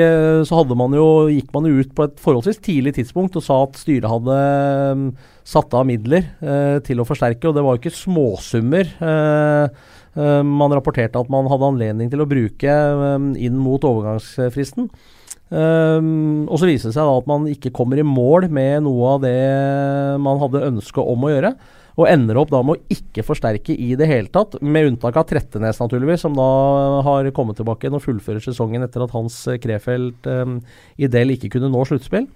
så 0.47 0.61
hadde 0.61 0.77
man 0.79 0.95
jo, 0.95 1.27
gikk 1.33 1.49
man 1.55 1.67
jo 1.67 1.83
ut 1.83 1.91
på 1.97 2.07
et 2.07 2.21
forholdsvis 2.23 2.61
tidlig 2.63 2.95
tidspunkt 3.01 3.35
og 3.39 3.43
sa 3.43 3.57
at 3.65 3.81
styret 3.81 4.07
hadde 4.11 4.37
satt 5.45 5.75
av 5.77 5.85
midler 5.87 6.25
eh, 6.41 6.79
til 6.85 7.01
å 7.01 7.07
forsterke, 7.07 7.51
og 7.51 7.57
det 7.57 7.65
var 7.65 7.77
jo 7.77 7.83
ikke 7.83 7.99
småsummer. 7.99 8.89
Eh, 8.97 9.83
eh, 10.17 10.41
man 10.49 10.73
rapporterte 10.73 11.21
at 11.21 11.33
man 11.33 11.51
hadde 11.53 11.69
anledning 11.69 12.13
til 12.13 12.25
å 12.25 12.29
bruke 12.29 12.73
eh, 12.73 13.29
inn 13.45 13.61
mot 13.61 13.85
overgangsfristen. 13.85 14.89
Um, 15.55 16.49
og 16.49 16.57
så 16.59 16.67
viser 16.67 16.89
det 16.89 16.97
seg 16.97 17.05
da 17.05 17.19
at 17.21 17.27
man 17.29 17.45
ikke 17.47 17.71
kommer 17.77 18.01
i 18.01 18.07
mål 18.07 18.49
med 18.51 18.87
noe 18.87 19.11
av 19.13 19.21
det 19.23 19.35
man 20.25 20.41
hadde 20.41 20.65
ønske 20.71 21.05
om 21.05 21.27
å 21.29 21.31
gjøre. 21.31 21.53
Og 22.01 22.09
ender 22.11 22.41
opp 22.41 22.51
da 22.51 22.63
med 22.65 22.81
å 22.81 22.97
ikke 22.97 23.23
forsterke 23.23 23.77
i 23.77 23.93
det 23.95 24.09
hele 24.11 24.33
tatt, 24.35 24.57
med 24.65 24.89
unntak 24.89 25.21
av 25.21 25.29
Trettenes, 25.31 25.79
naturligvis, 25.79 26.25
som 26.25 26.35
da 26.35 26.49
har 27.07 27.29
kommet 27.37 27.61
tilbake 27.61 27.93
og 27.93 28.03
fullfører 28.03 28.43
sesongen 28.43 28.83
etter 28.83 29.05
at 29.05 29.15
Hans 29.15 29.37
Krefeld 29.63 30.27
um, 30.27 30.57
del 30.97 31.37
ikke 31.37 31.53
kunne 31.55 31.71
nå 31.71 31.85
sluttspill. 31.87 32.27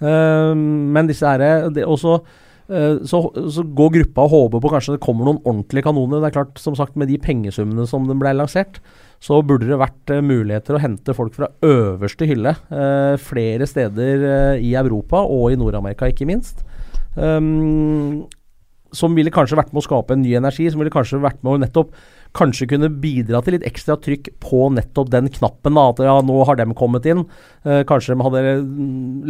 Men 0.00 1.08
disse 1.08 1.24
herre 1.24 1.70
også 1.86 2.18
Eh, 2.18 2.45
så, 2.66 3.20
så, 3.30 3.62
går 3.78 3.92
gruppa 3.94 4.24
og 4.26 4.32
håper 4.32 4.62
på 4.62 4.70
kanskje 4.72 4.96
det 4.96 5.02
kommer 5.04 5.28
noen 5.28 5.42
ordentlige 5.44 5.86
kanoner. 5.86 6.22
Det 6.22 6.30
er 6.30 6.34
klart, 6.34 6.56
som 6.58 6.74
sagt, 6.74 6.96
Med 6.98 7.06
de 7.12 7.18
pengesummene 7.22 7.86
som 7.86 8.08
den 8.08 8.18
ble 8.18 8.32
lansert, 8.34 8.80
så 9.22 9.38
burde 9.46 9.68
det 9.68 9.78
vært 9.80 10.12
uh, 10.12 10.18
muligheter 10.18 10.76
å 10.76 10.82
hente 10.82 11.14
folk 11.16 11.36
fra 11.38 11.48
øverste 11.64 12.26
hylle 12.28 12.56
uh, 12.68 13.14
flere 13.22 13.68
steder 13.70 14.58
i 14.58 14.74
Europa 14.76 15.22
og 15.22 15.54
i 15.54 15.60
Nord-Amerika, 15.60 16.10
ikke 16.10 16.28
minst. 16.28 16.66
Um, 17.14 18.26
som 18.96 19.16
ville 19.16 19.32
kanskje 19.34 19.58
vært 19.58 19.72
med 19.74 19.82
å 19.82 19.86
skape 19.86 20.14
en 20.14 20.22
ny 20.24 20.34
energi, 20.38 20.68
som 20.70 20.82
ville 20.82 20.94
kanskje 20.94 21.22
vært 21.22 21.42
med 21.44 21.54
å 21.56 21.60
nettopp 21.64 21.94
kanskje 22.36 22.68
kunne 22.72 22.90
bidra 23.02 23.42
til 23.44 23.56
litt 23.56 23.66
ekstra 23.68 23.96
trykk 24.02 24.32
på 24.42 24.66
nettopp 24.74 25.10
den 25.12 25.30
knappen. 25.32 25.78
At 25.80 26.02
ja, 26.04 26.16
nå 26.24 26.38
har 26.48 26.58
dem 26.58 26.74
kommet 26.78 27.06
inn. 27.08 27.24
Eh, 27.64 27.82
kanskje 27.88 28.14
de 28.14 28.26
hadde 28.26 28.56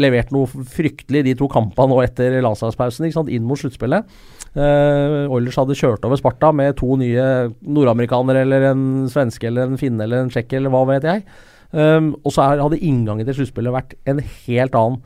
levert 0.00 0.32
noe 0.34 0.48
fryktelig 0.48 1.24
de 1.26 1.36
to 1.38 1.50
kampene 1.52 1.92
nå 1.92 2.00
etter 2.04 2.38
landslagspausen, 2.44 3.08
inn 3.28 3.46
mot 3.46 3.60
sluttspillet. 3.60 4.16
Eh, 4.56 5.26
Oilers 5.28 5.58
hadde 5.60 5.76
kjørt 5.76 6.06
over 6.08 6.20
Sparta 6.20 6.52
med 6.56 6.78
to 6.80 6.96
nye 7.00 7.50
nordamerikanere 7.60 8.46
eller 8.46 8.70
en 8.70 8.86
svenske 9.12 9.50
eller 9.50 9.68
en 9.68 9.80
finne 9.80 10.06
eller 10.06 10.24
en 10.24 10.32
tsjekker 10.32 10.62
eller 10.62 10.72
hva 10.72 10.86
vet 10.94 11.06
jeg. 11.06 11.26
Um, 11.76 12.12
og 12.22 12.30
så 12.32 12.44
hadde 12.62 12.78
inngangen 12.78 13.26
til 13.26 13.40
sluttspillet 13.40 13.74
vært 13.74 13.96
en 14.08 14.22
helt 14.22 14.76
annen. 14.78 15.00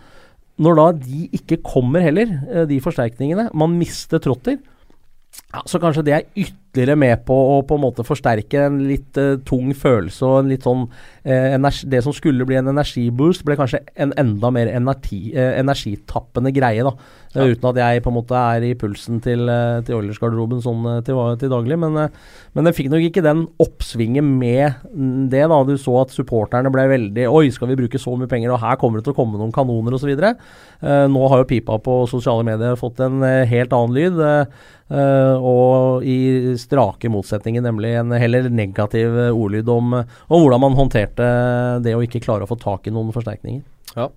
Når 0.61 0.77
da 0.77 0.87
de 1.01 1.23
ikke 1.35 1.63
kommer 1.65 2.05
heller, 2.05 2.29
eh, 2.53 2.67
de 2.69 2.81
forsterkningene 2.85 3.49
Man 3.55 3.79
mister 3.79 4.21
Trotter. 4.21 4.59
Ja, 5.55 5.63
så 5.65 5.81
kanskje 5.81 6.05
det 6.05 6.15
er 6.15 6.27
ytterligere 6.37 6.60
ytterligere 6.71 6.97
med 6.99 7.25
på 7.27 7.35
å 7.35 7.63
på 7.67 7.77
en 7.77 7.83
måte 7.83 8.05
forsterke 8.07 8.67
en 8.69 8.79
litt 8.87 9.19
uh, 9.19 9.39
tung 9.47 9.73
følelse 9.75 10.27
og 10.27 10.37
en 10.41 10.51
litt 10.53 10.67
sånn 10.67 10.85
uh, 10.87 11.71
Det 11.91 12.03
som 12.05 12.15
skulle 12.15 12.47
bli 12.47 12.57
en 12.57 12.71
energiboost, 12.71 13.43
ble 13.45 13.57
kanskje 13.59 13.83
en 13.97 14.13
enda 14.19 14.51
mer 14.55 14.71
energi, 14.71 15.33
uh, 15.35 15.59
energitappende 15.59 16.53
greie. 16.55 16.85
da 16.87 16.95
ja. 17.35 17.47
Uten 17.47 17.69
at 17.71 17.79
jeg 17.79 18.03
på 18.03 18.11
en 18.11 18.17
måte 18.17 18.35
er 18.39 18.67
i 18.67 18.75
pulsen 18.75 19.21
til, 19.23 19.51
til 19.87 19.99
Oilers-garderoben 19.99 20.63
sånn 20.63 20.87
til, 21.07 21.19
til, 21.39 21.51
daglig. 21.51 21.79
Men, 21.79 22.09
men 22.55 22.67
den 22.67 22.75
fikk 22.75 22.91
nok 22.91 23.07
ikke 23.07 23.23
den 23.23 23.45
oppsvinget 23.63 24.27
med 24.27 24.81
det. 25.31 25.45
da 25.51 25.61
Du 25.67 25.77
så 25.79 26.01
at 26.03 26.15
supporterne 26.15 26.73
ble 26.75 26.89
veldig 26.91 27.29
Oi, 27.31 27.45
skal 27.55 27.71
vi 27.71 27.79
bruke 27.79 28.01
så 28.03 28.17
mye 28.19 28.31
penger, 28.31 28.51
og 28.51 28.63
her 28.63 28.79
kommer 28.81 28.99
det 28.99 29.07
til 29.07 29.15
å 29.15 29.21
komme 29.21 29.39
noen 29.39 29.55
kanoner 29.55 29.95
osv. 29.95 30.11
Uh, 30.11 31.07
nå 31.11 31.31
har 31.31 31.43
jo 31.43 31.51
pipa 31.51 31.79
på 31.83 32.03
sosiale 32.11 32.47
medier 32.47 32.79
fått 32.79 33.03
en 33.07 33.23
helt 33.23 33.79
annen 33.79 33.95
lyd. 33.95 34.23
Og 34.91 36.03
i 36.03 36.19
strake 36.61 37.11
motsetninger, 37.13 37.65
nemlig 37.65 37.95
en 37.99 38.15
heller 38.15 38.49
negativ 38.53 39.17
ordlyd 39.33 39.69
om, 39.73 40.01
om, 40.03 40.39
hvordan 40.39 40.65
man 40.65 40.79
håndterte 40.79 41.29
det 41.85 41.97
å 41.97 42.03
ikke 42.05 42.23
klare 42.25 42.47
å 42.47 42.51
få 42.51 42.59
tak 42.61 42.89
i 42.89 42.95
noen 42.95 43.13
forsterkninger. 43.17 43.63
Ja. 43.97 44.11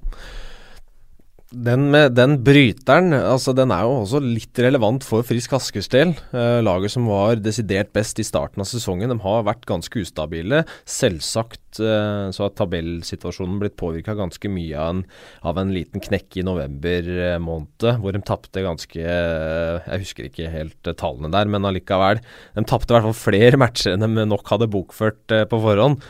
Den, 1.53 1.85
med, 1.93 2.15
den 2.17 2.39
bryteren 2.41 3.13
altså 3.13 3.53
den 3.53 3.69
er 3.73 3.83
jo 3.85 3.99
også 3.99 4.17
litt 4.23 4.57
relevant 4.63 5.03
for 5.05 5.25
Frisk 5.27 5.53
Askers 5.53 5.89
del. 5.93 6.15
Eh, 6.33 6.61
laget 6.65 6.95
som 6.95 7.05
var 7.05 7.37
desidert 7.37 7.91
best 7.93 8.17
i 8.17 8.25
starten 8.25 8.63
av 8.63 8.69
sesongen, 8.69 9.11
de 9.11 9.19
har 9.21 9.45
vært 9.45 9.67
ganske 9.69 10.01
ustabile. 10.01 10.63
Selvsagt 10.89 11.77
eh, 11.83 12.31
så 12.33 12.45
har 12.47 12.55
tabellsituasjonen 12.57 13.61
blitt 13.61 13.77
påvirka 13.77 14.17
ganske 14.17 14.49
mye 14.49 14.73
av 14.73 14.95
en, 14.95 15.05
av 15.45 15.61
en, 15.61 15.75
liten 15.75 16.01
knekk 16.01 16.41
i 16.41 16.47
november 16.47 17.13
eh, 17.13 17.37
måned, 17.37 17.87
hvor 18.01 18.17
de 18.17 18.25
tapte 18.25 18.65
ganske 18.65 19.05
eh, 19.05 19.85
Jeg 19.85 20.07
husker 20.07 20.31
ikke 20.31 20.51
helt 20.53 20.89
eh, 20.89 20.97
tallene 20.97 21.33
der, 21.37 21.53
men 21.53 21.69
allikevel. 21.69 22.23
De 22.57 22.65
tapte 22.65 22.89
i 22.89 22.97
hvert 22.97 23.11
fall 23.11 23.19
flere 23.27 23.61
matcher 23.67 23.93
enn 23.93 24.09
de 24.09 24.25
nok 24.25 24.55
hadde 24.55 24.71
bokført 24.73 25.37
eh, 25.37 25.45
på 25.45 25.61
forhånd. 25.69 26.01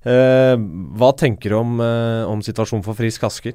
hva 0.00 1.08
tenker 1.20 1.52
du 1.52 1.56
om, 1.58 1.80
om 2.32 2.40
situasjonen 2.40 2.84
for 2.86 2.96
Frisk 2.96 3.26
Asker? 3.28 3.52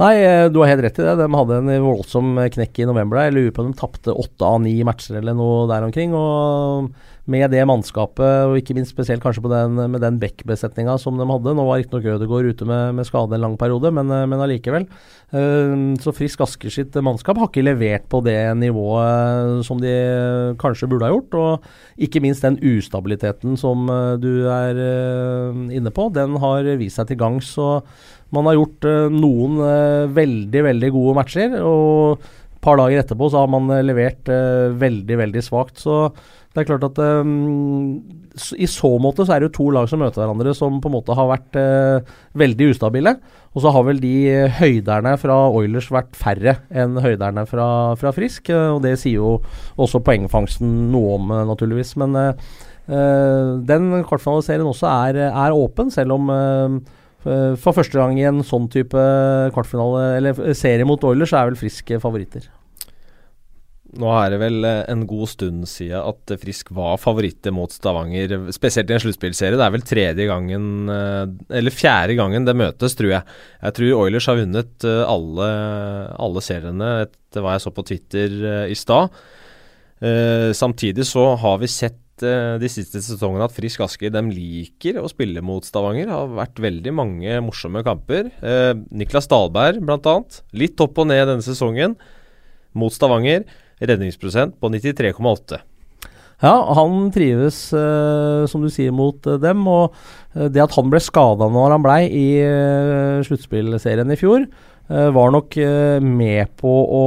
Nei, 0.00 0.14
eh, 0.24 0.46
du 0.48 0.56
har 0.62 0.70
helt 0.70 0.86
rett 0.86 0.98
i 1.02 1.04
det. 1.04 1.18
De 1.20 1.28
hadde 1.28 1.56
en 1.60 1.70
voldsom 1.84 2.38
knekk 2.54 2.78
i 2.80 2.88
november. 2.88 3.18
Jeg 3.26 3.34
lurer 3.36 3.50
på 3.52 3.60
om 3.60 3.72
de 3.74 3.76
tapte 3.76 4.14
åtte 4.16 4.46
av 4.48 4.62
ni 4.64 4.78
matcher 4.88 5.18
eller 5.20 5.36
noe 5.36 5.66
der 5.68 5.84
omkring. 5.84 6.14
Og 6.16 6.88
med 7.28 7.52
det 7.52 7.60
mannskapet, 7.68 8.48
og 8.48 8.56
ikke 8.58 8.74
minst 8.74 8.90
spesielt 8.96 9.22
kanskje 9.22 9.44
den, 9.52 9.76
med 9.92 10.00
den 10.02 10.16
backbesetninga 10.18 10.96
som 10.98 11.20
de 11.20 11.26
hadde 11.28 11.52
Nå 11.54 11.66
var 11.68 11.78
riktignok 11.78 12.08
Ødegaard 12.16 12.48
ute 12.50 12.66
med, 12.66 12.96
med, 12.96 13.06
skade 13.06 13.36
en 13.36 13.44
lang 13.44 13.54
periode, 13.60 13.92
men, 13.94 14.10
eh, 14.10 14.24
men 14.26 14.42
allikevel. 14.42 14.88
Uh, 15.32 15.92
så 16.02 16.12
Frisk 16.12 16.42
Asker 16.44 16.72
sitt 16.72 16.96
mannskap 17.00 17.38
har 17.40 17.48
ikke 17.48 17.64
levert 17.64 18.08
på 18.12 18.20
det 18.24 18.36
nivået 18.60 19.62
som 19.64 19.80
de 19.80 19.92
kanskje 20.60 20.88
burde 20.88 21.06
ha 21.06 21.12
gjort. 21.12 21.36
Og 21.36 22.02
ikke 22.08 22.24
minst 22.24 22.48
den 22.48 22.56
ustabiliteten 22.58 23.60
som 23.60 23.86
du 24.24 24.48
er 24.48 24.82
inne 25.72 25.92
på, 25.94 26.08
den 26.16 26.40
har 26.40 26.72
vist 26.80 27.00
seg 27.00 27.12
til 27.12 27.20
gangs. 27.20 27.54
Man 28.32 28.48
har 28.48 28.56
gjort 28.56 28.88
uh, 28.88 29.08
noen 29.12 29.58
uh, 29.60 30.12
veldig, 30.12 30.64
veldig 30.68 30.92
gode 30.94 31.16
matcher, 31.20 31.58
og 31.60 32.22
et 32.22 32.62
par 32.64 32.78
dager 32.80 33.02
etterpå 33.02 33.28
så 33.28 33.42
har 33.42 33.50
man 33.52 33.68
uh, 33.72 33.82
levert 33.84 34.28
veldig, 34.80 35.18
veldig 35.20 35.42
svakt. 35.44 35.82
Så 35.82 36.06
det 36.52 36.62
er 36.62 36.68
klart 36.68 36.86
at 36.86 36.98
um, 37.00 38.00
i 38.56 38.68
så 38.68 38.90
måte 39.00 39.26
så 39.26 39.34
er 39.34 39.42
det 39.42 39.50
jo 39.50 39.56
to 39.58 39.66
lag 39.76 39.88
som 39.88 40.00
møter 40.00 40.22
hverandre 40.22 40.52
som 40.56 40.80
på 40.80 40.88
en 40.88 40.94
måte 40.94 41.16
har 41.16 41.28
vært 41.28 41.56
veldig 42.40 42.70
ustabile. 42.72 43.14
Og 43.52 43.64
så 43.64 43.72
har 43.72 43.84
vel 43.84 44.00
de 44.00 44.12
høyderne 44.60 45.14
fra 45.20 45.36
Oilers 45.52 45.90
vært 45.92 46.16
færre 46.16 46.58
enn 46.72 46.96
høyderne 47.04 47.44
fra, 47.48 47.66
fra 48.00 48.12
Frisk. 48.16 48.48
og 48.52 48.80
det 48.84 48.94
sier 49.00 49.20
jo 49.20 49.34
også 49.80 50.00
poengfangsten 50.04 50.70
noe 50.92 51.18
om, 51.18 51.34
naturligvis. 51.52 51.92
Men 52.00 52.16
den 53.68 53.92
kvartfinaliserien 54.08 54.68
også 54.68 54.88
er, 54.92 55.20
er 55.28 55.56
åpen, 55.56 55.92
selv 55.92 56.16
om 56.16 56.32
Eh, 56.32 56.80
for 57.22 57.76
første 57.76 57.98
gang 57.98 58.18
i 58.18 58.26
en 58.28 58.42
sånn 58.46 58.66
type 58.72 59.04
kvartfinale, 59.54 60.02
eller 60.18 60.56
serie 60.58 60.86
mot 60.88 61.04
Oilers, 61.06 61.34
er 61.36 61.50
vel 61.50 61.60
Frisk 61.60 61.94
favoritter. 62.02 62.48
Nå 64.00 64.08
er 64.16 64.30
det 64.32 64.38
vel 64.40 64.64
eh, 64.64 64.84
en 64.88 65.02
god 65.08 65.28
stund 65.28 65.66
siden 65.68 66.00
at 66.00 66.32
Frisk 66.40 66.70
var 66.72 66.96
favoritter 67.00 67.52
mot 67.52 67.72
Stavanger, 67.72 68.32
spesielt 68.54 68.88
i 68.88 68.96
en 68.96 69.02
sluttspillserie. 69.04 69.58
Det 69.60 69.66
er 69.66 69.74
vel 69.74 69.84
tredje 69.84 70.28
gangen, 70.30 70.70
eh, 70.88 71.26
eller 71.58 71.76
fjerde 71.76 72.16
gangen 72.16 72.48
det 72.48 72.56
møtes, 72.56 72.96
tror 72.96 73.12
jeg. 73.18 73.36
Jeg 73.60 73.76
tror 73.76 73.98
Oilers 74.06 74.28
har 74.30 74.40
vunnet 74.40 74.88
alle, 74.88 75.50
alle 76.16 76.44
seriene, 76.44 76.92
etter 77.04 77.44
hva 77.44 77.58
jeg 77.58 77.66
så 77.66 77.74
på 77.76 77.84
Twitter 77.90 78.38
i 78.72 78.76
stad. 78.78 79.12
Samtidig 80.58 81.04
så 81.06 81.28
har 81.38 81.60
vi 81.62 81.68
sett 81.70 82.01
uh, 82.20 82.58
de 82.60 82.68
siste 82.70 83.00
sesongene 83.00 83.46
at 83.46 83.54
Frisk 83.56 83.82
Asker 83.84 84.12
de 84.12 84.22
liker 84.28 84.98
å 85.00 85.08
spille 85.10 85.42
mot 85.44 85.64
Stavanger. 85.64 86.08
Det 86.08 86.14
har 86.14 86.36
vært 86.36 86.62
veldig 86.62 86.92
mange 86.94 87.40
morsomme 87.44 87.82
kamper. 87.86 88.28
Uh, 88.44 88.76
Niklas 88.92 89.30
Dahlberg 89.30 89.80
bl.a. 89.80 90.16
Litt 90.58 90.84
opp 90.84 91.00
og 91.00 91.08
ned 91.08 91.24
denne 91.30 91.46
sesongen 91.46 91.96
mot 92.76 92.94
Stavanger. 92.94 93.46
Redningsprosent 93.82 94.58
på 94.60 94.70
93,8. 94.74 95.62
Ja, 96.42 96.54
han 96.76 97.08
trives, 97.14 97.64
uh, 97.72 98.44
som 98.50 98.66
du 98.66 98.70
sier, 98.74 98.92
mot 98.94 99.16
dem. 99.42 99.64
Og 99.70 99.96
det 100.34 100.62
at 100.62 100.76
han 100.76 100.92
ble 100.92 101.00
skada 101.02 101.48
når 101.50 101.76
han 101.76 101.84
blei 101.84 102.00
i 102.08 102.28
sluttspillserien 103.26 104.12
i 104.12 104.20
fjor, 104.20 104.46
var 104.92 105.30
nok 105.32 105.54
med 106.04 106.50
på 106.60 106.72
å 106.92 107.04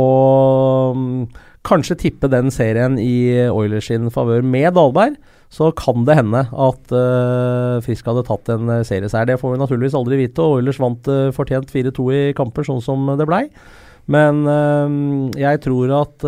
um, 0.95 1.25
kanskje 1.65 1.97
tippe 2.05 2.29
den 2.31 2.51
serien 2.53 2.99
i 3.01 3.47
Oilers 3.49 3.89
sin 3.89 4.11
favør 4.13 4.45
med 4.45 4.75
Dahlberg, 4.77 5.17
så 5.53 5.71
kan 5.77 6.05
det 6.07 6.17
hende 6.17 6.43
at 6.51 6.93
uh, 6.93 7.81
Frisk 7.85 8.07
hadde 8.09 8.25
tatt 8.27 8.49
en 8.53 8.71
uh, 8.71 8.83
serieseier. 8.87 9.29
Det 9.29 9.39
får 9.41 9.53
vi 9.53 9.61
naturligvis 9.61 9.97
aldri 9.97 10.19
vite. 10.25 10.43
og 10.43 10.59
Oilers 10.59 10.81
vant 10.81 11.11
uh, 11.11 11.33
fortjent 11.35 11.71
4-2 11.71 12.07
i 12.15 12.23
kamper, 12.37 12.65
sånn 12.67 12.83
som 12.83 13.13
det 13.15 13.27
blei. 13.29 13.45
Men 14.11 14.43
uh, 14.45 15.29
jeg 15.39 15.63
tror 15.65 15.99
at 16.01 16.27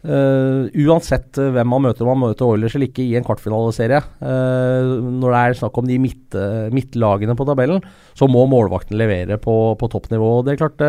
uansett 0.00 1.36
hvem 1.36 1.68
man 1.68 1.82
møter, 1.84 2.06
om 2.06 2.14
man 2.16 2.30
møter 2.30 2.46
Oilers 2.48 2.72
eller 2.72 2.88
ikke 2.88 3.02
i 3.04 3.18
en 3.18 3.24
kvartfinaliserie, 3.26 3.98
når 4.24 5.26
det 5.34 5.40
er 5.42 5.56
snakk 5.58 5.76
om 5.76 5.90
de 5.90 5.98
midt, 6.00 6.38
midtlagene 6.72 7.34
på 7.36 7.44
tabellen, 7.44 7.84
så 8.16 8.24
må 8.24 8.46
målvakten 8.48 8.96
levere 8.96 9.36
på, 9.44 9.56
på 9.76 9.90
toppnivå. 9.92 10.30
Det 10.46 10.54
er 10.54 10.62
klart 10.62 10.86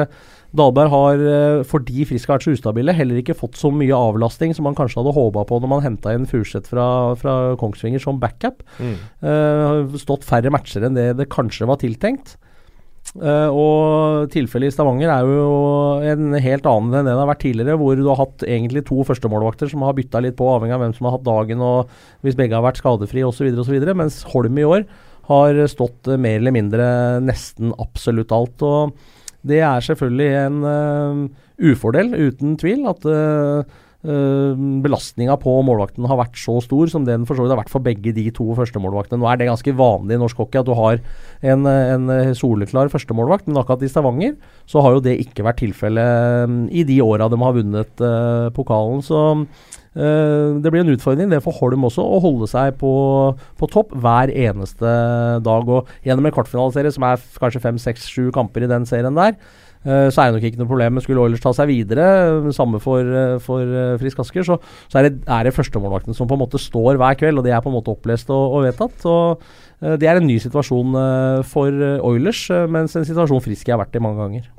Dahlberg 0.58 0.92
har, 0.92 1.22
eh, 1.32 1.64
fordi 1.64 2.04
Frisk 2.08 2.28
har 2.28 2.38
vært 2.38 2.50
så 2.50 2.56
ustabile, 2.58 2.96
heller 2.96 3.22
ikke 3.22 3.38
fått 3.38 3.56
så 3.60 3.72
mye 3.72 3.96
avlasting 3.96 4.54
som 4.56 4.68
man 4.68 4.76
kanskje 4.76 5.00
hadde 5.00 5.16
håpa 5.16 5.46
på 5.48 5.62
når 5.62 5.72
man 5.72 5.84
henta 5.86 6.12
inn 6.12 6.28
Furseth 6.28 6.68
fra, 6.68 7.16
fra, 7.16 7.56
Kongsvinger 7.60 8.04
som 8.04 8.20
backup. 8.20 8.64
Mm. 8.82 8.96
Uh, 9.24 9.98
stått 10.02 10.28
færre 10.28 10.52
matcher 10.52 10.84
enn 10.84 10.98
det 10.98 11.14
det 11.20 11.30
kanskje 11.32 11.70
var 11.70 11.80
tiltenkt. 11.80 12.36
Uh, 13.16 13.48
og 13.50 14.28
tilfellet 14.32 14.70
i 14.70 14.76
Stavanger 14.76 15.10
er 15.12 15.26
jo 15.26 15.48
en 16.06 16.36
helt 16.36 16.68
annen 16.70 17.00
enn 17.00 17.08
det 17.08 17.16
det 17.16 17.24
har 17.24 17.32
vært 17.32 17.44
tidligere, 17.44 17.80
hvor 17.80 17.96
du 17.96 18.04
har 18.10 18.20
hatt 18.20 18.44
egentlig 18.44 18.84
to 18.88 19.00
førstemålvakter 19.08 19.72
som 19.72 19.88
har 19.88 19.96
bytta 19.96 20.22
litt 20.24 20.38
på, 20.40 20.52
avhengig 20.52 20.76
av 20.76 20.84
hvem 20.84 20.98
som 20.98 21.08
har 21.08 21.16
hatt 21.16 21.26
dagen, 21.28 21.64
og 21.64 21.96
hvis 22.28 22.38
begge 22.40 22.60
har 22.60 22.68
vært 22.68 22.84
skadefrie 22.84 23.24
osv., 23.28 23.48
osv., 23.56 23.80
mens 23.96 24.22
Holm 24.36 24.60
i 24.60 24.68
år 24.68 24.86
har 25.32 25.64
stått 25.72 26.12
mer 26.20 26.42
eller 26.42 26.56
mindre 26.56 26.86
nesten 27.24 27.72
absolutt 27.80 28.36
alt. 28.36 28.68
og 28.68 28.96
det 29.48 29.62
er 29.66 29.86
selvfølgelig 29.86 30.34
en 30.46 30.60
uh, 30.66 31.72
ufordel, 31.72 32.14
uten 32.14 32.58
tvil. 32.62 32.84
At 32.90 33.06
uh, 33.10 33.64
uh, 34.06 34.62
belastninga 34.86 35.38
på 35.42 35.56
målvakten 35.66 36.06
har 36.10 36.20
vært 36.20 36.38
så 36.42 36.60
stor 36.66 36.92
som 36.94 37.08
den 37.08 37.26
for 37.30 37.38
så 37.38 37.46
vidt 37.46 37.56
har 37.56 37.62
vært 37.64 37.74
for 37.74 37.86
begge 37.86 38.14
de 38.18 38.28
to 38.36 38.52
førstemålvaktene. 38.58 39.22
Nå 39.22 39.30
er 39.30 39.42
det 39.42 39.50
ganske 39.50 39.76
vanlig 39.78 40.18
i 40.18 40.22
norsk 40.22 40.44
hockey 40.44 40.62
at 40.62 40.70
du 40.70 40.76
har 40.78 41.02
en, 41.42 41.66
en 41.66 42.14
soleklar 42.38 42.94
førstemålvakt, 42.94 43.50
men 43.50 43.62
akkurat 43.62 43.86
i 43.86 43.92
Stavanger 43.92 44.38
så 44.70 44.86
har 44.86 44.98
jo 44.98 45.06
det 45.06 45.18
ikke 45.26 45.46
vært 45.48 45.64
tilfellet 45.64 46.72
i 46.72 46.86
de 46.88 47.02
åra 47.06 47.30
de 47.32 47.42
har 47.42 47.58
vunnet 47.58 48.10
pokalen. 48.58 49.06
Så 49.06 49.22
Uh, 49.42 49.81
det 49.92 50.72
blir 50.72 50.86
en 50.86 50.94
utfordring 50.94 51.32
det 51.32 51.42
for 51.44 51.56
Holm 51.58 51.84
også, 51.90 52.04
å 52.04 52.22
holde 52.24 52.48
seg 52.48 52.78
på, 52.80 52.92
på 53.60 53.68
topp 53.72 53.92
hver 54.00 54.32
eneste 54.32 54.94
dag. 55.44 55.68
Og 55.68 55.90
gjennom 56.08 56.30
en 56.30 56.36
kvartfinaliserie 56.36 56.94
som 56.96 57.08
er 57.10 57.26
kanskje 57.42 57.64
fem, 57.64 57.82
seks, 57.82 58.08
sju 58.08 58.30
kamper 58.36 58.64
i 58.64 58.72
den 58.72 58.88
serien 58.88 59.18
der, 59.18 59.36
uh, 59.84 60.08
så 60.08 60.24
er 60.24 60.30
det 60.30 60.38
nok 60.38 60.48
ikke 60.48 60.62
noe 60.62 60.70
problem. 60.70 61.02
Skulle 61.04 61.26
Oilers 61.26 61.44
ta 61.44 61.52
seg 61.58 61.74
videre, 61.74 62.06
samme 62.56 62.80
for, 62.84 63.12
for 63.44 63.68
uh, 63.68 63.98
Frisk 64.00 64.24
Asker, 64.24 64.48
så, 64.48 64.62
så, 64.86 65.02
er 65.02 65.10
det, 65.10 65.26
er 65.28 65.50
det 65.50 65.56
førstemålvakten 65.58 66.16
som 66.16 66.30
på 66.30 66.40
en 66.40 66.44
måte 66.46 66.62
står 66.62 67.02
hver 67.02 67.20
kveld, 67.20 67.42
og 67.42 67.48
det 67.48 67.56
er 67.56 67.66
på 67.66 67.74
en 67.74 67.76
måte 67.82 67.92
opplest 67.92 68.32
og, 68.32 68.56
og 68.56 68.66
vedtatt. 68.70 69.06
Og 69.12 69.44
det 70.00 70.06
er 70.06 70.20
en 70.20 70.28
ny 70.30 70.36
situasjon 70.38 70.94
for 71.50 71.86
Oilers, 72.06 72.46
mens 72.70 72.94
en 72.96 73.08
situasjon 73.08 73.42
Frisk 73.42 73.74
har 73.74 73.82
vært 73.82 73.98
i 73.98 74.04
mange 74.04 74.22
ganger. 74.22 74.50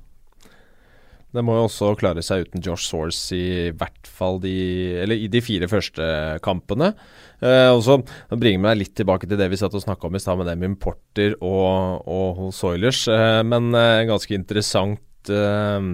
Det 1.33 1.41
må 1.45 1.55
jo 1.57 1.65
også 1.65 1.95
klare 1.97 2.23
seg 2.25 2.45
uten 2.47 2.63
Josh 2.65 2.91
Source 2.91 3.33
i 3.37 3.71
hvert 3.73 4.09
fall 4.09 4.37
de 4.43 4.53
Eller 5.01 5.17
i 5.17 5.31
de 5.33 5.41
fire 5.45 5.69
første 5.71 6.05
kampene. 6.45 6.93
Eh, 7.41 7.71
og 7.73 7.81
så 7.87 7.97
bringer 8.37 8.61
meg 8.63 8.81
litt 8.83 8.95
tilbake 8.99 9.29
til 9.29 9.41
det 9.41 9.49
vi 9.51 9.59
satt 9.61 9.75
og 9.75 9.85
snakka 9.85 10.09
om 10.09 10.19
i 10.19 10.23
stad 10.23 10.39
med 10.41 10.51
dem 10.51 10.67
importer 10.69 11.39
og, 11.41 12.05
og 12.05 12.43
hos 12.43 12.61
Oilers. 12.69 13.07
Eh, 13.09 13.41
men 13.49 13.73
eh, 13.79 14.05
ganske 14.11 14.37
interessant 14.37 15.33
eh, 15.33 15.89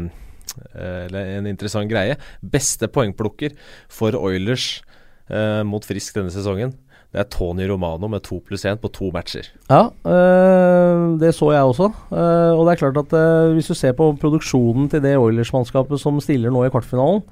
eh, 0.75 1.01
Eller 1.07 1.33
en 1.39 1.49
interessant 1.55 1.89
greie. 1.91 2.19
Beste 2.43 2.91
poengplukker 2.91 3.55
for 3.87 4.19
Oilers 4.19 4.81
eh, 5.31 5.63
mot 5.63 5.87
Frisk 5.87 6.19
denne 6.19 6.35
sesongen. 6.35 6.75
Det 7.09 7.23
er 7.23 7.29
Tony 7.33 7.65
Romano 7.65 8.09
med 8.13 8.21
to 8.27 8.37
pluss 8.45 8.67
én 8.69 8.77
på 8.77 8.91
to 8.93 9.09
matcher. 9.15 9.47
Ja, 9.71 9.87
øh, 10.05 11.17
det 11.21 11.33
så 11.35 11.55
jeg 11.55 11.65
også. 11.65 11.89
Uh, 12.13 12.53
og 12.53 12.67
det 12.67 12.75
er 12.75 12.81
klart 12.83 13.01
at 13.01 13.15
uh, 13.17 13.55
hvis 13.57 13.71
du 13.71 13.75
ser 13.75 13.95
på 13.97 14.11
produksjonen 14.21 14.91
til 14.93 15.01
det 15.01 15.17
Oilers-mannskapet 15.17 16.01
som 16.01 16.21
stiller 16.21 16.53
nå 16.53 16.67
i 16.67 16.73
kvartfinalen, 16.75 17.23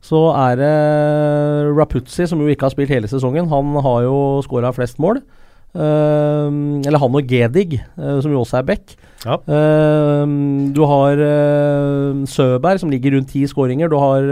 så 0.00 0.22
er 0.32 0.56
det 0.56 1.76
Rapuzzi, 1.76 2.24
som 2.26 2.40
jo 2.40 2.48
ikke 2.48 2.64
har 2.64 2.72
spilt 2.72 2.94
hele 2.94 3.08
sesongen, 3.10 3.48
han 3.52 3.76
har 3.84 4.06
jo 4.06 4.40
skåra 4.46 4.72
flest 4.72 4.98
mål. 5.02 5.20
Uh, 5.76 6.80
eller 6.88 6.96
han 6.96 7.20
og 7.20 7.28
Gedig, 7.28 7.82
som 7.96 8.32
jo 8.32 8.40
også 8.40 8.62
er 8.62 8.68
back. 8.72 8.96
Ja. 9.26 9.36
du 10.70 10.82
har 10.86 11.18
Søberg, 12.30 12.78
som 12.78 12.90
ligger 12.92 13.16
rundt 13.16 13.32
ti 13.32 13.42
skåringer. 13.46 13.88
Du 13.90 13.96
har 13.98 14.22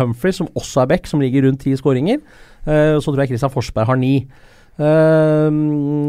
Humphrey, 0.00 0.32
som 0.32 0.48
også 0.56 0.80
er 0.80 0.86
back, 0.86 1.06
som 1.06 1.20
ligger 1.20 1.44
rundt 1.46 1.60
ti 1.60 1.74
skåringer. 1.76 2.22
Uh, 2.66 3.00
så 3.00 3.10
tror 3.10 3.22
jeg 3.22 3.34
Christian 3.34 3.52
Forsberg 3.52 3.88
har 3.88 4.00
ni. 4.00 4.14
Uh, 4.80 5.50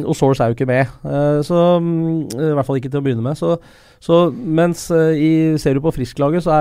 og 0.07 0.15
Source 0.15 0.43
er 0.43 0.51
jo 0.51 0.55
ikke 0.55 0.65
med, 0.69 0.87
uh, 1.03 1.41
så 1.43 1.55
um, 1.81 2.21
i 2.23 2.51
hvert 2.55 2.63
fall 2.63 2.77
ikke 2.79 2.91
til 2.91 3.01
å 3.01 3.03
begynne 3.03 3.25
med. 3.25 3.35
Så, 3.35 3.57
så 3.99 4.21
mens 4.31 4.85
i, 4.91 5.57
ser 5.59 5.75
du 5.75 5.83
på 5.83 5.91
Frisk-laget, 5.95 6.45
så, 6.45 6.55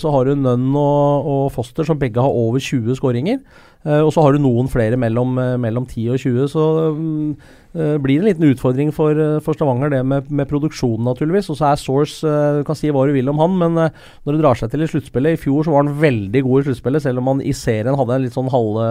så, 0.00 0.10
har 0.10 0.26
du 0.26 0.34
Nunn 0.34 0.72
og, 0.74 1.28
og, 1.28 1.44
Foster 1.54 1.86
som 1.86 2.00
begge 2.00 2.20
har 2.20 2.34
over 2.42 2.58
20 2.58 2.98
skåringer. 2.98 3.38
og 3.84 4.10
så 4.12 4.22
har 4.22 4.34
du 4.34 4.42
noen 4.42 4.68
flere 4.68 4.98
mellom, 4.98 5.38
mellom 5.62 5.86
10 5.86 6.10
og 6.12 6.18
20, 6.20 6.48
så 6.52 6.66
um, 6.92 7.36
blir 7.72 8.20
det 8.20 8.22
en 8.22 8.28
liten 8.28 8.50
utfordring 8.50 8.90
for, 8.92 9.16
for 9.44 9.56
Stavanger, 9.56 9.92
det 9.94 10.02
med, 10.04 10.28
med 10.28 10.48
produksjonen, 10.50 11.06
naturligvis. 11.08 11.48
Og 11.52 11.56
så 11.56 11.70
er 11.70 11.80
Source 11.80 12.34
Du 12.58 12.66
kan 12.68 12.76
si 12.78 12.90
hva 12.92 13.06
du 13.08 13.14
vil 13.16 13.30
om 13.32 13.40
han, 13.40 13.56
men 13.60 13.78
når 13.78 14.28
det 14.28 14.42
drar 14.42 14.60
seg 14.60 14.72
til 14.72 14.84
i 14.84 14.90
sluttspillet 14.90 15.38
I 15.38 15.40
fjor 15.40 15.64
så 15.64 15.72
var 15.72 15.86
han 15.86 15.96
veldig 16.02 16.44
god 16.44 16.60
i 16.60 16.66
sluttspillet, 16.68 17.06
selv 17.06 17.22
om 17.22 17.32
han 17.32 17.40
i 17.40 17.54
serien 17.56 17.96
hadde 17.96 18.18
en 18.18 18.26
litt 18.26 18.36
sånn 18.36 18.52
halve 18.52 18.90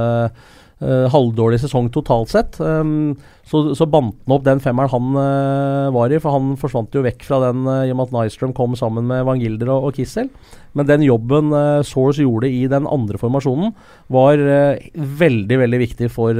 halvdårlig 0.82 1.60
sesong 1.62 1.92
totalt 1.94 2.32
sett. 2.34 2.56
Um, 2.58 3.14
så, 3.52 3.62
så 3.76 3.88
bandt 3.90 4.16
han 4.24 4.38
opp 4.38 4.46
den 4.46 4.62
femmeren 4.64 4.92
han 4.92 5.12
uh, 5.18 5.92
var 5.92 6.14
i, 6.14 6.20
for 6.24 6.38
han 6.38 6.56
forsvant 6.60 6.96
jo 6.96 7.04
vekk 7.04 7.26
fra 7.28 7.42
den 7.50 7.66
uh, 7.68 7.84
i 7.84 7.92
og 7.92 8.00
med 8.00 8.08
at 8.08 8.16
Nystrøm 8.16 8.56
kom 8.56 8.78
sammen 8.80 9.10
med 9.10 9.26
Van 9.28 9.42
Gilder 9.42 9.74
og, 9.74 9.90
og 9.90 9.98
Kissel. 9.98 10.32
Men 10.78 10.88
den 10.88 11.04
jobben 11.04 11.52
uh, 11.52 11.84
Source 11.84 12.24
gjorde 12.24 12.48
i 12.48 12.64
den 12.72 12.88
andre 12.88 13.20
formasjonen, 13.20 13.74
var 14.12 14.40
veldig, 14.40 15.58
veldig 15.60 15.80
viktig 15.82 16.08
for 16.12 16.36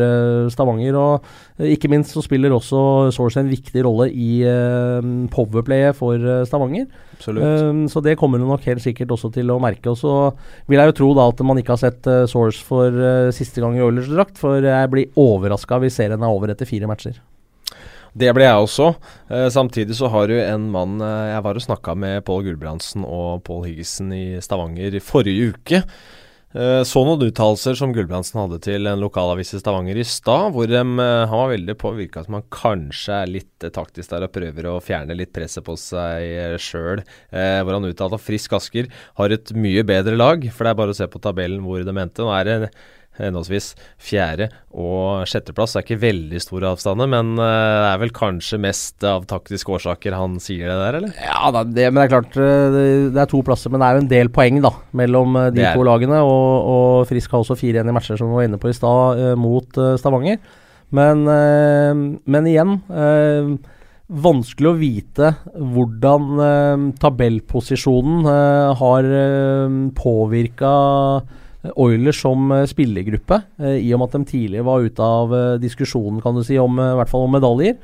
Stavanger. 0.52 0.96
Og 0.96 1.68
ikke 1.72 1.90
minst 1.92 2.16
så 2.16 2.24
spiller 2.24 2.52
også 2.56 3.12
Source 3.16 3.40
en 3.40 3.52
viktig 3.52 3.84
rolle 3.86 4.10
i 4.12 4.44
powerplayet 5.32 5.96
for 5.96 6.20
Stavanger. 6.48 6.88
Um, 7.22 7.86
så 7.92 8.02
det 8.04 8.18
kommer 8.20 8.42
hun 8.42 8.50
nok 8.52 8.66
helt 8.68 8.84
sikkert 8.84 9.14
også 9.16 9.32
til 9.36 9.52
å 9.54 9.60
merke. 9.64 9.94
Og 9.94 10.00
så 10.00 10.16
vil 10.68 10.82
jeg 10.82 10.92
jo 10.92 10.98
tro 11.00 11.12
da 11.16 11.30
at 11.32 11.44
man 11.48 11.62
ikke 11.62 11.78
har 11.78 11.84
sett 11.84 12.12
Source 12.32 12.60
for 12.68 13.32
siste 13.36 13.64
gang 13.64 13.78
i 13.80 13.84
Oilers-drakt, 13.86 14.40
for 14.42 14.64
jeg 14.68 14.92
blir 14.92 15.16
overraska 15.20 15.80
hvis 15.84 16.00
serien 16.02 16.20
er 16.20 16.40
over 16.40 16.52
etter 16.52 16.68
fire 16.68 16.92
matcher. 16.92 17.01
Det 18.12 18.32
ble 18.36 18.44
jeg 18.44 18.64
også. 18.66 18.90
Eh, 19.32 19.48
samtidig 19.54 19.96
så 19.96 20.10
har 20.12 20.28
du 20.28 20.36
en 20.36 20.66
mann 20.74 21.00
eh, 21.00 21.30
Jeg 21.32 21.44
var 21.46 21.56
og 21.56 21.64
snakka 21.64 21.96
med 21.96 22.26
Pål 22.28 22.50
Gulbrandsen 22.50 23.06
og 23.08 23.44
Pål 23.48 23.70
Higgesen 23.70 24.12
i 24.12 24.26
Stavanger 24.44 24.98
i 24.98 25.04
forrige 25.04 25.54
uke. 25.56 25.86
Eh, 26.52 26.82
så 26.84 27.06
noen 27.08 27.22
uttalelser 27.30 27.78
som 27.80 27.94
Gulbrandsen 27.96 28.42
hadde 28.42 28.58
til 28.66 28.90
en 28.92 29.00
lokalavis 29.00 29.54
i 29.56 29.62
Stavanger 29.62 30.02
i 30.02 30.04
stad, 30.04 30.52
hvor 30.52 30.68
de, 30.68 30.82
eh, 30.82 31.24
han 31.32 31.40
var 31.40 31.54
veldig 31.54 31.78
på 31.80 31.94
virka 31.96 32.26
som 32.26 32.36
han 32.36 32.48
kanskje 32.52 33.22
er 33.22 33.32
litt 33.32 33.64
eh, 33.64 33.72
taktisk 33.72 34.12
der 34.12 34.28
og 34.28 34.34
prøver 34.36 34.68
å 34.68 34.82
fjerne 34.84 35.16
litt 35.16 35.32
presset 35.32 35.64
på 35.64 35.78
seg 35.80 36.60
sjøl. 36.60 37.06
Eh, 37.32 37.62
hvor 37.64 37.78
han 37.78 37.88
uttalte 37.88 38.20
at 38.20 38.26
Frisk 38.28 38.58
Asker 38.60 38.92
har 39.22 39.32
et 39.32 39.54
mye 39.56 39.86
bedre 39.88 40.20
lag, 40.20 40.44
for 40.52 40.68
det 40.68 40.74
er 40.74 40.82
bare 40.84 40.92
å 40.92 41.00
se 41.00 41.08
på 41.08 41.24
tabellen 41.24 41.64
hvor 41.64 41.88
de 41.88 41.96
endte. 41.96 42.28
Nå 42.28 42.36
er 42.36 42.50
det 42.50 42.74
henholdsvis 43.28 43.72
fjerde- 44.02 44.50
og 44.72 45.28
sjetteplass. 45.30 45.74
Det 45.74 45.82
er 45.82 45.86
ikke 45.88 46.04
veldig 46.04 46.42
store 46.44 46.72
avstander, 46.76 47.10
men 47.12 47.34
eh, 47.36 47.78
det 47.84 47.90
er 47.90 48.02
vel 48.04 48.14
kanskje 48.16 48.62
mest 48.64 49.08
av 49.08 49.28
taktiske 49.30 49.74
årsaker 49.78 50.16
han 50.18 50.40
sier 50.44 50.72
det 50.72 50.78
der, 50.80 51.00
eller? 51.02 51.18
Ja, 51.20 51.52
det, 51.52 51.88
men 51.90 52.02
det 52.02 52.08
er 52.08 52.14
klart 52.16 52.40
eh, 52.40 52.80
det 53.12 53.24
er 53.24 53.32
to 53.32 53.44
plasser, 53.48 53.74
men 53.74 53.84
det 53.84 53.90
er 53.90 53.98
jo 53.98 54.06
en 54.06 54.14
del 54.14 54.32
poeng 54.34 54.62
da 54.64 54.74
mellom 54.98 55.38
eh, 55.42 55.52
de 55.58 55.68
to 55.68 55.86
lagene. 55.88 56.24
Og, 56.24 56.72
og, 56.76 56.88
Frisk 57.12 57.34
har 57.34 57.44
også 57.44 57.60
fire 57.60 57.80
igjen 57.80 57.92
i 57.92 57.96
matcher, 57.96 58.20
som 58.20 58.32
vi 58.32 58.40
var 58.40 58.50
inne 58.50 58.62
på 58.62 58.72
i 58.72 58.78
stad, 58.78 59.22
mot 59.40 59.78
Stavanger. 60.00 60.42
Men, 60.92 61.24
men 61.24 62.48
igjen 62.52 62.74
vanskelig 64.12 64.70
å 64.70 64.78
vite 64.80 65.30
hvordan 65.56 66.42
eh, 66.44 66.86
tabellposisjonen 67.00 68.28
eh, 68.28 68.72
har 68.82 69.08
eh, 69.08 69.78
påvirka 69.98 70.74
Oilers 71.76 72.22
som 72.24 72.52
eh, 72.56 72.68
spillergruppe, 72.70 73.42
eh, 73.62 73.80
i 73.86 73.92
og 73.94 74.02
med 74.02 74.10
at 74.10 74.16
de 74.18 74.30
tidligere 74.32 74.66
var 74.66 74.86
ute 74.86 75.10
av 75.22 75.36
eh, 75.38 75.58
diskusjonen 75.62 76.22
kan 76.24 76.38
du 76.38 76.44
si, 76.46 76.58
om, 76.62 76.80
i 76.82 76.96
hvert 76.98 77.12
fall 77.12 77.28
om 77.28 77.38
medaljer. 77.38 77.78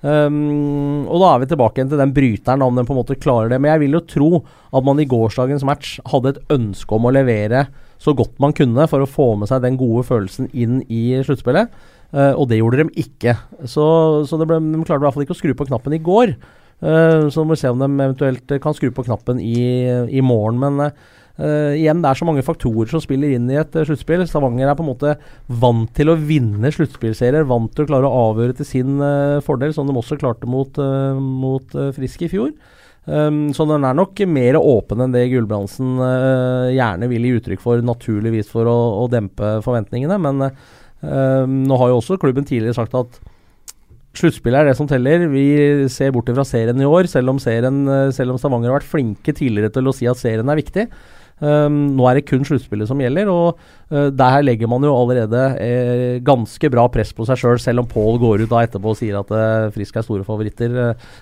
Um, 0.00 1.04
og 1.12 1.20
da 1.20 1.26
er 1.28 1.42
vi 1.42 1.48
tilbake 1.50 1.76
igjen 1.76 1.90
til 1.92 2.00
den 2.00 2.14
bryteren, 2.16 2.62
om 2.64 2.78
den 2.78 2.86
på 2.88 2.94
en 2.94 3.00
måte 3.02 3.18
klarer 3.20 3.52
det. 3.52 3.58
Men 3.60 3.74
jeg 3.74 3.82
vil 3.82 3.98
jo 3.98 4.06
tro 4.08 4.30
at 4.40 4.86
man 4.86 5.02
i 5.02 5.08
gårsdagens 5.08 5.64
match 5.68 5.98
hadde 6.08 6.32
et 6.32 6.54
ønske 6.56 6.96
om 6.96 7.04
å 7.04 7.12
levere 7.12 7.66
så 8.00 8.14
godt 8.16 8.38
man 8.40 8.54
kunne 8.56 8.86
for 8.88 9.04
å 9.04 9.08
få 9.08 9.34
med 9.36 9.50
seg 9.50 9.60
den 9.60 9.76
gode 9.80 10.06
følelsen 10.08 10.48
inn 10.56 10.80
i 10.88 11.20
sluttspillet. 11.26 11.68
Uh, 12.16 12.32
og 12.32 12.48
det 12.50 12.62
gjorde 12.62 12.80
de 12.80 13.04
ikke. 13.04 13.36
Så, 13.68 13.84
så 14.26 14.40
ble, 14.40 14.56
de 14.56 14.80
klarte 14.88 15.04
i 15.04 15.06
hvert 15.06 15.18
fall 15.18 15.26
ikke 15.28 15.36
å 15.36 15.42
skru 15.42 15.52
på 15.58 15.68
knappen 15.68 15.94
i 15.94 16.02
går. 16.02 16.34
Uh, 16.80 17.28
så 17.28 17.44
må 17.44 17.52
vi 17.52 17.60
se 17.60 17.70
om 17.70 17.84
de 17.84 17.90
eventuelt 17.92 18.56
kan 18.64 18.74
skru 18.74 18.88
på 18.96 19.04
knappen 19.04 19.42
i, 19.44 19.60
i 20.08 20.24
morgen. 20.24 20.58
Men 20.64 20.80
uh, 20.88 21.19
Uh, 21.40 21.72
igjen, 21.72 22.02
det 22.04 22.10
er 22.10 22.18
så 22.18 22.26
mange 22.28 22.42
faktorer 22.44 22.90
som 22.90 23.00
spiller 23.00 23.32
inn 23.32 23.46
i 23.48 23.56
et 23.56 23.76
uh, 23.78 23.84
sluttspill. 23.88 24.26
Stavanger 24.28 24.68
er 24.68 24.76
på 24.76 24.84
en 24.84 24.90
måte 24.90 25.14
vant 25.62 25.88
til 25.96 26.12
å 26.12 26.16
vinne 26.18 26.68
sluttspillserier, 26.74 27.46
vant 27.48 27.70
til 27.72 27.86
å 27.86 27.88
klare 27.88 28.08
å 28.08 28.26
avgjøre 28.26 28.58
til 28.58 28.68
sin 28.68 28.98
uh, 29.00 29.40
fordel, 29.44 29.72
som 29.72 29.88
de 29.88 29.94
også 29.96 30.18
klarte 30.20 30.48
mot, 30.50 30.76
mot 31.16 31.78
Frisk 31.96 32.26
i 32.26 32.28
fjor. 32.32 32.52
Um, 33.08 33.48
så 33.56 33.64
den 33.64 33.86
er 33.88 33.96
nok 33.96 34.20
mer 34.28 34.58
åpen 34.60 35.00
enn 35.00 35.14
det 35.14 35.30
Gulbrandsen 35.32 35.96
gjerne 36.76 37.08
vil 37.08 37.24
gi 37.24 37.32
uttrykk 37.38 37.62
for, 37.62 37.80
naturligvis 37.80 38.50
for 38.52 38.68
å, 38.68 38.76
å 39.00 39.06
dempe 39.10 39.56
forventningene. 39.64 40.18
Men 40.20 40.50
nå 41.00 41.78
har 41.80 41.88
jo 41.88 42.02
også 42.02 42.18
klubben 42.20 42.44
tidligere 42.44 42.76
sagt 42.76 42.98
at 42.98 43.22
Sluttspillet 44.10 44.58
er 44.58 44.66
det 44.66 44.74
som 44.74 44.88
teller. 44.90 45.22
Vi 45.30 45.86
ser 45.94 46.10
bort 46.12 46.28
fra 46.34 46.42
serien 46.44 46.82
i 46.82 46.86
år, 46.88 47.06
selv 47.06 47.30
om, 47.30 47.38
serien, 47.38 47.76
selv 48.10 48.34
om 48.34 48.40
Stavanger 48.42 48.72
har 48.72 48.80
vært 48.80 48.90
flinke 48.90 49.32
tidligere 49.38 49.70
til 49.70 49.86
å 49.86 49.94
si 49.94 50.08
at 50.10 50.18
serien 50.18 50.50
er 50.50 50.58
viktig. 50.58 50.88
Um, 51.40 51.94
nå 51.96 52.04
er 52.04 52.18
det 52.18 52.26
kun 52.28 52.42
sluttspillet 52.44 52.88
som 52.90 53.00
gjelder, 53.00 53.30
og 53.32 53.56
uh, 53.92 54.10
der 54.12 54.42
legger 54.44 54.68
man 54.68 54.84
jo 54.84 54.92
allerede 54.92 55.44
uh, 55.56 56.18
ganske 56.24 56.70
bra 56.72 56.84
press 56.92 57.14
på 57.16 57.24
seg 57.28 57.40
sjøl, 57.40 57.56
selv, 57.56 57.64
selv 57.64 57.84
om 57.84 57.88
Paul 57.88 58.20
går 58.20 58.44
ut 58.44 58.52
da 58.52 58.60
etterpå 58.66 58.92
og 58.92 58.98
sier 59.00 59.16
at 59.22 59.32
uh, 59.32 59.70
Frisk 59.72 59.96
er 59.96 60.04
store 60.04 60.26
favoritter. 60.26 60.76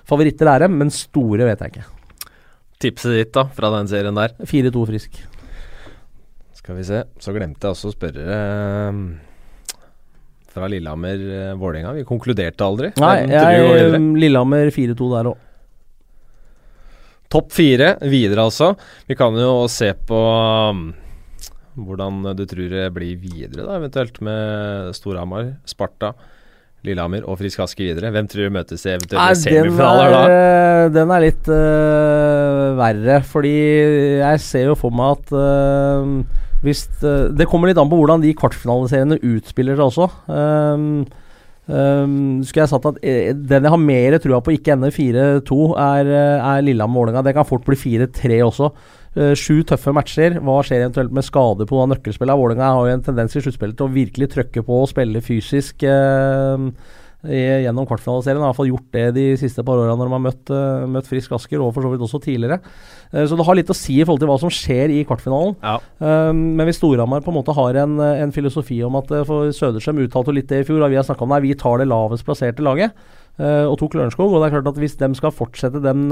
favoritter 0.08 0.50
er 0.50 0.66
dem, 0.66 0.74
men 0.80 0.90
store 0.94 1.46
vet 1.46 1.62
jeg 1.62 1.76
ikke. 1.76 1.86
Tipset 2.82 3.14
ditt 3.14 3.32
da, 3.34 3.46
fra 3.54 3.70
den 3.76 3.90
serien 3.90 4.18
der? 4.18 4.34
4-2 4.42 4.84
Frisk. 4.90 5.22
Skal 6.58 6.78
vi 6.78 6.86
se. 6.90 7.04
Så 7.22 7.34
glemte 7.34 7.64
jeg 7.64 7.78
også 7.78 7.92
å 7.92 7.94
spørre 7.94 8.38
fra 10.58 10.68
Lillehammer-Vålerenga. 10.72 11.94
Vi 12.00 12.06
konkluderte 12.08 12.66
aldri. 12.66 12.90
Nei, 12.98 13.16
jeg, 13.30 14.00
Lillehammer 14.18 14.72
4-2 14.74 15.10
der 15.14 15.30
òg. 15.30 15.44
Topp 17.28 17.52
fire 17.52 17.92
videre, 18.08 18.46
altså. 18.48 18.72
Vi 19.08 19.16
kan 19.18 19.36
jo 19.36 19.66
se 19.72 19.90
på 20.08 20.22
um, 20.72 20.88
hvordan 21.76 22.24
du 22.38 22.46
tror 22.48 22.72
det 22.72 22.88
blir 22.96 23.20
videre, 23.20 23.66
da, 23.66 23.76
eventuelt 23.76 24.20
med 24.24 24.96
Storhamar, 24.96 25.54
Sparta. 25.68 26.14
Lillehammer 26.86 27.24
og 27.26 27.40
Frisk 27.40 27.58
Aske 27.64 27.82
videre. 27.82 28.12
Hvem 28.14 28.28
tror 28.30 28.46
du 28.46 28.54
møtes 28.54 28.84
i 28.86 28.92
eventuelle 28.92 29.38
semifinaler 29.38 30.12
da? 30.14 30.20
Eh, 30.30 30.82
den 30.94 31.10
er 31.10 31.24
litt 31.24 31.48
uh, 31.50 32.76
verre, 32.78 33.16
fordi 33.26 33.54
jeg 34.20 34.42
ser 34.44 34.68
jo 34.70 34.76
for 34.78 34.94
meg 34.94 35.16
at 35.16 35.32
uh, 35.34 36.44
hvis 36.62 36.84
uh, 37.02 37.30
Det 37.34 37.48
kommer 37.50 37.70
litt 37.70 37.80
an 37.82 37.90
på 37.90 37.98
hvordan 37.98 38.22
de 38.22 38.34
kvartfinaliseriene 38.38 39.18
utspiller 39.26 39.78
seg 39.78 39.88
også. 39.88 40.08
Um, 40.30 41.02
Um, 41.68 42.40
skulle 42.48 42.62
jeg 42.64 42.70
sagt 42.70 42.86
at 42.88 42.98
eh, 43.04 43.34
Den 43.36 43.66
jeg 43.66 43.72
har 43.74 43.80
mer 43.82 44.14
trua 44.24 44.38
på 44.40 44.54
ikke 44.54 44.72
ender 44.72 44.94
4-2, 44.94 45.58
er, 45.76 46.08
eh, 46.08 46.46
er 46.52 46.62
Lillehammer-Vålerenga. 46.64 47.24
Det 47.26 47.34
kan 47.36 47.48
fort 47.48 47.66
bli 47.66 47.76
4-3 47.76 48.38
også. 48.46 48.70
Uh, 49.18 49.34
sju 49.36 49.60
tøffe 49.68 49.92
matcher. 49.92 50.38
Hva 50.44 50.62
skjer 50.64 50.86
eventuelt 50.86 51.12
med 51.12 51.26
skade 51.26 51.66
på 51.68 51.82
nøkkelspillet? 51.90 52.40
Vålerenga 52.40 52.72
har 52.72 52.88
jo 52.88 52.94
en 52.96 53.04
tendens 53.04 53.36
i 53.36 53.42
sluttspillet 53.44 53.76
til 53.76 53.88
å 53.88 53.96
virkelig 53.96 54.30
trøkke 54.32 54.64
på 54.64 54.80
og 54.84 54.88
spille 54.92 55.24
fysisk. 55.24 55.84
Uh, 55.84 56.72
gjennom 57.26 57.86
kvartfinaliserien. 57.88 58.40
Har 58.42 58.52
iallfall 58.52 58.70
gjort 58.70 58.92
det 58.94 59.06
de 59.16 59.24
siste 59.40 59.64
par 59.66 59.80
åra 59.80 59.96
når 59.98 60.06
de 60.06 60.14
har 60.14 60.22
møtt, 60.22 60.52
uh, 60.54 60.86
møtt 60.86 61.08
Frisk 61.10 61.32
Asker, 61.34 61.58
og 61.62 61.72
for 61.74 61.82
så 61.82 61.90
vidt 61.90 62.04
også 62.06 62.20
tidligere. 62.22 62.60
Uh, 63.10 63.24
så 63.26 63.34
det 63.34 63.46
har 63.48 63.58
litt 63.58 63.72
å 63.72 63.76
si 63.76 63.98
i 63.98 64.04
forhold 64.06 64.22
til 64.22 64.30
hva 64.30 64.38
som 64.38 64.52
skjer 64.52 64.94
i 64.94 65.00
kvartfinalen. 65.08 65.56
Ja. 65.64 65.78
Uh, 65.98 66.30
men 66.30 66.62
hvis 66.68 66.78
Storhamar 66.78 67.24
på 67.26 67.32
en 67.32 67.38
måte 67.40 67.56
har 67.56 67.80
en, 67.82 67.98
en 67.98 68.34
filosofi 68.34 68.78
om 68.86 69.00
at 69.00 69.10
for 69.28 69.50
Søderstrøm 69.54 70.04
uttalte 70.04 70.36
litt 70.36 70.50
det 70.52 70.62
i 70.62 70.68
fjor, 70.68 70.84
og 70.84 70.92
vi 70.92 71.00
har 71.00 71.06
snakka 71.08 71.26
om 71.26 71.34
det, 71.34 71.42
vi 71.48 71.56
tar 71.58 71.82
det 71.82 71.88
lavest 71.90 72.26
plasserte 72.28 72.62
laget. 72.62 72.94
og 73.38 73.76
tok 73.78 73.94
Lørenskog. 73.94 74.32
Og 74.32 74.42
det 74.42 74.48
er 74.48 74.54
klart 74.56 74.70
at 74.72 74.78
hvis 74.82 74.96
de 74.98 75.08
skal 75.14 75.34
fortsette 75.34 75.82
den 75.82 76.08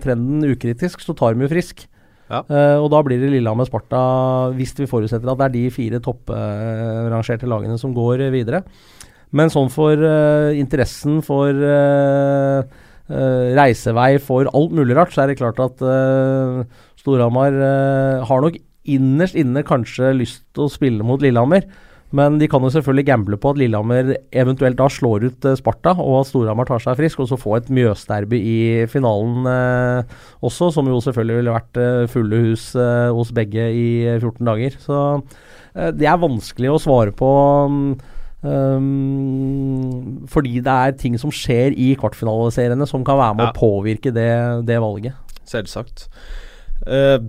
trenden 0.00 0.44
ukritisk, 0.48 1.00
så 1.04 1.16
tar 1.16 1.34
de 1.34 1.44
jo 1.44 1.50
Frisk. 1.52 1.88
Ja. 2.30 2.44
Uh, 2.46 2.78
og 2.84 2.88
da 2.92 3.00
blir 3.02 3.18
det 3.18 3.32
Lillehammer-Sparta, 3.32 4.00
hvis 4.54 4.76
vi 4.78 4.88
forutsetter 4.90 5.32
at 5.32 5.40
det 5.40 5.48
er 5.48 5.54
de 5.56 5.64
fire 5.74 6.00
topprangerte 6.04 7.48
uh, 7.48 7.50
lagene 7.50 7.78
som 7.80 7.94
går 7.96 8.28
videre. 8.34 8.62
Men 9.36 9.52
sånn 9.52 9.70
for 9.72 9.94
uh, 9.94 10.50
interessen 10.58 11.20
for 11.26 11.66
reisevei, 13.10 14.20
for 14.22 14.46
alt 14.54 14.70
mulig 14.70 14.94
rart, 14.94 15.10
så 15.10 15.24
er 15.24 15.32
det 15.32 15.40
klart 15.40 15.58
at 15.58 15.80
Storhamar 17.00 17.56
har 18.22 18.44
nok 18.44 18.54
innerst 18.86 19.34
inne 19.34 19.64
kanskje 19.66 20.12
lyst 20.14 20.44
til 20.54 20.68
å 20.68 20.70
spille 20.70 21.02
mot 21.02 21.18
Lillehammer. 21.18 21.66
Men 22.16 22.40
de 22.40 22.48
kan 22.50 22.62
jo 22.64 22.72
selvfølgelig 22.74 23.06
gamble 23.06 23.38
på 23.38 23.52
at 23.52 23.58
Lillehammer 23.60 24.16
eventuelt 24.34 24.78
da 24.80 24.88
slår 24.90 25.28
ut 25.28 25.46
uh, 25.46 25.54
Sparta, 25.58 25.92
og 25.94 26.20
at 26.20 26.30
Storhamar 26.32 26.66
tar 26.66 26.82
seg 26.82 26.98
frisk, 26.98 27.22
og 27.22 27.30
så 27.30 27.38
få 27.38 27.54
et 27.60 27.70
Mjøsderby 27.70 28.40
i 28.40 28.60
finalen 28.90 29.46
uh, 29.46 30.16
også, 30.42 30.72
som 30.74 30.90
jo 30.90 30.98
selvfølgelig 31.04 31.38
ville 31.38 31.54
vært 31.54 31.78
uh, 31.78 32.08
fulle 32.10 32.42
hus 32.48 32.72
hos 32.74 33.30
begge 33.36 33.68
i 33.70 33.90
14 34.18 34.42
dager. 34.48 34.78
Så 34.82 34.96
det 35.94 36.08
er 36.10 36.18
vanskelig 36.18 36.72
å 36.72 36.80
svare 36.82 37.14
på. 37.14 37.28
Um, 37.70 37.92
fordi 40.32 40.60
det 40.64 40.72
er 40.72 40.94
ting 40.96 41.18
som 41.20 41.32
skjer 41.34 41.76
i 41.76 41.90
kvartfinaliseriene 42.00 42.86
som 42.88 43.04
kan 43.04 43.18
være 43.20 43.36
med 43.36 43.44
ja. 43.44 43.50
å 43.52 43.58
påvirke 43.58 44.12
det, 44.16 44.30
det 44.68 44.78
valget. 44.80 45.36
Selvsagt. 45.50 46.06
Uh, 46.86 47.20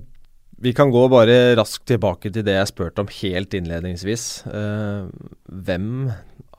vi 0.61 0.71
kan 0.77 0.91
gå 0.93 1.07
bare 1.11 1.55
raskt 1.57 1.87
tilbake 1.89 2.31
til 2.31 2.45
det 2.45 2.55
jeg 2.55 2.69
spurte 2.69 3.03
om 3.03 3.09
helt 3.11 3.55
innledningsvis. 3.57 4.25
Uh, 4.47 5.09
hvem 5.49 6.11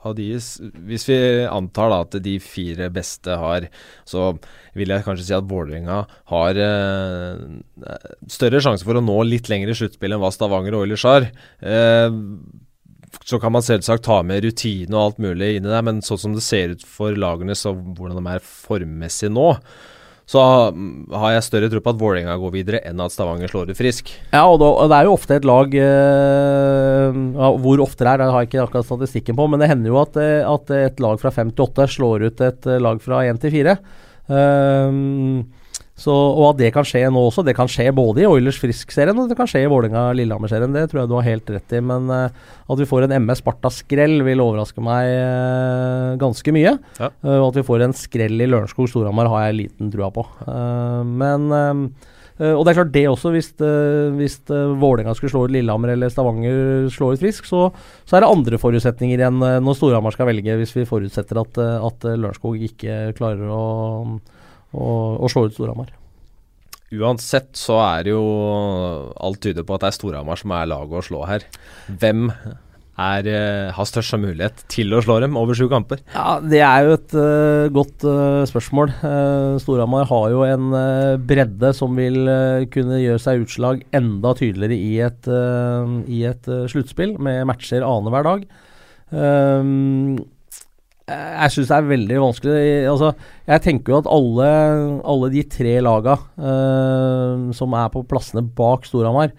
av 0.02 0.16
de 0.18 0.32
Hvis 0.34 1.06
vi 1.06 1.18
antar 1.46 1.92
da 1.92 2.00
at 2.02 2.16
de 2.24 2.34
fire 2.42 2.88
beste 2.90 3.36
har 3.38 3.68
Så 4.08 4.32
vil 4.78 4.90
jeg 4.90 5.04
kanskje 5.06 5.28
si 5.28 5.36
at 5.36 5.46
Vålerenga 5.46 6.00
har 6.32 6.58
uh, 6.58 7.38
større 8.26 8.62
sjanse 8.64 8.86
for 8.86 8.98
å 8.98 9.04
nå 9.04 9.20
litt 9.28 9.50
lenger 9.52 9.70
i 9.70 9.78
sluttspillet 9.78 10.18
enn 10.18 10.24
hva 10.24 10.32
Stavanger 10.34 10.76
og 10.76 10.86
Oilers 10.86 11.06
har. 11.06 11.28
Uh, 11.62 12.10
så 13.24 13.38
kan 13.42 13.52
man 13.54 13.64
selvsagt 13.64 14.04
ta 14.06 14.20
med 14.26 14.44
rutine 14.44 14.94
og 14.96 15.02
alt 15.02 15.22
mulig 15.22 15.56
inn 15.56 15.66
i 15.66 15.72
det, 15.72 15.80
men 15.86 16.02
sånn 16.04 16.20
som 16.20 16.36
det 16.36 16.44
ser 16.44 16.74
ut 16.74 16.84
for 16.86 17.16
lagene, 17.18 17.56
så 17.58 17.74
hvordan 17.74 18.18
de 18.18 18.34
er 18.34 18.46
formmessig 18.46 19.30
nå, 19.32 19.50
så 20.32 20.40
har 21.18 21.32
jeg 21.34 21.44
større 21.44 21.68
tro 21.68 21.80
på 21.82 21.92
at 21.92 21.98
Vålerenga 21.98 22.36
går 22.40 22.52
videre 22.54 22.80
enn 22.88 23.00
at 23.02 23.12
Stavanger 23.12 23.50
slår 23.50 23.72
ut 23.72 23.78
frisk. 23.78 24.12
Ja, 24.30 24.44
og, 24.46 24.62
det 24.62 24.96
er 24.96 25.08
jo 25.08 25.16
ofte 25.16 25.36
et 25.36 25.48
lag 25.48 25.74
eh, 25.76 27.18
Hvor 27.34 27.82
ofte 27.82 28.06
det 28.06 28.12
er, 28.12 28.22
det 28.22 28.28
har 28.30 28.44
jeg 28.44 28.52
ikke 28.52 28.62
akkurat 28.62 28.88
statistikken 28.88 29.36
på, 29.38 29.48
men 29.50 29.60
det 29.60 29.68
hender 29.72 29.92
jo 29.92 29.98
at, 30.00 30.16
eh, 30.22 30.46
at 30.46 30.72
et 30.78 31.02
lag 31.02 31.18
fra 31.20 31.34
5 31.34 31.52
til 31.52 31.66
8 31.66 31.88
slår 31.96 32.28
ut 32.28 32.44
et 32.46 32.70
eh, 32.70 32.80
lag 32.80 33.02
fra 33.02 33.24
1 33.28 33.42
til 33.42 33.54
4. 33.58 33.76
Um, 34.32 35.42
så, 35.92 36.12
og 36.12 36.46
at 36.54 36.60
det 36.62 36.70
kan 36.72 36.86
skje 36.88 37.04
nå 37.12 37.20
også. 37.28 37.44
Det 37.44 37.54
kan 37.56 37.68
skje 37.70 37.90
både 37.94 38.22
i 38.22 38.28
Oilers 38.28 38.56
Frisk-serien 38.60 39.18
og 39.20 39.28
det 39.28 39.36
kan 39.36 39.48
skje 39.50 39.66
i 39.66 39.68
Vålerenga-Lillehammer-serien. 39.70 40.72
Det 40.72 40.86
tror 40.88 41.02
jeg 41.02 41.10
du 41.10 41.18
har 41.18 41.26
helt 41.26 41.52
rett 41.52 41.74
i. 41.76 41.82
Men 41.84 42.08
uh, 42.08 42.32
at 42.72 42.80
vi 42.80 42.88
får 42.88 43.06
en 43.06 43.16
MS 43.20 43.42
Sparta-skrell 43.42 44.22
vil 44.24 44.42
overraske 44.42 44.82
meg 44.84 45.10
uh, 45.12 46.14
ganske 46.20 46.56
mye. 46.56 46.78
Ja. 46.96 47.12
Uh, 47.20 47.36
og 47.42 47.50
at 47.50 47.60
vi 47.60 47.66
får 47.68 47.84
en 47.84 47.96
skrell 47.96 48.40
i 48.40 48.48
Lørenskog 48.48 48.88
Storhamar 48.88 49.30
har 49.30 49.46
jeg 49.50 49.60
liten 49.60 49.92
trua 49.92 50.10
på. 50.14 50.24
men 51.06 51.52
og 52.42 52.62
det 52.64 52.72
er 52.72 52.76
klart 52.78 52.94
det 52.94 53.02
også, 53.06 53.30
hvis, 53.30 53.50
hvis 54.16 54.34
Vålerenga 54.48 55.12
skulle 55.14 55.30
slå 55.30 55.44
ut 55.44 55.52
Lillehammer 55.52 55.92
eller 55.92 56.10
Stavanger 56.10 56.88
slår 56.90 57.14
ut 57.14 57.20
Frisk, 57.22 57.46
så, 57.46 57.68
så, 58.02 58.16
er 58.16 58.24
det 58.24 58.30
andre 58.32 58.58
forutsetninger 58.58 59.22
enn 59.28 59.38
når 59.62 59.76
Storhamar 59.78 60.16
skal 60.16 60.26
velge, 60.26 60.56
hvis 60.58 60.72
vi 60.74 60.88
forutsetter 60.88 61.38
at, 61.38 61.60
at 61.60 62.08
Lørenskog 62.08 62.64
ikke 62.66 63.12
klarer 63.18 63.52
å 63.52 63.62
og, 64.72 65.20
og 65.22 65.32
slå 65.32 65.46
ut 65.48 65.56
Storhamar. 65.56 65.92
Uansett 66.92 67.54
så 67.56 67.78
er 67.80 68.04
det 68.04 68.12
jo 68.12 68.24
Alt 69.16 69.40
tyder 69.44 69.64
på 69.64 69.78
at 69.78 69.84
det 69.84 69.92
er 69.92 69.96
Storhamar 69.96 70.40
som 70.40 70.52
er 70.52 70.68
laget 70.68 71.00
å 71.00 71.06
slå 71.06 71.22
her. 71.28 71.46
Hvem 71.88 72.28
er, 73.00 73.24
uh, 73.24 73.70
har 73.72 73.88
størst 73.88 74.18
mulighet 74.20 74.64
til 74.70 74.92
å 74.92 75.00
slå 75.04 75.16
dem 75.24 75.38
over 75.40 75.56
sju 75.56 75.64
kamper? 75.72 76.02
Ja, 76.12 76.36
Det 76.40 76.60
er 76.60 76.84
jo 76.84 76.96
et 76.98 77.14
uh, 77.16 77.70
godt 77.72 78.04
uh, 78.04 78.42
spørsmål. 78.48 78.92
Uh, 79.00 79.56
Storhamar 79.62 80.04
har 80.10 80.26
jo 80.34 80.42
en 80.44 80.68
bredde 81.24 81.72
som 81.76 81.96
vil 81.96 82.20
kunne 82.72 83.00
gjøre 83.00 83.22
seg 83.22 83.46
utslag 83.46 83.86
enda 83.96 84.34
tydeligere 84.36 84.76
i 84.76 84.92
et, 85.08 85.32
i 86.12 86.22
et 86.28 86.52
sluttspill, 86.68 87.16
med 87.22 87.46
matcher 87.48 87.86
annenhver 87.86 88.28
dag. 88.28 88.46
Um, 89.12 90.16
jeg 91.12 91.54
syns 91.54 91.70
det 91.70 91.78
er 91.78 91.88
veldig 91.88 92.20
vanskelig. 92.22 92.60
Altså, 92.90 93.12
jeg 93.48 93.64
tenker 93.64 93.94
jo 93.94 94.02
at 94.02 94.10
alle, 94.10 94.50
alle 95.14 95.32
de 95.32 95.42
tre 95.50 95.78
laga 95.84 96.18
uh, 96.18 97.50
som 97.56 97.74
er 97.78 97.90
på 97.92 98.04
plassene 98.08 98.44
bak 98.58 98.86
Storhamar, 98.88 99.32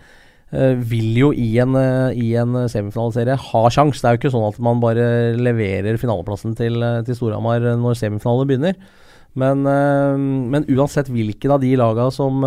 uh, 0.54 0.74
vil 0.78 1.20
jo 1.20 1.32
i 1.36 1.50
en, 1.64 1.78
uh, 1.78 2.26
en 2.42 2.58
semifinaliserie 2.72 3.38
ha 3.50 3.64
sjans. 3.74 4.02
Det 4.02 4.10
er 4.10 4.18
jo 4.18 4.24
ikke 4.24 4.34
sånn 4.36 4.50
at 4.50 4.60
man 4.64 4.84
bare 4.84 5.08
leverer 5.40 6.00
finaleplassen 6.02 6.58
til, 6.60 6.84
til 7.08 7.20
Storhamar 7.20 7.74
når 7.80 8.00
semifinalen 8.02 8.52
begynner. 8.52 8.78
Men, 9.34 9.64
men, 9.66 10.66
uansett 10.70 11.08
hvilken 11.10 11.56
av 11.56 11.64
de 11.64 11.72
laga 11.74 12.04
som, 12.14 12.44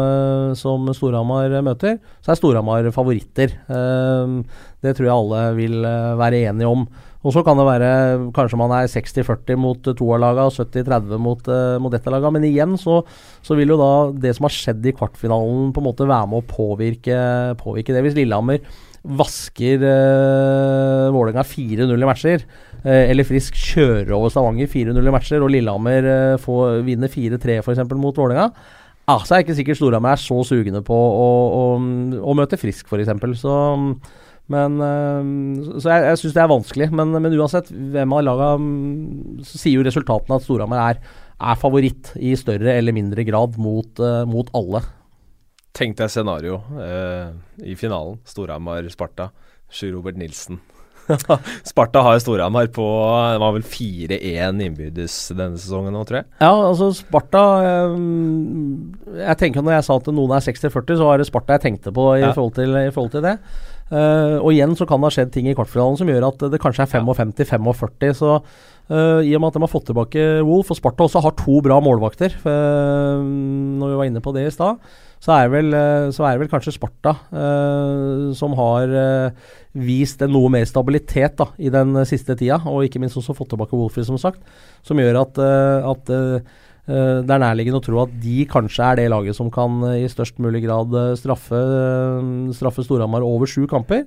som 0.54 0.84
Storhamar 0.94 1.50
møter, 1.66 1.96
så 2.22 2.30
er 2.30 2.38
Storhamar 2.38 2.86
favoritter. 2.94 3.56
det 3.66 4.92
tror 4.94 5.08
jeg 5.08 5.16
alle 5.16 5.40
vil 5.58 5.80
være 5.82 6.44
enige 6.46 6.70
om. 6.70 6.84
Og 7.26 7.34
så 7.34 7.42
kan 7.42 7.58
det 7.58 7.66
være 7.66 7.90
kanskje 8.36 8.58
man 8.60 8.72
er 8.76 8.90
60-40 8.90 9.58
mot 9.58 9.80
to 9.82 10.10
av 10.14 10.20
lagene 10.22 10.46
og 10.46 10.54
70-30 10.54 11.22
mot, 11.22 11.48
uh, 11.50 11.76
mot 11.82 11.90
dette 11.90 12.12
laget. 12.12 12.34
Men 12.36 12.46
igjen 12.46 12.76
så, 12.78 13.00
så, 13.42 13.56
vil 13.58 13.74
jo 13.74 13.80
da 13.80 13.92
det 14.14 14.36
som 14.36 14.46
har 14.46 14.54
skjedd 14.54 14.86
i 14.86 14.94
kvartfinalen 14.94 15.72
på 15.74 15.82
en 15.82 15.88
måte 15.88 16.06
være 16.06 16.30
med 16.30 16.44
å 16.44 16.46
påvirke, 16.46 17.16
påvirke 17.58 17.96
det. 17.96 18.04
Hvis 18.06 18.18
Lillehammer 18.18 18.62
vasker 19.06 19.82
uh, 19.82 21.10
Vålerenga 21.14 21.42
4-0 21.46 21.94
i 21.94 22.08
matcher, 22.08 22.46
uh, 22.84 23.02
eller 23.02 23.26
Frisk 23.26 23.58
kjører 23.58 24.14
over 24.14 24.30
Stavanger 24.34 24.70
4-0 24.70 24.98
i 24.98 25.14
matcher, 25.14 25.42
og 25.42 25.50
Lillehammer 25.54 26.10
uh, 26.10 26.40
får, 26.42 26.82
vinner 26.86 27.10
4-3 27.10 27.60
f.eks. 27.62 27.82
mot 27.94 28.18
Vålerenga, 28.22 28.50
ah, 29.06 29.22
så 29.26 29.36
er 29.36 29.44
ikke 29.44 29.58
sikkert 29.58 29.78
Storhamar 29.78 30.16
er 30.16 30.22
så 30.22 30.38
sugne 30.46 30.82
på 30.86 30.94
å, 30.94 31.26
å, 31.58 31.66
å 32.22 32.38
møte 32.38 32.58
Frisk, 32.60 32.90
f.eks. 32.90 33.42
Så 33.42 33.56
men, 34.52 34.76
uh, 34.78 35.78
så 35.80 35.90
jeg, 35.90 36.04
jeg 36.10 36.20
syns 36.20 36.36
det 36.36 36.42
er 36.42 36.52
vanskelig. 36.52 36.90
Men, 36.94 37.14
men, 37.16 37.34
uansett, 37.34 37.72
hvem 37.72 38.14
av 38.14 38.22
laga 38.26 38.50
mm, 38.62 39.40
Så 39.46 39.58
sier 39.58 39.80
jo 39.80 39.86
resultatene 39.86 40.38
at 40.38 40.46
Storhamar 40.46 40.82
er, 40.84 41.00
er, 41.36 41.58
favoritt 41.60 42.12
i 42.20 42.34
større 42.38 42.76
eller 42.76 42.94
mindre 42.96 43.26
grad 43.26 43.58
mot, 43.58 43.90
uh, 43.98 44.22
mot 44.28 44.52
alle. 44.56 44.84
Tenk 45.76 45.98
deg 45.98 46.12
scenario 46.12 46.62
uh, 46.78 47.34
i 47.64 47.76
finalen. 47.78 48.20
Storhamar-Sparta. 48.28 49.32
Sjur 49.66 49.96
Robert 49.98 50.18
Nilsen. 50.20 50.62
Sparta 51.70 52.02
har 52.02 52.18
Storhamar 52.18 52.66
på 52.74 52.84
Det 53.32 53.38
var 53.38 53.52
vel 53.54 53.62
4-1 53.62 54.62
innbyrdes 54.66 55.14
denne 55.38 55.60
sesongen 55.60 55.94
nå, 55.94 56.02
tror 56.06 56.22
jeg. 56.22 56.28
Ja, 56.40 56.50
altså 56.50 56.90
Sparta 56.96 57.42
Jeg 59.20 59.38
tenker 59.42 59.62
Når 59.62 59.76
jeg 59.76 59.86
sa 59.86 59.98
at 60.00 60.10
noen 60.10 60.34
er 60.34 60.46
60-40, 60.46 60.98
så 60.98 61.08
var 61.08 61.22
det 61.22 61.28
Sparta 61.30 61.58
jeg 61.58 61.66
tenkte 61.68 61.94
på 61.94 62.08
i, 62.16 62.24
ja. 62.24 62.32
forhold, 62.34 62.56
til, 62.58 62.74
i 62.80 62.90
forhold 62.94 63.14
til 63.14 63.26
det. 63.26 63.36
Uh, 63.86 64.42
og 64.42 64.50
igjen 64.50 64.72
så 64.74 64.82
kan 64.82 64.98
det 64.98 65.06
ha 65.06 65.14
skjedd 65.14 65.28
ting 65.30 65.46
i 65.46 65.52
kvartfinalen 65.54 65.94
som 66.00 66.08
gjør 66.10 66.24
at 66.26 66.40
det 66.50 66.58
kanskje 66.62 66.82
er 66.82 66.90
55-45. 66.90 68.16
Så 68.18 68.32
uh, 68.34 69.20
i 69.22 69.34
og 69.36 69.42
med 69.42 69.52
at 69.52 69.58
de 69.58 69.62
har 69.62 69.70
fått 69.70 69.86
tilbake 69.92 70.24
Wolf, 70.46 70.72
og 70.74 70.80
Sparta 70.80 71.06
også 71.06 71.22
har 71.22 71.36
to 71.38 71.60
bra 71.62 71.78
målvakter, 71.84 72.34
uh, 72.42 73.22
når 73.22 73.92
vi 73.92 74.00
var 74.00 74.10
inne 74.10 74.24
på 74.24 74.34
det 74.34 74.48
i 74.48 74.54
stad, 74.54 74.82
så, 75.22 75.32
er 75.38 75.48
vel, 75.48 75.72
så 76.12 76.26
er 76.26 76.34
det 76.34 76.42
vel 76.42 76.50
kanskje 76.52 76.74
Sparta 76.74 77.14
som 78.36 78.52
har 78.58 78.90
vist 79.72 80.20
en 80.22 80.30
noe 80.30 80.50
mer 80.52 80.66
stabilitet 80.68 81.38
da, 81.40 81.46
i 81.56 81.72
den 81.72 81.96
siste 82.06 82.36
tida, 82.36 82.58
og 82.68 82.84
ikke 82.84 83.00
minst 83.00 83.16
også 83.16 83.34
fått 83.34 83.48
tilbake 83.54 83.78
Wolfie, 83.80 84.04
som 84.06 84.20
sagt, 84.20 84.44
som 84.86 85.00
gjør 85.00 85.22
at, 85.22 85.40
at 85.40 86.12
det 86.86 87.34
er 87.34 87.42
nærliggende 87.42 87.80
å 87.80 87.82
tro 87.82 87.98
at 88.04 88.14
de 88.22 88.44
kanskje 88.46 88.86
er 88.86 89.00
det 89.00 89.10
laget 89.10 89.34
som 89.34 89.50
kan 89.50 89.80
uh, 89.82 89.96
i 89.98 90.06
størst 90.10 90.38
mulig 90.42 90.62
grad 90.62 90.94
uh, 90.94 91.12
straffe, 91.18 91.60
straffe 92.54 92.86
Storhamar 92.86 93.26
over 93.26 93.50
sju 93.50 93.64
kamper. 93.70 94.04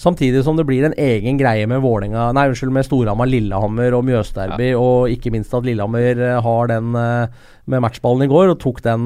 Samtidig 0.00 0.40
som 0.46 0.56
det 0.56 0.64
blir 0.64 0.86
en 0.86 0.94
egen 0.96 1.36
greie 1.36 1.66
med 1.68 1.82
Vålinga, 1.84 2.30
nei, 2.32 2.46
unnskyld, 2.48 2.72
med 2.72 2.86
Storhamar, 2.86 3.28
Lillehammer 3.28 3.98
og 3.98 4.06
Mjøsderby, 4.08 4.70
ja. 4.70 4.78
og 4.80 5.12
ikke 5.12 5.32
minst 5.34 5.52
at 5.52 5.66
Lillehammer 5.68 6.22
har 6.40 6.70
den 6.70 6.94
med 6.94 7.84
matchballen 7.84 8.24
i 8.24 8.30
går 8.30 8.54
og 8.54 8.62
tok 8.62 8.80
den 8.86 9.04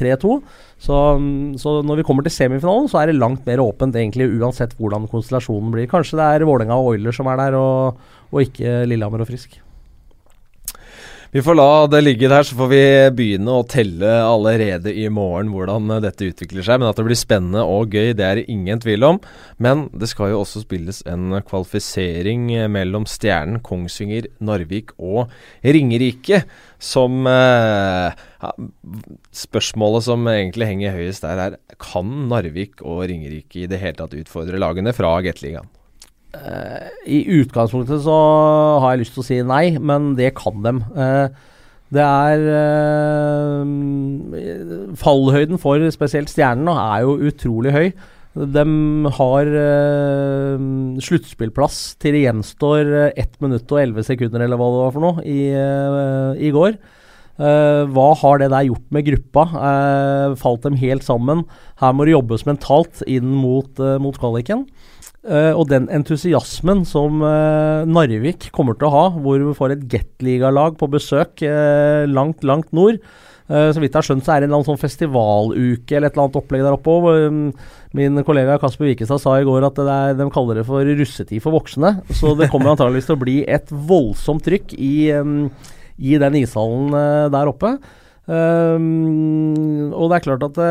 3-2. 0.00 0.38
Så, 0.80 0.96
um, 1.20 1.52
så, 1.60 1.82
når 1.84 2.00
vi 2.00 2.06
kommer 2.08 2.24
til 2.24 2.32
semifinalen, 2.32 2.88
så 2.88 3.02
er 3.02 3.10
det 3.10 3.20
langt 3.20 3.44
mer 3.44 3.60
åpent, 3.60 3.98
egentlig, 4.00 4.30
uansett 4.40 4.72
hvordan 4.80 5.10
konstellasjonen 5.12 5.74
blir. 5.76 5.90
Kanskje 5.92 6.16
det 6.22 6.30
er 6.38 6.48
Vålinga 6.48 6.80
og 6.80 6.94
Oilers 6.94 7.20
som 7.20 7.28
er 7.28 7.44
der, 7.44 7.60
og, 7.60 8.00
og 8.32 8.46
ikke 8.46 8.86
Lillehammer 8.88 9.26
og 9.26 9.28
Frisk. 9.28 9.60
Vi 11.30 11.42
får 11.46 11.54
la 11.54 11.86
det 11.86 12.00
ligge 12.02 12.26
der, 12.26 12.42
så 12.42 12.56
får 12.58 12.68
vi 12.72 12.84
begynne 13.14 13.52
å 13.54 13.66
telle 13.70 14.16
allerede 14.18 14.90
i 14.90 15.04
morgen 15.14 15.52
hvordan 15.54 15.86
dette 16.02 16.26
utvikler 16.26 16.66
seg. 16.66 16.80
Men 16.82 16.88
at 16.88 16.98
det 16.98 17.04
blir 17.06 17.18
spennende 17.18 17.62
og 17.62 17.94
gøy, 17.94 18.10
det 18.18 18.26
er 18.26 18.40
det 18.40 18.50
ingen 18.50 18.82
tvil 18.82 19.06
om. 19.06 19.20
Men 19.62 19.84
det 19.94 20.08
skal 20.10 20.32
jo 20.32 20.40
også 20.40 20.64
spilles 20.64 21.04
en 21.06 21.38
kvalifisering 21.46 22.50
mellom 22.74 23.06
Stjernen, 23.06 23.62
Kongsvinger, 23.62 24.26
Narvik 24.42 24.90
og 24.98 25.30
Ringerike. 25.62 26.42
Som 26.82 27.22
eh, 27.30 28.10
ja, 28.42 28.54
Spørsmålet 29.30 30.10
som 30.10 30.26
egentlig 30.34 30.72
henger 30.72 30.98
høyest 30.98 31.28
der, 31.28 31.44
er 31.46 31.78
kan 31.78 32.24
Narvik 32.32 32.82
og 32.82 33.04
Ringerike 33.06 33.62
i 33.62 33.70
det 33.70 33.78
hele 33.78 34.02
tatt 34.02 34.18
utfordre 34.18 34.58
lagene 34.58 34.90
fra 34.96 35.14
Gateligaen? 35.22 35.70
Uh, 36.30 36.86
I 37.10 37.24
utgangspunktet 37.40 38.04
så 38.04 38.16
har 38.78 38.92
jeg 38.92 39.00
lyst 39.02 39.16
til 39.16 39.22
å 39.22 39.26
si 39.26 39.38
nei, 39.42 39.64
men 39.82 40.12
det 40.18 40.30
kan 40.38 40.62
dem. 40.62 40.78
Uh, 40.94 41.26
det 41.90 42.04
er 42.06 42.38
uh, 42.54 43.66
Fallhøyden 45.00 45.58
for 45.58 45.82
spesielt 45.90 46.30
Stjernen 46.30 46.70
er 46.70 47.02
jo 47.02 47.18
utrolig 47.32 47.74
høy. 47.74 47.90
De 48.30 48.62
har 49.16 49.48
sluttspillplass 51.02 51.78
til 51.98 52.14
det 52.14 52.20
gjenstår 52.28 53.10
1 53.18 53.42
minutt 53.42 53.72
og 53.74 53.80
11 53.82 54.06
sekunder, 54.06 54.44
eller 54.46 54.54
hva 54.60 54.68
det 54.70 54.82
var 54.84 54.94
for 54.94 55.02
noe, 55.02 55.24
i, 55.26 55.50
i 56.38 56.52
går. 56.54 56.78
hva 57.90 58.06
har 58.22 58.38
det 58.38 58.52
der 58.54 58.68
gjort 58.68 58.86
med 58.94 59.06
gruppa? 59.08 59.42
falt 60.38 60.62
dem 60.62 60.78
helt 60.78 61.02
sammen? 61.02 61.42
Her 61.82 61.90
må 61.90 62.06
det 62.06 62.14
jobbes 62.14 62.46
mentalt 62.46 63.02
inn 63.10 63.34
mot, 63.34 63.82
mot 63.98 64.14
kvaliken. 64.22 64.62
Uh, 65.20 65.52
og 65.52 65.66
den 65.68 65.84
entusiasmen 65.92 66.86
som 66.88 67.20
uh, 67.20 67.84
Narvik 67.84 68.46
kommer 68.56 68.72
til 68.78 68.88
å 68.88 68.92
ha, 68.94 69.02
hvor 69.20 69.36
vi 69.36 69.52
får 69.56 69.74
et 69.74 69.82
Gateliga-lag 69.92 70.78
på 70.80 70.88
besøk 70.88 71.42
uh, 71.44 72.08
langt, 72.08 72.40
langt 72.40 72.72
nord. 72.72 72.96
så 73.50 73.80
vidt 73.82 73.90
jeg 73.90 73.98
har 73.98 74.06
skjønt, 74.06 74.22
så 74.22 74.30
er 74.30 74.38
det 74.40 74.46
en 74.46 74.52
eller 74.54 74.66
sånn 74.68 74.78
festivaluke 74.78 75.96
eller 75.96 76.06
et 76.06 76.14
eller 76.14 76.22
annet 76.28 76.36
opplegg 76.38 76.62
der 76.62 76.76
oppe 76.76 76.92
òg. 76.92 77.08
Um, 77.26 77.40
min 77.98 78.22
kollega 78.22 78.60
Kasper 78.62 78.86
Wikestad 78.86 79.18
sa 79.18 79.34
i 79.40 79.48
går 79.48 79.66
at 79.66 79.80
er, 79.82 80.14
de 80.14 80.28
kaller 80.30 80.60
det 80.60 80.64
for 80.68 80.86
russetid 80.86 81.42
for 81.42 81.56
voksne. 81.58 81.90
Så 82.14 82.36
det 82.38 82.46
kommer 82.52 82.70
antageligvis 82.76 83.10
til 83.10 83.18
å 83.18 83.24
bli 83.24 83.36
et 83.50 83.66
voldsomt 83.90 84.46
trykk 84.46 84.70
i, 84.78 85.10
um, 85.18 85.50
i 85.98 86.14
den 86.22 86.38
ishallen 86.44 86.94
der 87.34 87.50
oppe. 87.50 87.74
Og 88.30 90.06
det 90.06 90.20
er 90.20 90.26
klart 90.28 90.46
at 90.52 90.62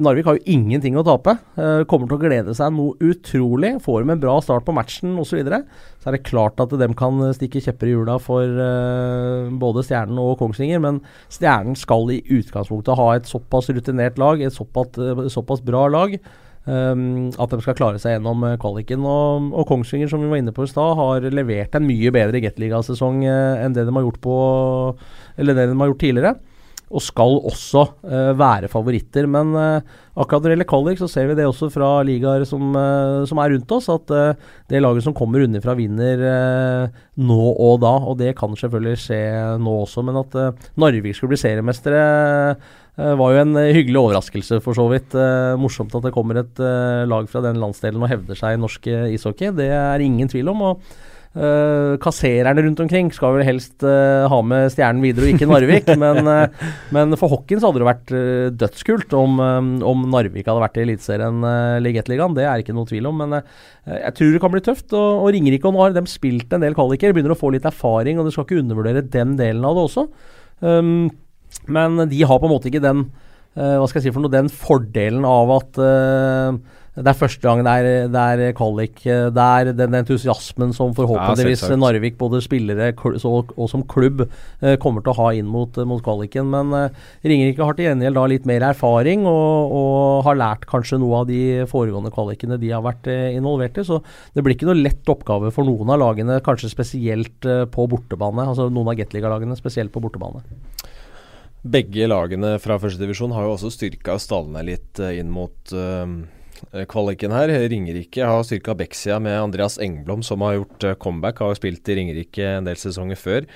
Narvik 0.00 0.26
har 0.28 0.38
jo 0.38 0.54
ingenting 0.54 0.96
å 0.96 1.04
tape. 1.06 1.34
Uh, 1.58 1.84
kommer 1.88 2.08
til 2.08 2.16
å 2.16 2.22
glede 2.22 2.54
seg 2.56 2.72
noe 2.74 2.96
utrolig. 3.04 3.74
Får 3.84 4.04
de 4.04 4.14
en 4.14 4.22
bra 4.22 4.38
start 4.44 4.66
på 4.66 4.74
matchen 4.76 5.14
osv., 5.16 5.28
så, 5.28 5.38
videre, 5.40 5.60
så 6.00 6.08
er 6.08 6.16
det 6.16 6.24
klart 6.26 6.60
at 6.62 6.72
de 6.80 6.88
kan 6.98 7.20
stikke 7.36 7.62
kjepper 7.62 7.90
i 7.90 7.94
hjula 7.94 8.16
for 8.22 8.42
uh, 8.44 9.52
både 9.60 9.84
Stjernen 9.86 10.20
og 10.22 10.38
Kongsvinger. 10.40 10.82
Men 10.84 11.02
Stjernen 11.34 11.76
skal 11.78 12.08
i 12.14 12.22
utgangspunktet 12.24 12.98
ha 12.98 13.08
et 13.16 13.28
såpass 13.28 13.68
rutinert 13.74 14.20
lag, 14.20 14.40
et 14.40 14.56
såpass, 14.56 14.96
såpass 15.34 15.64
bra 15.64 15.84
lag, 15.92 16.16
um, 16.64 17.28
at 17.36 17.52
de 17.52 17.62
skal 17.64 17.76
klare 17.78 18.00
seg 18.00 18.16
gjennom 18.16 18.46
kvaliken. 18.62 19.04
Og, 19.04 19.50
og, 19.52 19.64
Kongsvinger, 19.68 20.10
som 20.10 20.24
vi 20.24 20.32
var 20.32 20.40
inne 20.40 20.56
på 20.56 20.64
i 20.64 20.70
stad, 20.72 20.96
har 20.98 21.28
levert 21.28 21.76
en 21.76 21.88
mye 21.88 22.14
bedre 22.14 22.40
Gateliga-sesong 22.46 23.26
enn 23.28 23.76
det 23.76 23.84
de 23.84 23.98
har 23.98 24.06
gjort 24.08 24.22
på 24.24 24.38
det 25.38 25.54
de 25.58 25.74
har 25.76 25.92
gjort 25.92 26.06
tidligere 26.08 26.38
og 26.88 27.04
skal 27.04 27.36
også 27.48 27.84
uh, 28.08 28.32
være 28.38 28.70
favoritter. 28.72 29.28
Men 29.30 29.52
uh, 29.56 29.84
akkurat 30.16 30.40
når 30.40 30.48
det 30.48 30.54
gjelder 30.56 30.70
kvalik, 30.70 31.00
så 31.00 31.08
ser 31.10 31.28
vi 31.28 31.36
det 31.38 31.46
også 31.48 31.68
fra 31.72 31.90
ligaer 32.06 32.46
som, 32.48 32.70
uh, 32.72 33.26
som 33.28 33.40
er 33.42 33.52
rundt 33.54 33.74
oss, 33.76 33.90
at 33.92 34.14
det 34.70 34.82
laget 34.82 35.04
som 35.04 35.16
kommer 35.16 35.44
unnifra, 35.44 35.74
vinner 35.78 36.22
nå 37.20 37.40
og 37.52 37.80
da. 37.84 37.94
Og 38.08 38.18
det 38.20 38.34
kan 38.38 38.56
selvfølgelig 38.56 39.00
skje 39.04 39.22
nå 39.60 39.74
også, 39.84 40.04
men 40.06 40.20
at 40.20 40.36
Narvik 40.80 41.16
skulle 41.16 41.34
bli 41.34 41.40
seriemestere 41.40 42.04
var 42.98 43.30
jo 43.30 43.42
en 43.44 43.54
hyggelig 43.54 44.00
overraskelse, 44.00 44.58
for 44.64 44.74
så 44.74 44.88
vidt. 44.90 45.14
morsomt 45.60 45.94
at 45.94 46.08
det 46.08 46.14
kommer 46.14 46.40
et 46.40 46.58
lag 47.06 47.28
fra 47.30 47.44
den 47.44 47.60
landsdelen 47.62 48.02
og 48.02 48.10
hevder 48.10 48.40
seg 48.40 48.56
i 48.56 48.62
norsk 48.64 48.88
ishockey. 49.14 49.52
Det 49.54 49.68
er 49.70 50.02
ingen 50.02 50.30
tvil 50.30 50.50
om. 50.50 50.64
og 50.72 50.82
Uh, 51.38 51.94
kassererne 52.02 52.64
rundt 52.64 52.80
omkring 52.82 53.12
skal 53.14 53.36
vel 53.36 53.44
helst 53.46 53.84
uh, 53.86 54.26
ha 54.26 54.38
med 54.42 54.72
Stjernen 54.74 55.04
videre 55.04 55.28
og 55.28 55.36
ikke 55.36 55.46
Narvik. 55.46 55.90
men, 56.02 56.26
uh, 56.26 56.64
men, 56.94 57.14
for 57.20 57.30
hockeyen 57.30 57.60
så 57.62 57.70
hadde 57.70 57.82
det 57.82 57.86
vært 57.86 58.12
dødskult 58.58 59.14
om, 59.14 59.38
om, 59.86 60.02
Narvik 60.10 60.48
hadde 60.48 60.64
vært 60.64 60.80
i 60.80 60.82
Eliteserien 60.86 61.38
uh, 61.46 61.76
Ligettligaen. 61.84 62.34
Det 62.34 62.48
er 62.48 62.64
ikke 62.64 62.74
noe 62.74 62.90
tvil 62.90 63.06
om. 63.10 63.22
Men 63.22 63.38
jeg 63.38 64.16
tror 64.18 64.34
det 64.34 64.42
kan 64.42 64.54
bli 64.56 64.64
tøft. 64.66 64.88
Og, 64.90 65.22
og 65.22 65.30
Ringerike 65.36 65.70
og 65.70 65.78
Nar 65.78 65.94
de 65.94 66.04
spilt 66.10 66.56
en 66.56 66.64
del 66.64 66.74
kvaliker, 66.78 67.14
begynner 67.14 67.36
å 67.36 67.38
få 67.38 67.52
litt 67.54 67.68
erfaring. 67.70 68.18
Og 68.18 68.26
du 68.26 68.34
skal 68.34 68.48
ikke 68.48 68.58
undervurdere 68.64 69.06
den 69.06 69.38
delen 69.38 69.68
av 69.68 69.78
det 69.78 69.86
også. 69.86 70.08
Um, 70.64 71.06
men 71.70 72.02
de 72.10 72.24
har 72.26 72.42
på 72.42 72.48
en 72.48 72.56
måte 72.56 72.72
ikke 72.72 72.82
den 72.84 73.10
hva 73.58 73.88
skal 73.90 73.98
jeg 73.98 74.04
si 74.04 74.10
for 74.14 74.22
noe, 74.22 74.30
den 74.30 74.46
fordelen 74.54 75.24
av 75.26 75.50
at 75.50 75.78
det 76.98 77.12
er 77.12 77.18
første 77.18 77.44
gang 77.44 77.62
det 77.62 78.18
er, 78.18 78.40
kvalik. 78.56 79.02
Det 79.04 79.44
er 79.44 79.70
den 79.76 79.96
entusiasmen 80.00 80.72
som 80.74 80.94
forhåpentligvis 80.96 81.62
ja, 81.68 81.76
Narvik, 81.78 82.16
både 82.18 82.40
spillere 82.42 82.90
og, 82.98 83.52
som 83.70 83.84
klubb, 83.88 84.24
eh, 84.62 84.74
kommer 84.82 85.04
til 85.04 85.12
å 85.12 85.18
ha 85.20 85.28
inn 85.38 85.46
mot, 85.50 85.76
mot 85.88 86.02
kvaliken. 86.04 86.48
Men 86.50 86.74
eh, 86.74 86.96
Ringerike 87.28 87.66
har 87.66 87.78
til 87.78 87.88
gjengjeld 87.88 88.18
da 88.18 88.24
litt 88.32 88.48
mer 88.50 88.66
erfaring 88.70 89.26
og, 89.30 89.74
og, 89.78 89.98
har 90.26 90.40
lært 90.40 90.66
kanskje 90.70 90.98
noe 91.02 91.22
av 91.22 91.28
de 91.30 91.42
foregående 91.70 92.12
kvalikene 92.14 92.58
de 92.60 92.72
har 92.74 92.82
vært 92.86 93.06
eh, 93.12 93.36
involvert 93.38 93.78
i. 93.78 93.86
Så 93.86 94.00
det 94.34 94.44
blir 94.44 94.56
ikke 94.56 94.70
noe 94.70 94.80
lett 94.80 95.12
oppgave 95.12 95.52
for 95.54 95.68
noen 95.68 95.94
av 95.94 96.02
lagene, 96.02 96.40
kanskje 96.44 96.72
spesielt 96.72 97.46
eh, 97.46 97.66
på 97.70 97.86
bortebane. 97.90 98.48
Altså 98.48 98.66
noen 98.72 98.90
av 98.90 98.98
Gateliga-lagene, 98.98 99.58
spesielt 99.58 99.94
på 99.94 100.02
bortebane. 100.02 100.42
Begge 101.68 102.06
lagene 102.08 102.56
fra 102.62 102.78
førstedivisjon 102.80 103.32
har 103.34 103.46
jo 103.46 103.54
også 103.56 103.70
styrka 103.74 104.16
stallene 104.22 104.64
litt 104.66 105.02
eh, 105.02 105.20
inn 105.20 105.30
mot 105.34 105.76
uh 105.76 106.08
Eh, 106.08 106.37
kvaliken 106.90 107.34
her. 107.34 107.52
Ringerike 107.70 108.24
har 108.24 108.46
styrka 108.46 108.74
Bexia 108.78 109.18
med 109.22 109.36
Andreas 109.40 109.78
Engblom, 109.82 110.22
som 110.22 110.42
har 110.46 110.58
gjort 110.58 110.84
eh, 110.84 110.96
comeback. 111.00 111.42
Har 111.44 111.58
spilt 111.58 111.88
i 111.88 111.98
Ringerike 111.98 112.56
en 112.56 112.68
del 112.68 112.80
sesonger 112.80 113.18
før. 113.18 113.46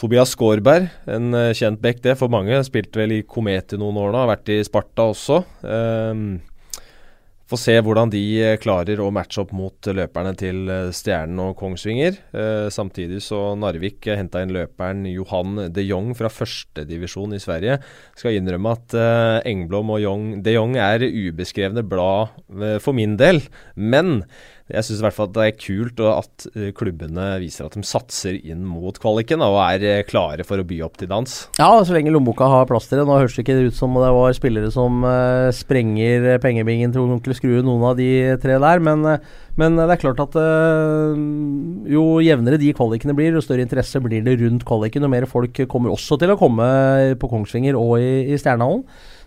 Tobias 0.00 0.32
Skårberg, 0.34 0.88
en 1.06 1.34
eh, 1.38 1.52
kjent 1.54 1.82
back 1.82 2.02
det 2.02 2.16
for 2.18 2.32
mange. 2.32 2.58
Spilte 2.66 2.98
vel 3.02 3.18
i 3.18 3.22
Komet 3.28 3.76
i 3.76 3.80
noen 3.80 4.00
år 4.02 4.10
nå, 4.10 4.24
har 4.24 4.32
vært 4.32 4.50
i 4.54 4.58
Sparta 4.66 5.06
også. 5.12 5.42
Um, 5.62 6.40
Få 7.54 7.58
se 7.60 7.74
hvordan 7.78 8.10
de 8.10 8.20
eh, 8.42 8.56
klarer 8.58 8.98
å 8.98 9.12
matche 9.14 9.38
opp 9.44 9.52
mot 9.54 9.86
løperne 9.94 10.32
til 10.34 10.64
eh, 10.66 10.88
Stjernen 10.90 11.38
og 11.38 11.52
Kongsvinger. 11.60 12.16
Eh, 12.34 12.64
samtidig 12.74 13.20
så 13.22 13.52
Narvik 13.54 14.08
henta 14.10 14.42
inn 14.42 14.50
løperen 14.56 15.04
Johan 15.06 15.68
de 15.70 15.84
Jong 15.86 16.16
fra 16.18 16.32
førstedivisjon 16.34 17.36
i 17.36 17.38
Sverige. 17.38 17.76
Skal 18.18 18.40
innrømme 18.40 18.72
at 18.74 18.96
eh, 18.98 19.36
Engblom 19.52 19.94
og 19.94 20.02
Jong, 20.02 20.26
de 20.42 20.56
Jong 20.56 20.74
er 20.82 21.06
ubeskrevne 21.06 21.86
blad 21.86 22.34
eh, 22.58 22.80
for 22.82 22.98
min 22.98 23.14
del. 23.22 23.38
Men 23.78 24.24
jeg 24.72 24.80
syns 24.86 25.00
i 25.02 25.04
hvert 25.04 25.16
fall 25.16 25.26
at 25.28 25.34
det 25.36 25.44
er 25.44 25.56
kult 25.60 25.98
at 26.08 26.46
eh, 26.54 26.70
klubbene 26.76 27.26
viser 27.42 27.66
at 27.66 27.74
de 27.76 27.84
satser 27.84 28.38
inn 28.38 28.62
mot 28.64 28.96
kvaliken 28.96 29.44
og 29.44 29.58
er 29.60 29.84
eh, 29.84 30.04
klare 30.08 30.46
for 30.48 30.56
å 30.56 30.64
by 30.64 30.78
opp 30.86 30.96
til 31.00 31.10
dans. 31.10 31.34
Ja, 31.58 31.68
så 31.84 31.92
lenge 31.92 32.14
lommeboka 32.14 32.48
har 32.48 32.64
plass 32.70 32.88
til 32.88 33.02
det. 33.02 33.04
Nå 33.04 33.18
høres 33.18 33.36
det 33.36 33.44
ikke 33.44 33.58
ut 33.66 33.76
som 33.76 33.92
det 34.00 34.08
var 34.16 34.36
spillere 34.36 34.72
som 34.72 35.04
uh, 35.04 35.52
sprenger 35.52 36.38
pengebingen 36.40 36.94
til 36.94 37.04
onkel 37.04 37.36
Skrue, 37.36 37.60
noen 37.66 37.84
av 37.90 38.00
de 38.00 38.08
tre 38.40 38.56
der. 38.62 38.84
Men, 38.88 39.04
men 39.60 39.76
det 39.78 39.86
er 39.86 40.00
klart 40.02 40.20
at 40.22 40.34
øh, 40.40 41.18
jo 41.86 42.04
jevnere 42.24 42.58
de 42.58 42.72
kvalikene 42.74 43.14
blir, 43.14 43.36
jo 43.36 43.42
større 43.44 43.62
interesse 43.62 44.00
blir 44.02 44.24
det 44.26 44.38
rundt 44.40 44.66
kvaliken. 44.66 45.06
Og 45.06 45.12
mer 45.12 45.26
folk 45.30 45.60
kommer 45.70 45.94
også 45.94 46.18
til 46.18 46.32
å 46.34 46.38
komme 46.40 46.66
på 47.20 47.30
Kongsvinger 47.30 47.78
og 47.78 48.00
i, 48.02 48.34
i 48.34 48.38
Stjernehallen. 48.40 48.82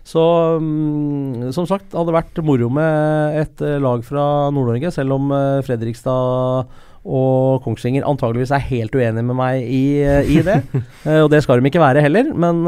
Så 0.08 0.20
um, 0.60 1.48
som 1.52 1.66
sagt, 1.68 1.96
hadde 1.96 2.14
vært 2.16 2.38
moro 2.44 2.68
med 2.72 3.40
et 3.40 3.64
uh, 3.64 3.76
lag 3.80 4.04
fra 4.04 4.26
Nord-Norge, 4.52 4.92
selv 4.94 5.16
om 5.16 5.32
Fredrikstad 5.64 6.68
og 7.08 7.62
Kongsvinger 7.64 8.06
antageligvis 8.08 8.52
er 8.52 8.66
helt 8.68 8.94
uenige 8.94 9.24
med 9.24 9.38
meg 9.38 9.62
i, 9.64 9.82
uh, 10.04 10.28
i 10.28 10.42
det. 10.44 10.58
og 11.24 11.30
det 11.32 11.42
skal 11.44 11.60
de 11.62 11.70
ikke 11.70 11.82
være 11.82 12.04
heller. 12.04 12.32
Men 12.36 12.62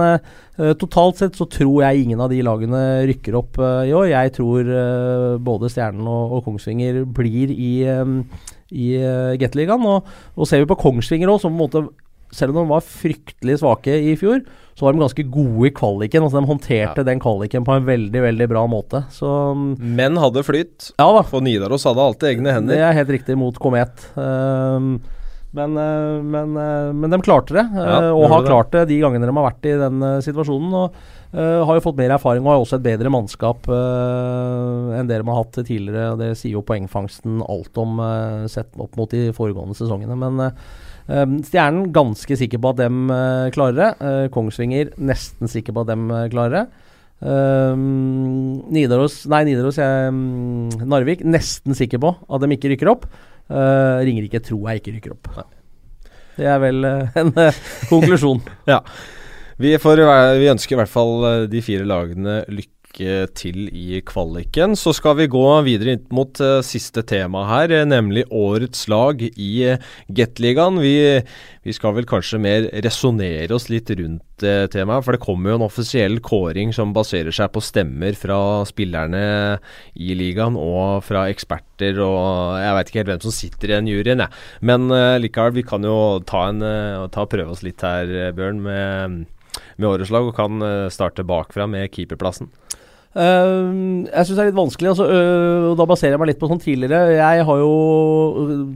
totalt 0.80 1.20
sett 1.20 1.38
så 1.38 1.47
tror 1.49 1.84
jeg 1.86 2.03
ingen 2.03 2.20
av 2.20 2.32
de 2.32 2.43
lagene 2.45 2.80
rykker 3.09 3.36
opp 3.38 3.61
i 3.61 3.95
år. 3.97 4.11
Jeg 4.11 4.32
tror 4.36 4.72
både 5.41 5.70
Stjernen 5.72 6.05
og, 6.05 6.34
og, 6.36 6.43
Kongsvinger 6.45 7.03
blir 7.16 7.53
i, 7.55 7.72
um, 7.97 8.18
i 8.68 8.93
Gateligaen. 9.41 9.86
Og, 9.88 10.11
og 10.36 10.49
ser 10.49 10.61
vi 10.61 10.68
på 10.68 10.80
Kongsvinger 10.82 11.32
òg, 11.32 11.41
som 11.41 11.55
på 11.55 11.57
en 11.57 11.62
måte 11.64 12.10
selv 12.35 12.55
om 12.55 12.62
de 12.62 12.72
var 12.72 12.85
fryktelig 12.87 13.61
svake 13.61 13.95
i 14.11 14.16
fjor, 14.18 14.43
så 14.78 14.87
var 14.87 14.95
de 14.95 15.03
ganske 15.03 15.24
gode 15.28 15.68
i 15.68 15.72
kvaliken. 15.76 16.24
Altså 16.24 16.41
De 16.41 16.49
håndterte 16.49 17.03
ja. 17.03 17.07
den 17.07 17.22
kvaliken 17.22 17.66
på 17.66 17.76
en 17.76 17.87
veldig 17.89 18.24
veldig 18.26 18.49
bra 18.51 18.64
måte. 18.70 19.05
Så, 19.12 19.28
mm, 19.55 19.70
Men 19.99 20.18
hadde 20.20 20.45
flyt. 20.47 20.93
Ja 20.97 21.11
da. 21.16 21.24
For 21.26 21.45
Nidaros 21.45 21.87
hadde 21.89 22.05
alltid 22.05 22.35
egne 22.35 22.57
hender. 22.57 22.76
Det 22.76 22.85
er 22.87 22.99
helt 23.01 23.14
riktig 23.18 23.39
mot 23.39 23.57
Komet. 23.61 24.07
Um, 24.14 24.99
men, 25.57 25.74
uh, 25.74 26.22
men, 26.22 26.55
uh, 26.55 26.91
men, 26.95 27.11
de 27.11 27.20
klarte 27.26 27.57
det, 27.59 27.66
uh, 27.74 27.81
ja, 27.83 28.03
og 28.14 28.28
har 28.31 28.47
klart 28.47 28.70
det 28.76 28.87
de 28.93 29.01
gangene 29.03 29.26
de 29.26 29.35
har 29.35 29.51
vært 29.51 29.66
i 29.66 29.78
den 29.81 30.05
situasjonen. 30.24 30.76
Og 30.85 31.16
Uh, 31.31 31.62
har 31.62 31.76
jo 31.78 31.83
fått 31.85 31.99
mer 32.01 32.11
erfaring 32.11 32.43
og 32.43 32.51
har 32.51 32.59
også 32.59 32.81
et 32.81 32.87
bedre 32.89 33.11
mannskap 33.14 33.68
uh, 33.70 34.91
enn 34.99 35.07
det 35.07 35.20
de 35.20 35.28
har 35.28 35.37
hatt 35.39 35.61
tidligere. 35.61 36.16
Det 36.18 36.33
sier 36.35 36.57
jo 36.57 36.64
poengfangsten 36.66 37.39
alt 37.47 37.78
om, 37.78 38.01
uh, 38.03 38.49
sett 38.51 38.74
opp 38.74 38.99
mot 38.99 39.12
de 39.14 39.28
foregående 39.37 39.76
sesongene. 39.78 40.16
Men 40.18 40.49
Stjernen 41.11 41.91
ganske 41.95 42.37
sikker 42.39 42.61
på 42.63 42.71
at 42.71 42.79
dem 42.79 43.11
klarer 43.55 43.77
det. 43.79 44.11
Kongsvinger 44.35 44.93
nesten 45.03 45.51
sikker 45.51 45.75
på 45.75 45.83
at 45.83 45.91
dem 45.91 46.05
klarer 46.31 46.55
det. 46.55 46.63
Nidaros 48.73 49.17
Nei, 49.29 49.43
Nidaros 49.51 49.77
jeg, 49.77 50.13
um, 50.15 50.71
Narvik 50.89 51.25
nesten 51.27 51.75
sikker 51.77 52.01
på 52.01 52.15
at 52.17 52.45
dem 52.45 52.55
ikke 52.55 52.71
rykker 52.73 52.93
opp. 52.93 53.09
Ringerike 53.51 54.41
tror 54.47 54.71
jeg 54.71 54.85
ikke 54.85 54.95
rykker 54.99 55.17
opp. 55.17 55.33
Det 56.39 56.47
er 56.47 56.63
vel 56.63 56.87
en 56.87 57.35
konklusjon. 57.91 58.41
ja. 58.71 58.79
Vi, 59.61 59.75
får, 59.79 60.01
vi, 60.41 60.49
ønsker 60.49 60.73
i 60.73 60.79
hvert 60.81 60.93
fall 60.93 61.25
eh, 61.29 61.43
de 61.53 61.61
fire 61.65 61.85
lagene 61.89 62.41
lykke 62.49 62.80
til 62.91 63.68
i 63.70 64.01
kvaliken. 64.07 64.74
Så 64.76 64.93
skal 64.97 65.16
vi 65.18 65.28
gå 65.30 65.45
videre 65.66 65.95
inn 65.95 66.03
mot 66.14 66.41
uh, 66.43 66.61
siste 66.64 67.03
tema 67.07 67.47
her, 67.49 67.70
eh, 67.70 67.86
nemlig 67.86 68.26
årets 68.30 68.88
lag 68.91 69.22
i 69.22 69.51
uh, 69.70 69.78
Gateligaen. 70.09 70.80
Vi, 70.82 71.22
vi, 71.62 71.72
skal 71.72 71.95
vel 71.97 72.09
kanskje 72.09 72.41
mer 72.43 72.68
resonnere 72.84 73.55
oss 73.55 73.68
litt 73.70 73.91
rundt 73.91 74.45
uh, 74.45 74.66
temaet, 74.72 75.05
for 75.05 75.16
det 75.16 75.22
kommer 75.22 75.53
jo 75.53 75.61
en 75.61 75.66
offisiell 75.68 76.20
kåring 76.20 76.74
som 76.76 76.95
baserer 76.97 77.34
seg 77.34 77.53
på 77.55 77.62
stemmer 77.64 78.18
fra 78.18 78.66
spillerne 78.68 79.24
i 79.95 80.14
ligaen 80.18 80.59
og 80.59 81.05
fra 81.07 81.28
eksperter, 81.30 82.01
og 82.05 82.61
jeg 82.61 82.76
veit 82.76 82.93
ikke 82.93 83.03
helt 83.03 83.12
hvem 83.14 83.26
som 83.26 83.36
sitter 83.38 83.70
i 83.70 83.76
den 83.78 83.91
juryen, 83.93 84.24
jeg. 84.26 84.41
Men 84.61 84.88
uh, 84.93 85.18
likevel, 85.20 85.61
vi 85.61 85.66
kan 85.66 85.86
jo 85.86 85.99
ta, 86.26 86.49
en, 86.51 86.64
ta 87.14 87.28
prøve 87.30 87.55
oss 87.55 87.66
litt 87.66 87.86
her, 87.86 88.32
Bjørn, 88.34 88.64
med 88.64 89.22
med 89.80 89.88
årets 89.88 90.12
lag, 90.12 90.28
og 90.28 90.36
kan 90.36 90.62
eh, 90.64 90.91
starte 90.93 91.26
bakfra 91.26 91.66
med 91.70 91.91
keeperplassen? 91.95 92.51
Uh, 93.11 94.07
jeg 94.07 94.23
syns 94.23 94.37
det 94.37 94.43
er 94.45 94.49
litt 94.53 94.59
vanskelig. 94.59 94.93
Altså, 94.93 95.07
uh, 95.11 95.73
Da 95.79 95.87
baserer 95.91 96.15
jeg 96.15 96.23
meg 96.23 96.31
litt 96.31 96.41
på 96.43 96.51
sånn 96.51 96.63
tidligere. 96.63 97.17
Jeg 97.19 97.47
har 97.49 97.63
jo 97.63 97.73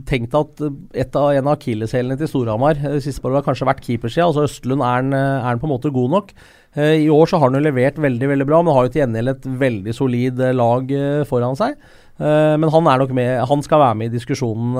tenkt 0.09 0.35
at 0.35 0.65
et 1.05 1.15
av, 1.15 1.29
en 1.31 1.47
av 1.47 1.55
akilleshælene 1.55 2.19
til 2.19 2.31
Storhamar 2.31 2.81
uh, 2.83 2.99
siste 3.03 3.23
år 3.23 3.39
har 3.39 3.47
kanskje 3.47 3.69
vært 3.69 3.85
keepersida. 3.85 4.27
Altså 4.27 4.43
Østlund 4.49 4.83
er 4.83 4.99
han, 4.99 5.15
er 5.15 5.47
han 5.47 5.61
på 5.61 5.69
en 5.69 5.75
måte 5.77 5.93
god 5.95 6.15
nok. 6.17 6.35
I 6.75 7.07
år 7.07 7.29
så 7.31 7.37
har 7.39 7.47
han 7.47 7.55
jo 7.55 7.63
levert 7.63 7.95
veldig 8.03 8.27
veldig 8.27 8.45
bra, 8.49 8.57
men 8.59 8.75
har 8.75 8.83
jo 8.83 8.89
til 8.91 8.99
gjengjeld 8.99 9.31
et 9.31 9.45
veldig 9.61 9.93
solid 9.95 10.41
lag 10.59 10.89
foran 11.29 11.55
seg. 11.55 11.77
men 12.19 12.67
han 12.73 12.89
er 12.91 12.99
nok 12.99 13.13
med, 13.15 13.29
han 13.47 13.63
skal 13.63 13.79
være 13.79 13.95
med 13.95 14.09
i 14.09 14.15
diskusjonen 14.17 14.75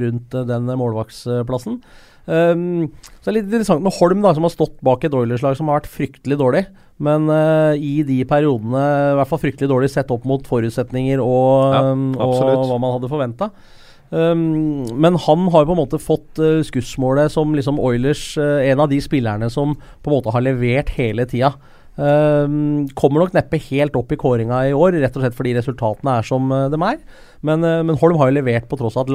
rundt 0.00 0.38
den 0.48 0.72
målvaktsplassen. 0.80 1.76
Um, 2.26 2.90
så 3.20 3.28
det 3.28 3.30
er 3.30 3.36
litt 3.38 3.48
interessant 3.48 3.84
med 3.86 3.94
Holm, 4.00 4.24
da, 4.24 4.34
som 4.34 4.46
har 4.46 4.54
stått 4.54 4.76
bak 4.86 5.06
et 5.06 5.14
Oilers-lag 5.14 5.56
som 5.58 5.70
har 5.70 5.80
vært 5.80 5.92
fryktelig 5.92 6.38
dårlig. 6.40 6.66
Men 7.02 7.30
uh, 7.30 7.76
i 7.76 8.00
de 8.08 8.22
periodene 8.28 8.82
i 9.12 9.16
hvert 9.18 9.30
fall 9.30 9.42
fryktelig 9.42 9.70
dårlig 9.70 9.90
sett 9.92 10.12
opp 10.14 10.24
mot 10.28 10.46
forutsetninger 10.48 11.20
og, 11.22 11.74
ja, 11.76 11.82
um, 11.92 12.12
og 12.16 12.38
hva 12.70 12.78
man 12.80 12.96
hadde 12.96 13.12
forventa. 13.12 13.50
Um, 14.10 14.86
men 14.94 15.16
han 15.18 15.48
har 15.50 15.66
på 15.66 15.74
en 15.74 15.80
måte 15.80 15.98
fått 15.98 16.38
uh, 16.38 16.62
skussmålet 16.66 17.32
som 17.34 17.54
liksom 17.56 17.80
Oilers, 17.82 18.36
uh, 18.38 18.62
en 18.62 18.84
av 18.84 18.90
de 18.90 19.00
spillerne 19.02 19.50
som 19.50 19.74
på 19.74 20.10
en 20.10 20.16
måte 20.18 20.34
har 20.34 20.46
levert 20.46 20.92
hele 20.96 21.26
tida. 21.28 21.54
Um, 21.96 22.84
kommer 22.92 23.22
nok 23.22 23.32
neppe 23.32 23.58
helt 23.70 23.94
opp 23.96 24.10
i 24.12 24.18
kåringa 24.20 24.66
i 24.68 24.74
år, 24.76 24.98
rett 25.00 25.14
og 25.16 25.22
slett 25.24 25.36
fordi 25.36 25.54
resultatene 25.56 26.18
er 26.20 26.26
som 26.28 26.52
uh, 26.52 26.66
de 26.72 26.80
er. 26.84 27.00
Men, 27.46 27.64
uh, 27.64 27.82
men, 27.86 27.98
Holm 28.00 28.18
har 28.20 28.30
jo 28.30 28.38
levert 28.38 28.68
på 28.70 28.78
tross 28.80 28.98
av 28.98 29.06
at 29.06 29.12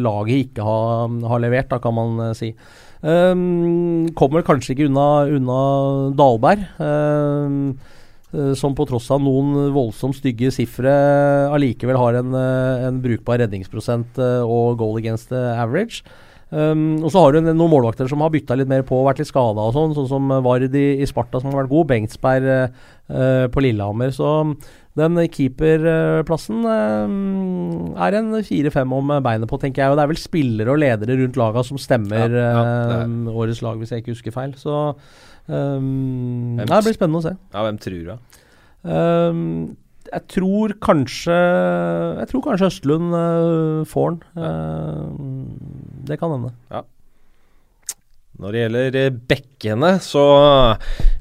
laget 0.00 0.36
ikke 0.36 0.66
har, 0.66 1.16
har, 1.32 1.42
levert, 1.42 1.70
da 1.72 1.80
kan 1.82 1.96
man 1.96 2.22
si. 2.38 2.52
Um, 3.00 4.08
kommer 4.16 4.44
kanskje 4.46 4.74
ikke 4.74 4.88
unna, 4.90 5.26
unna 5.38 5.60
Dalberg. 6.16 6.66
som 8.58 8.74
på 8.76 8.84
tross 8.84 9.06
av 9.14 9.22
noen 9.22 9.70
voldsomt 9.72 10.16
stygge 10.18 10.50
sifre 10.52 10.90
allikevel 11.54 11.96
har 11.96 12.18
en, 12.18 12.34
en 12.34 12.98
brukbar 13.00 13.38
redningsprosent 13.40 14.18
og 14.18 14.76
goal 14.82 14.98
against 14.98 15.32
average. 15.32 16.02
Um, 16.46 17.02
og 17.02 17.10
så 17.10 17.24
har 17.24 17.34
du 17.34 17.40
noen 17.42 17.58
målvakter 17.72 18.06
som 18.06 18.20
har 18.22 18.30
bytta 18.30 18.54
litt 18.54 18.70
mer 18.70 18.84
på 18.86 19.00
og 19.00 19.08
vært 19.08 19.18
litt 19.18 19.30
skada, 19.32 19.64
sånn, 19.74 19.96
sånn 19.96 20.06
som 20.06 20.30
Vard 20.46 20.68
i, 20.68 20.84
i, 21.02 21.06
Sparta, 21.08 21.40
som 21.42 21.50
har 21.50 21.64
vært 21.64 21.72
god. 21.72 21.88
Bengtsberg 21.90 22.46
uh, 22.52 23.46
på 23.50 23.64
Lillehammer. 23.64 24.14
Så 24.14 24.28
den 24.96 25.20
keeperplassen 25.28 26.64
uh, 26.64 28.02
er 28.06 28.16
en 28.16 28.32
fire-fem 28.46 28.94
om 28.96 29.12
beinet 29.24 29.50
på, 29.50 29.58
tenker 29.60 29.84
jeg. 29.84 29.92
Og 29.92 29.98
det 29.98 30.04
er 30.06 30.12
vel 30.12 30.20
spillere 30.20 30.72
og 30.72 30.80
ledere 30.80 31.18
rundt 31.20 31.38
laga 31.40 31.64
som 31.66 31.80
stemmer 31.80 32.32
ja, 32.32 32.52
ja, 32.56 33.00
uh, 33.04 33.32
årets 33.34 33.62
lag, 33.64 33.76
hvis 33.80 33.92
jeg 33.92 34.04
ikke 34.04 34.14
husker 34.16 34.34
feil. 34.34 34.54
Så 34.60 34.76
um, 35.52 36.56
det 36.62 36.68
blir 36.68 36.96
spennende 36.96 37.20
å 37.20 37.26
se. 37.28 37.34
Ja, 37.52 37.66
hvem 37.66 37.80
tror 37.82 38.08
du? 38.08 38.40
Um, 38.86 39.42
jeg 40.06 40.22
tror 40.30 40.70
kanskje 40.78 41.34
Jeg 41.34 42.28
tror 42.30 42.42
kanskje 42.44 42.68
Østlund 42.70 43.14
får 43.90 44.12
den. 44.14 44.20
Det 46.06 46.20
kan 46.20 46.30
hende. 46.36 46.52
Ja. 46.70 46.84
Når 48.42 48.52
det 48.52 48.62
gjelder 48.62 48.96
eh, 49.00 49.18
bekkene, 49.32 49.90
så 50.04 50.24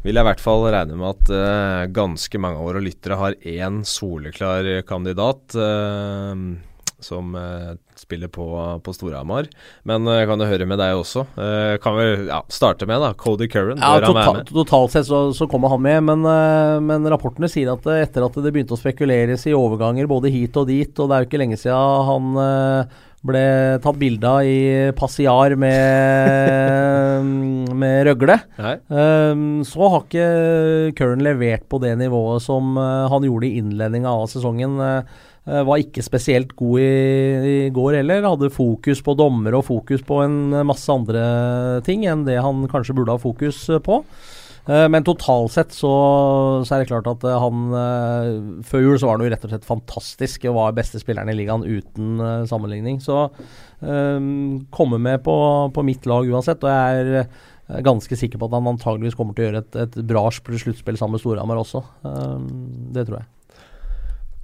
vil 0.04 0.14
jeg 0.14 0.22
i 0.22 0.28
hvert 0.28 0.44
fall 0.44 0.66
regne 0.68 0.98
med 1.00 1.14
at 1.14 1.32
uh, 1.32 1.84
ganske 1.96 2.42
mange 2.44 2.60
av 2.60 2.68
våre 2.68 2.84
lyttere 2.84 3.20
har 3.20 3.38
én 3.40 3.80
soleklar 3.88 4.68
kandidat. 4.90 5.56
Uh, 5.56 6.60
som 7.06 7.36
uh, 7.38 7.76
spiller 7.96 8.28
på, 8.28 8.46
på 8.84 8.94
Storhamar. 8.94 9.50
Men 9.88 10.08
uh, 10.10 10.24
kan 10.28 10.42
jo 10.42 10.50
høre 10.50 10.68
med 10.70 10.82
deg 10.82 10.98
også. 10.98 11.26
Uh, 11.38 11.78
kan 11.84 11.98
vi 12.00 12.08
ja, 12.30 12.42
starte 12.52 12.88
med 12.90 13.02
da, 13.04 13.14
Cody 13.18 13.48
Curran. 13.52 13.82
Ja, 13.82 14.02
total, 14.04 14.44
totalt 14.50 14.96
sett 14.96 15.10
så, 15.10 15.28
så, 15.36 15.50
kommer 15.50 15.72
han 15.74 15.84
med, 15.86 16.04
men, 16.10 16.26
men, 16.86 17.10
rapportene 17.12 17.50
sier 17.52 17.76
at 17.76 17.86
etter 17.96 18.26
at 18.26 18.38
det 18.42 18.54
begynte 18.54 18.76
å 18.76 18.80
spekuleres 18.80 19.46
i 19.48 19.56
overganger 19.56 20.10
både 20.10 20.34
hit 20.34 20.58
og 20.60 20.70
dit, 20.72 20.92
og 21.00 21.10
det 21.10 21.18
er 21.18 21.26
jo 21.26 21.30
ikke 21.30 21.44
lenge 21.44 21.60
siden 21.62 22.10
han 22.10 22.32
ble 23.26 23.42
tatt 23.82 23.98
bilde 23.98 24.30
av 24.30 24.46
i 24.46 24.58
Passiar 24.98 25.56
med, 25.58 27.30
med 27.82 28.02
Røgle. 28.10 28.38
Um, 28.90 29.64
så 29.66 29.90
har 29.94 30.04
ikke 30.04 30.28
Curran 30.98 31.26
levert 31.26 31.66
på 31.72 31.82
det 31.82 31.96
nivået 32.02 32.46
som 32.46 32.78
han 32.78 33.26
gjorde 33.26 33.50
i 33.50 33.62
innledninga 33.62 34.14
av 34.14 34.28
sesongen. 34.32 34.78
Uh, 34.78 35.24
var 35.46 35.82
ikke 35.82 36.02
spesielt 36.02 36.56
god 36.58 36.82
i, 36.82 36.86
i, 37.46 37.58
går 37.74 38.00
heller. 38.00 38.26
Hadde 38.26 38.54
fokus 38.54 39.04
på 39.06 39.14
dommer 39.18 39.60
og 39.60 39.68
fokus 39.68 40.02
på 40.06 40.24
en 40.24 40.56
masse 40.66 40.90
andre 40.90 41.26
ting 41.86 42.08
enn 42.10 42.26
det 42.26 42.40
han 42.42 42.66
kanskje 42.72 42.96
burde 42.98 43.14
ha 43.14 43.22
fokus 43.22 43.68
eh, 43.70 43.82
på. 43.84 44.02
Uh, 44.66 44.88
men 44.90 45.06
totalt 45.06 45.54
sett 45.54 45.76
så, 45.78 45.92
så, 46.66 46.74
er 46.74 46.82
det 46.82 46.90
klart 46.90 47.06
at 47.12 47.22
uh, 47.22 47.36
han 47.38 47.68
Før 48.66 48.82
jul 48.82 48.98
så 48.98 49.06
var 49.06 49.20
han 49.20 49.28
jo 49.28 49.30
rett 49.30 49.46
og 49.46 49.52
slett 49.54 49.68
fantastisk 49.68 50.48
og 50.50 50.58
var 50.58 50.74
beste 50.80 50.98
spilleren 51.04 51.30
i 51.30 51.38
ligaen 51.38 51.68
uten 51.68 52.24
sammenligning. 52.50 52.98
Så 53.04 53.28
kommer 54.74 54.98
med 54.98 55.22
på, 55.22 55.36
på, 55.76 55.86
mitt 55.86 56.08
lag 56.10 56.26
uansett, 56.26 56.64
og 56.66 56.72
jeg 56.72 57.22
er 57.70 57.84
ganske 57.86 58.18
sikker 58.18 58.42
på 58.42 58.48
at 58.50 58.56
han 58.58 58.72
antageligvis 58.72 59.18
kommer 59.20 59.38
til 59.38 59.46
å 59.46 59.50
gjøre 59.52 59.62
et, 59.62 59.80
et 59.84 60.02
bra 60.10 60.26
sluttspill 60.34 60.98
sammen 60.98 61.20
med 61.20 61.22
Storhamar 61.22 61.62
også. 61.62 61.84
det 62.96 63.06
tror 63.06 63.20
jeg 63.20 63.35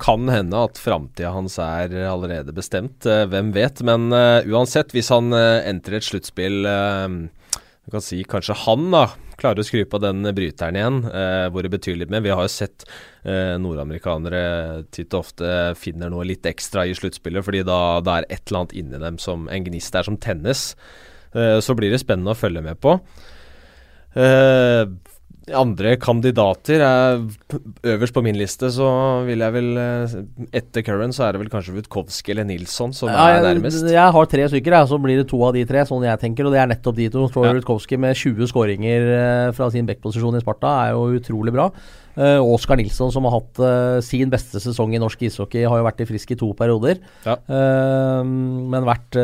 kan 0.02 0.30
hende 0.32 0.58
at 0.66 0.80
framtida 0.82 1.32
hans 1.36 1.58
er 1.62 1.93
allerede 2.10 2.54
bestemt. 2.56 3.06
Uh, 3.06 3.26
hvem 3.30 3.52
vet? 3.56 3.84
Men 3.86 4.10
uh, 4.14 4.41
uansett, 4.49 4.93
hvis 4.95 5.12
han 5.14 5.30
uh, 5.36 5.62
entrer 5.68 5.99
et 5.99 6.08
sluttspill 6.08 6.64
Du 7.82 7.93
kan 7.93 8.04
si 8.04 8.22
kanskje 8.28 8.58
han 8.66 8.89
da 8.93 9.06
klarer 9.41 9.64
å 9.64 9.66
skru 9.66 9.82
på 9.89 9.97
den 9.97 10.22
bryteren 10.38 10.76
igjen, 10.78 10.97
hvor 11.49 11.66
det 11.66 11.72
betyr 11.74 11.95
litt 11.97 12.12
mer. 12.14 12.22
Vi 12.22 12.30
har 12.30 12.45
jo 12.45 12.52
sett 12.54 12.84
nordamerikanere 13.26 14.84
titt 14.93 15.16
og 15.16 15.24
ofte 15.24 15.47
finner 15.82 16.12
noe 16.14 16.28
litt 16.30 16.45
ekstra 16.45 16.84
i 16.86 16.93
sluttspillet, 16.93 17.41
fordi 17.47 17.64
da, 17.66 17.80
det 18.06 18.14
er 18.14 18.28
et 18.28 18.43
eller 18.43 18.60
annet 18.60 18.76
inni 18.78 19.02
dem 19.02 19.18
som 19.18 19.49
en 19.49 19.66
gnist 19.66 19.97
der 19.97 20.06
som 20.06 20.20
tennes. 20.22 20.62
så 21.34 21.78
blir 21.80 21.89
det 21.89 22.04
spennende 22.04 22.36
å 22.36 22.38
følge 22.38 22.62
med 22.62 22.78
på. 22.86 22.99
Uh, 24.14 24.86
andre 25.50 25.96
kandidater 25.98 26.84
er 26.86 27.22
Øverst 27.94 28.14
på 28.14 28.22
min 28.22 28.38
liste 28.38 28.70
så 28.74 28.88
vil 29.26 29.42
jeg 29.42 29.56
vel 29.56 29.70
eh, 29.82 30.14
Etter 30.60 30.84
Curran 30.86 31.16
så 31.16 31.26
er 31.26 31.34
det 31.34 31.42
vel 31.42 31.50
kanskje 31.50 31.74
Wutkowski 31.80 32.36
eller 32.36 32.46
Nilsson 32.46 32.94
som 32.94 33.10
ja, 33.10 33.39
er 33.39 33.48
nærmest. 33.48 33.82
Jeg, 33.89 34.14
har 34.16 34.30
tre 34.30 34.46
stykker, 34.52 34.78
så 34.86 35.00
blir 35.02 35.18
det 35.22 35.28
to 35.32 35.42
av 35.46 35.56
de 35.58 35.64
tre, 35.68 35.82
sånn 35.88 36.06
jeg 36.06 36.22
tenker. 36.22 36.46
Og 36.46 36.54
det 36.54 36.62
er 36.62 36.70
nettopp 36.70 37.00
de 37.00 37.10
to. 37.14 37.26
Troy 37.34 37.50
ja. 37.50 37.56
Wutkowski 37.58 37.98
med 38.02 38.18
20 38.18 38.52
skåringer 38.52 39.10
uh, 39.10 39.50
fra 39.58 39.72
sin 39.74 39.89
backposisjon 39.89 40.38
i 40.38 40.44
Sparta 40.44 40.76
er 40.86 40.94
jo 40.94 41.18
utrolig 41.18 41.56
bra. 41.56 41.70
Uh, 42.12 42.44
Oskar 42.44 42.78
Nilsson, 42.78 43.12
som 43.14 43.26
har 43.28 43.38
hatt 43.39 43.62
uh, 43.64 44.00
sin 44.04 44.32
beste 44.32 44.60
sesong 44.62 44.94
i 44.94 45.02
norsk 45.02 45.22
ishockey, 45.26 45.64
har 45.64 45.80
jo 45.80 45.88
vært 45.88 46.04
i 46.04 46.10
frisk 46.10 46.34
i 46.36 46.39
to 46.39 46.52
perioder. 46.60 47.00
Ja. 47.26 47.38
Uh, 47.48 48.22
men 48.22 48.88
vært 48.88 49.18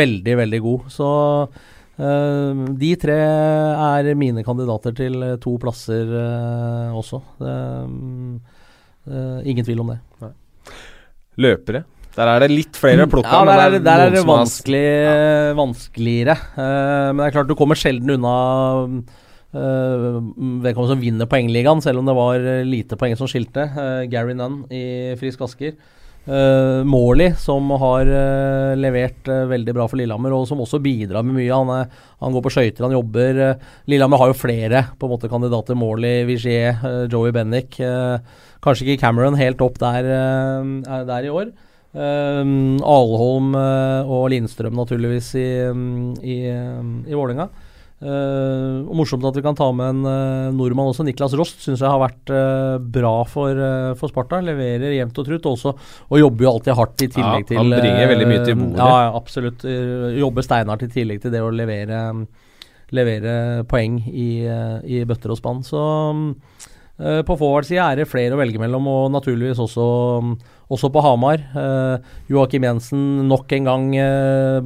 veldig, 0.00 0.40
veldig 0.44 0.60
god. 0.64 0.90
Så 0.92 1.08
de 1.94 2.90
tre 2.98 3.14
er 3.14 4.08
mine 4.18 4.42
kandidater 4.46 4.94
til 4.98 5.20
to 5.42 5.54
plasser 5.62 6.08
uh, 6.10 6.94
også. 6.98 7.20
Uh, 7.38 8.38
ingen 9.46 9.66
tvil 9.66 9.84
om 9.84 9.92
det. 9.92 9.98
Nei. 10.24 10.32
Løpere? 11.44 11.84
Der 12.14 12.30
er 12.30 12.44
det 12.44 12.50
litt 12.52 12.78
flere 12.78 13.06
å 13.06 13.10
plukke 13.10 13.30
Ja, 13.30 13.42
der 13.46 13.62
er, 13.64 13.76
der 13.82 14.02
er 14.04 14.12
det 14.14 14.22
vanskelig, 14.26 14.82
ja. 14.86 15.14
vanskeligere. 15.58 16.36
men 16.54 17.18
det 17.18 17.26
er 17.26 17.34
klart 17.34 17.50
du 17.50 17.56
kommer 17.58 17.78
sjelden 17.78 18.16
unna 18.16 18.34
Uh, 19.54 20.16
Vedkommende 20.64 20.96
som 20.96 20.98
vinner 20.98 21.28
poengligaen, 21.30 21.78
selv 21.78 22.00
om 22.00 22.08
det 22.08 22.14
var 22.18 22.46
lite 22.66 22.96
poeng 22.98 23.12
som 23.14 23.28
skilte. 23.30 23.68
Uh, 23.76 24.02
Gary 24.10 24.34
Nunn 24.34 24.64
i 24.66 25.14
Frisk 25.20 25.44
Asker. 25.46 25.76
Uh, 26.24 26.80
Morley, 26.88 27.34
som 27.36 27.68
har 27.82 28.08
uh, 28.08 28.72
levert 28.80 29.26
uh, 29.28 29.42
veldig 29.50 29.74
bra 29.76 29.84
for 29.90 30.00
Lillehammer, 30.00 30.32
og 30.32 30.46
som 30.48 30.62
også 30.64 30.80
bidrar 30.80 31.24
med 31.26 31.36
mye. 31.36 31.50
Han, 31.52 31.90
han 32.22 32.36
går 32.36 32.44
på 32.46 32.52
skøyter, 32.54 32.86
han 32.86 32.96
jobber. 32.96 33.40
Lillehammer 33.90 34.22
har 34.22 34.32
jo 34.32 34.38
flere 34.38 34.86
på 34.96 35.04
en 35.04 35.12
måte 35.12 35.28
kandidater. 35.28 35.76
Morley, 35.76 36.24
Vigier, 36.28 36.80
Joey 37.12 37.34
Bennick. 37.36 37.76
kanskje 38.64 38.86
ikke 38.86 39.02
Cameron 39.04 39.36
helt 39.36 39.60
opp 39.60 39.76
der, 39.82 40.08
der 41.04 41.28
i 41.28 41.32
år. 41.32 41.52
Alholm 41.94 43.52
og 43.54 44.24
Lindstrøm 44.32 44.74
naturligvis 44.80 45.28
i, 45.38 45.46
i, 46.24 46.38
i 46.48 47.14
Vålerenga. 47.14 47.50
Uh, 48.04 48.84
og 48.84 48.98
Morsomt 48.98 49.24
at 49.24 49.36
vi 49.38 49.42
kan 49.44 49.56
ta 49.56 49.70
med 49.72 49.94
en 49.94 50.04
uh, 50.04 50.52
nordmann 50.52 50.90
også. 50.90 51.06
Niklas 51.06 51.32
Rost 51.38 51.62
syns 51.64 51.80
jeg 51.80 51.88
har 51.88 52.02
vært 52.02 52.32
uh, 52.34 52.76
bra 52.76 53.14
for, 53.28 53.60
for, 53.96 54.12
Sparta. 54.12 54.42
Leverer 54.44 54.92
jevnt 54.98 55.20
og 55.22 55.28
trutt 55.30 55.48
også, 55.48 55.72
og 56.10 56.20
jobber 56.20 56.44
jo 56.44 56.52
alltid 56.52 56.76
hardt 56.76 57.06
i 57.06 57.08
tillegg 57.08 57.46
ja, 57.46 57.48
til 57.48 57.62
Han 57.62 57.72
bringer 57.72 58.12
veldig 58.12 58.28
mye 58.28 58.44
til 58.44 58.60
bordet. 58.60 58.82
Ja, 58.82 59.08
absolutt. 59.16 59.66
jobber 60.20 60.44
steinhardt 60.44 60.84
i 60.84 60.92
tillegg 60.92 61.24
til 61.24 61.32
det 61.32 61.40
å 61.40 61.50
levere, 61.54 62.04
levere 62.94 63.34
poeng 63.70 63.98
i, 64.12 64.28
i, 64.44 65.02
bøtter 65.08 65.32
og 65.32 65.40
spann. 65.40 65.64
Så 65.64 65.80
på 66.94 67.34
forward-sida 67.34 67.88
er 67.88 68.02
det 68.02 68.10
flere 68.10 68.36
å 68.36 68.38
velge 68.38 68.60
mellom, 68.60 68.84
og 68.86 69.14
naturligvis 69.16 69.58
også, 69.64 69.86
også 70.70 70.92
på 70.94 71.02
Hamar. 71.02 71.40
Joakim 72.30 72.68
Jensen 72.68 73.24
nok 73.30 73.56
en 73.56 73.70
gang 73.70 73.88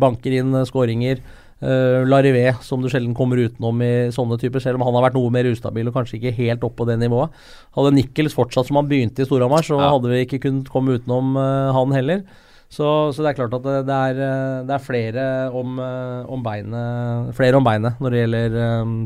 banker 0.03 0.41
inn 0.43 0.59
skåringer. 0.68 1.22
Uh, 1.59 2.07
Larivé, 2.07 2.53
som 2.63 2.79
du 2.79 2.87
sjelden 2.87 3.17
kommer 3.19 3.41
utenom 3.43 3.81
i 3.83 3.93
sånne 4.15 4.37
typer, 4.39 4.63
selv 4.63 4.79
om 4.79 4.85
han 4.87 4.95
har 4.95 5.09
vært 5.09 5.17
noe 5.19 5.33
mer 5.35 5.49
ustabil 5.51 5.91
og 5.91 5.97
kanskje 5.97 6.21
ikke 6.21 6.37
helt 6.37 6.67
opp 6.69 6.77
på 6.79 6.87
det 6.87 7.01
nivået. 7.01 7.35
Hadde 7.75 7.97
Nikkels 7.97 8.37
fortsatt 8.37 8.69
som 8.69 8.79
han 8.79 8.91
begynte 8.91 9.25
i 9.25 9.27
Storhamar, 9.27 9.67
så 9.67 9.81
ja. 9.81 9.89
hadde 9.91 10.13
vi 10.13 10.23
ikke 10.23 10.43
kunnet 10.47 10.71
komme 10.71 10.95
utenom 11.01 11.35
uh, 11.35 11.75
han 11.75 11.97
heller. 11.97 12.23
Så, 12.69 12.87
så, 13.17 13.25
det 13.25 13.33
er 13.33 13.39
klart 13.41 13.57
at 13.57 13.65
det, 13.65 13.77
det, 13.89 13.97
er, 13.97 14.19
eh, 14.21 14.57
det 14.69 14.75
er, 14.77 14.83
flere 14.85 15.23
om, 15.57 15.79
om 15.81 16.43
beinet 16.45 17.31
Flere 17.33 17.57
om 17.57 17.65
beinet 17.65 17.97
når 17.97 18.13
det 18.13 18.21
gjelder 18.21 18.57
um, 18.85 18.99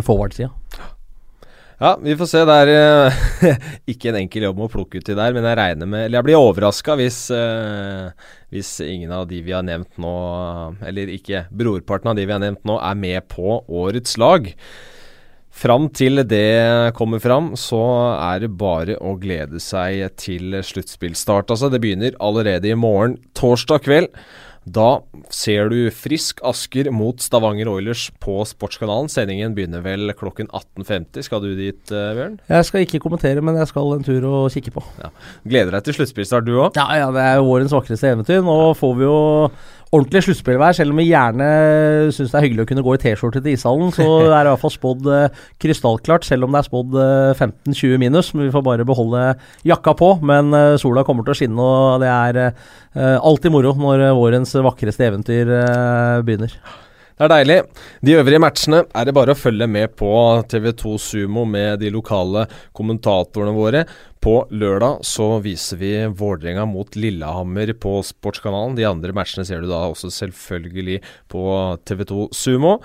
forward-sida. 0.00 0.48
Ja, 1.76 1.98
vi 2.00 2.14
får 2.16 2.28
se. 2.30 2.40
Det 2.48 2.54
er 2.56 2.70
uh, 2.72 3.22
ikke 3.92 4.08
en 4.08 4.20
enkel 4.22 4.46
jobb 4.46 4.56
med 4.56 4.70
å 4.70 4.72
plukke 4.72 5.00
ut 5.00 5.08
de 5.08 5.16
der, 5.18 5.34
men 5.36 5.44
jeg 5.44 5.58
regner 5.60 5.90
med 5.90 6.06
Eller 6.06 6.22
jeg 6.22 6.28
blir 6.30 6.40
overraska 6.40 6.96
hvis, 6.96 7.18
uh, 7.28 8.08
hvis 8.54 8.70
ingen 8.80 9.12
av 9.12 9.26
de 9.28 9.42
vi 9.44 9.52
har 9.52 9.66
nevnt 9.66 10.00
nå, 10.00 10.16
eller 10.88 11.12
ikke 11.12 11.44
brorparten 11.52 12.12
av 12.12 12.16
de 12.16 12.24
vi 12.24 12.32
har 12.32 12.40
nevnt 12.40 12.64
nå, 12.64 12.78
er 12.80 12.96
med 12.96 13.28
på 13.28 13.58
årets 13.68 14.16
lag. 14.20 14.48
Fram 15.56 15.90
til 15.92 16.20
det 16.28 16.92
kommer 16.96 17.20
fram, 17.20 17.52
så 17.60 17.82
er 18.14 18.42
det 18.44 18.50
bare 18.60 18.96
å 19.00 19.14
glede 19.20 19.60
seg 19.60 20.16
til 20.20 20.56
sluttspillstart. 20.64 21.52
Altså, 21.52 21.70
det 21.72 21.80
begynner 21.84 22.16
allerede 22.20 22.72
i 22.72 22.76
morgen, 22.76 23.16
torsdag 23.36 23.84
kveld. 23.84 24.10
Da 24.66 24.98
ser 25.30 25.68
du 25.70 25.76
Frisk 25.94 26.40
Asker 26.46 26.88
mot 26.90 27.22
Stavanger 27.22 27.68
Oilers 27.70 28.08
på 28.18 28.40
Sportskanalen. 28.50 29.06
Sendingen 29.12 29.54
begynner 29.54 29.84
vel 29.84 30.10
klokken 30.18 30.48
18.50. 30.50 31.22
Skal 31.22 31.44
du 31.44 31.52
dit, 31.54 31.78
uh, 31.94 32.10
Bjørn? 32.18 32.34
Jeg 32.50 32.66
skal 32.66 32.82
ikke 32.82 33.00
kommentere, 33.04 33.44
men 33.46 33.60
jeg 33.60 33.70
skal 33.70 33.94
en 33.94 34.02
tur 34.06 34.26
og 34.26 34.50
kikke 34.50 34.74
på. 34.74 34.82
Ja. 34.98 35.12
Gleder 35.46 35.76
deg 35.76 35.86
til 35.86 36.00
sluttspillstart, 36.00 36.48
du 36.48 36.56
òg? 36.58 36.74
Ja, 36.74 36.88
ja, 36.98 37.12
det 37.14 37.22
er 37.22 37.44
vårens 37.46 37.74
vakreste 37.76 38.10
eventyr. 38.10 38.42
Nå 38.42 38.58
får 38.80 38.98
vi 38.98 39.06
jo 39.06 39.20
ordentlig 39.94 40.24
sluttspillvær. 40.26 40.74
Selv 40.76 40.94
om 40.94 41.00
vi 41.00 41.08
gjerne 41.08 41.46
syns 42.14 42.32
det 42.32 42.38
er 42.38 42.46
hyggelig 42.46 42.64
å 42.66 42.70
kunne 42.70 42.84
gå 42.86 42.94
i 42.96 43.00
T-skjorte 43.02 43.42
til 43.42 43.54
ishallen, 43.54 43.92
så 43.94 44.06
er 44.26 44.32
det 44.34 44.48
i 44.48 44.52
hvert 44.52 44.64
fall 44.64 44.74
spådd 44.74 45.10
uh, 45.10 45.44
krystallklart, 45.62 46.26
selv 46.26 46.46
om 46.46 46.56
det 46.56 46.62
er 46.62 46.68
spådd 46.70 46.96
uh, 46.98 47.04
eh, 47.34 47.44
15-20 47.70 48.02
minus. 48.02 48.32
Men 48.34 48.48
vi 48.48 48.54
får 48.54 48.66
bare 48.66 48.88
beholde 48.88 49.28
jakka 49.68 49.96
på. 49.98 50.10
Men 50.26 50.50
uh, 50.56 50.78
sola 50.80 51.06
kommer 51.06 51.26
til 51.26 51.36
å 51.36 51.38
skinne, 51.42 51.68
og 51.68 52.02
det 52.04 52.10
er 52.12 52.42
alltid 52.96 53.52
moro 53.52 53.74
når 53.76 54.06
vårens 54.16 54.54
vakreste 54.64 55.04
eventyr 55.04 55.50
begynner. 56.24 56.54
Det 57.16 57.24
er 57.24 57.32
deilig. 57.32 57.54
De 58.04 58.12
øvrige 58.12 58.40
matchene 58.44 58.82
er 58.92 59.06
det 59.08 59.14
bare 59.16 59.32
å 59.32 59.38
følge 59.40 59.64
med 59.72 59.94
på 59.96 60.10
TV2 60.52 60.98
Sumo 61.00 61.46
med 61.48 61.80
de 61.80 61.88
lokale 61.94 62.42
kommentatorene 62.76 63.54
våre. 63.56 63.86
På 64.20 64.42
lørdag 64.52 65.00
så 65.08 65.30
viser 65.40 65.80
vi 65.80 65.94
Vålerenga 66.12 66.66
mot 66.68 66.92
Lillehammer 66.92 67.72
på 67.80 67.94
Sportskanalen. 68.04 68.76
De 68.76 68.84
andre 68.84 69.16
matchene 69.16 69.48
ser 69.48 69.64
du 69.64 69.70
da 69.72 69.86
også 69.88 70.12
selvfølgelig 70.12 71.00
på 71.32 71.48
TV2 71.88 72.28
Sumo. 72.36 72.76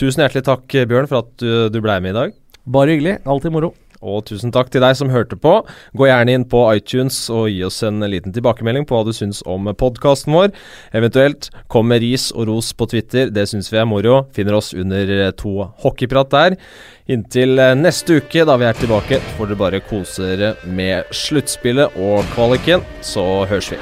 Tusen 0.00 0.24
hjertelig 0.24 0.46
takk, 0.48 0.64
Bjørn, 0.88 1.10
for 1.10 1.20
at 1.20 1.44
du, 1.44 1.80
ble 1.84 2.00
med 2.00 2.14
i 2.14 2.20
dag. 2.22 2.36
Bare 2.64 2.96
hyggelig. 2.96 3.18
Alltid 3.28 3.52
moro. 3.52 3.74
Og 4.04 4.26
tusen 4.28 4.52
takk 4.52 4.68
til 4.72 4.84
deg 4.84 4.96
som 4.98 5.12
hørte 5.12 5.38
på. 5.40 5.56
Gå 5.96 6.08
gjerne 6.08 6.36
inn 6.36 6.46
på 6.48 6.60
iTunes 6.76 7.16
og 7.32 7.48
gi 7.48 7.62
oss 7.66 7.80
en 7.86 8.04
liten 8.04 8.34
tilbakemelding 8.36 8.84
på 8.88 8.98
hva 8.98 9.06
du 9.08 9.14
syns 9.16 9.40
om 9.48 9.70
podkasten 9.80 10.36
vår. 10.36 10.52
Eventuelt 10.96 11.48
kom 11.72 11.88
med 11.88 12.04
ris 12.04 12.28
og 12.34 12.50
ros 12.50 12.72
på 12.76 12.88
Twitter, 12.92 13.32
det 13.32 13.48
syns 13.50 13.72
vi 13.72 13.80
er 13.80 13.88
moro. 13.88 14.26
Finner 14.36 14.58
oss 14.60 14.74
under 14.76 15.32
to 15.40 15.70
hockeyprat 15.84 16.32
der. 16.34 16.58
Inntil 17.08 17.58
neste 17.80 18.20
uke, 18.20 18.44
da 18.48 18.56
vi 18.60 18.68
er 18.68 18.76
tilbake, 18.78 19.20
får 19.36 19.50
dere 19.50 19.60
bare 19.60 19.82
kose 19.88 20.34
dere 20.34 20.54
med 20.64 21.10
sluttspillet 21.12 21.98
og 22.00 22.24
kvaliken. 22.36 22.84
Så 23.04 23.24
høres 23.50 23.72
vi. 23.74 23.80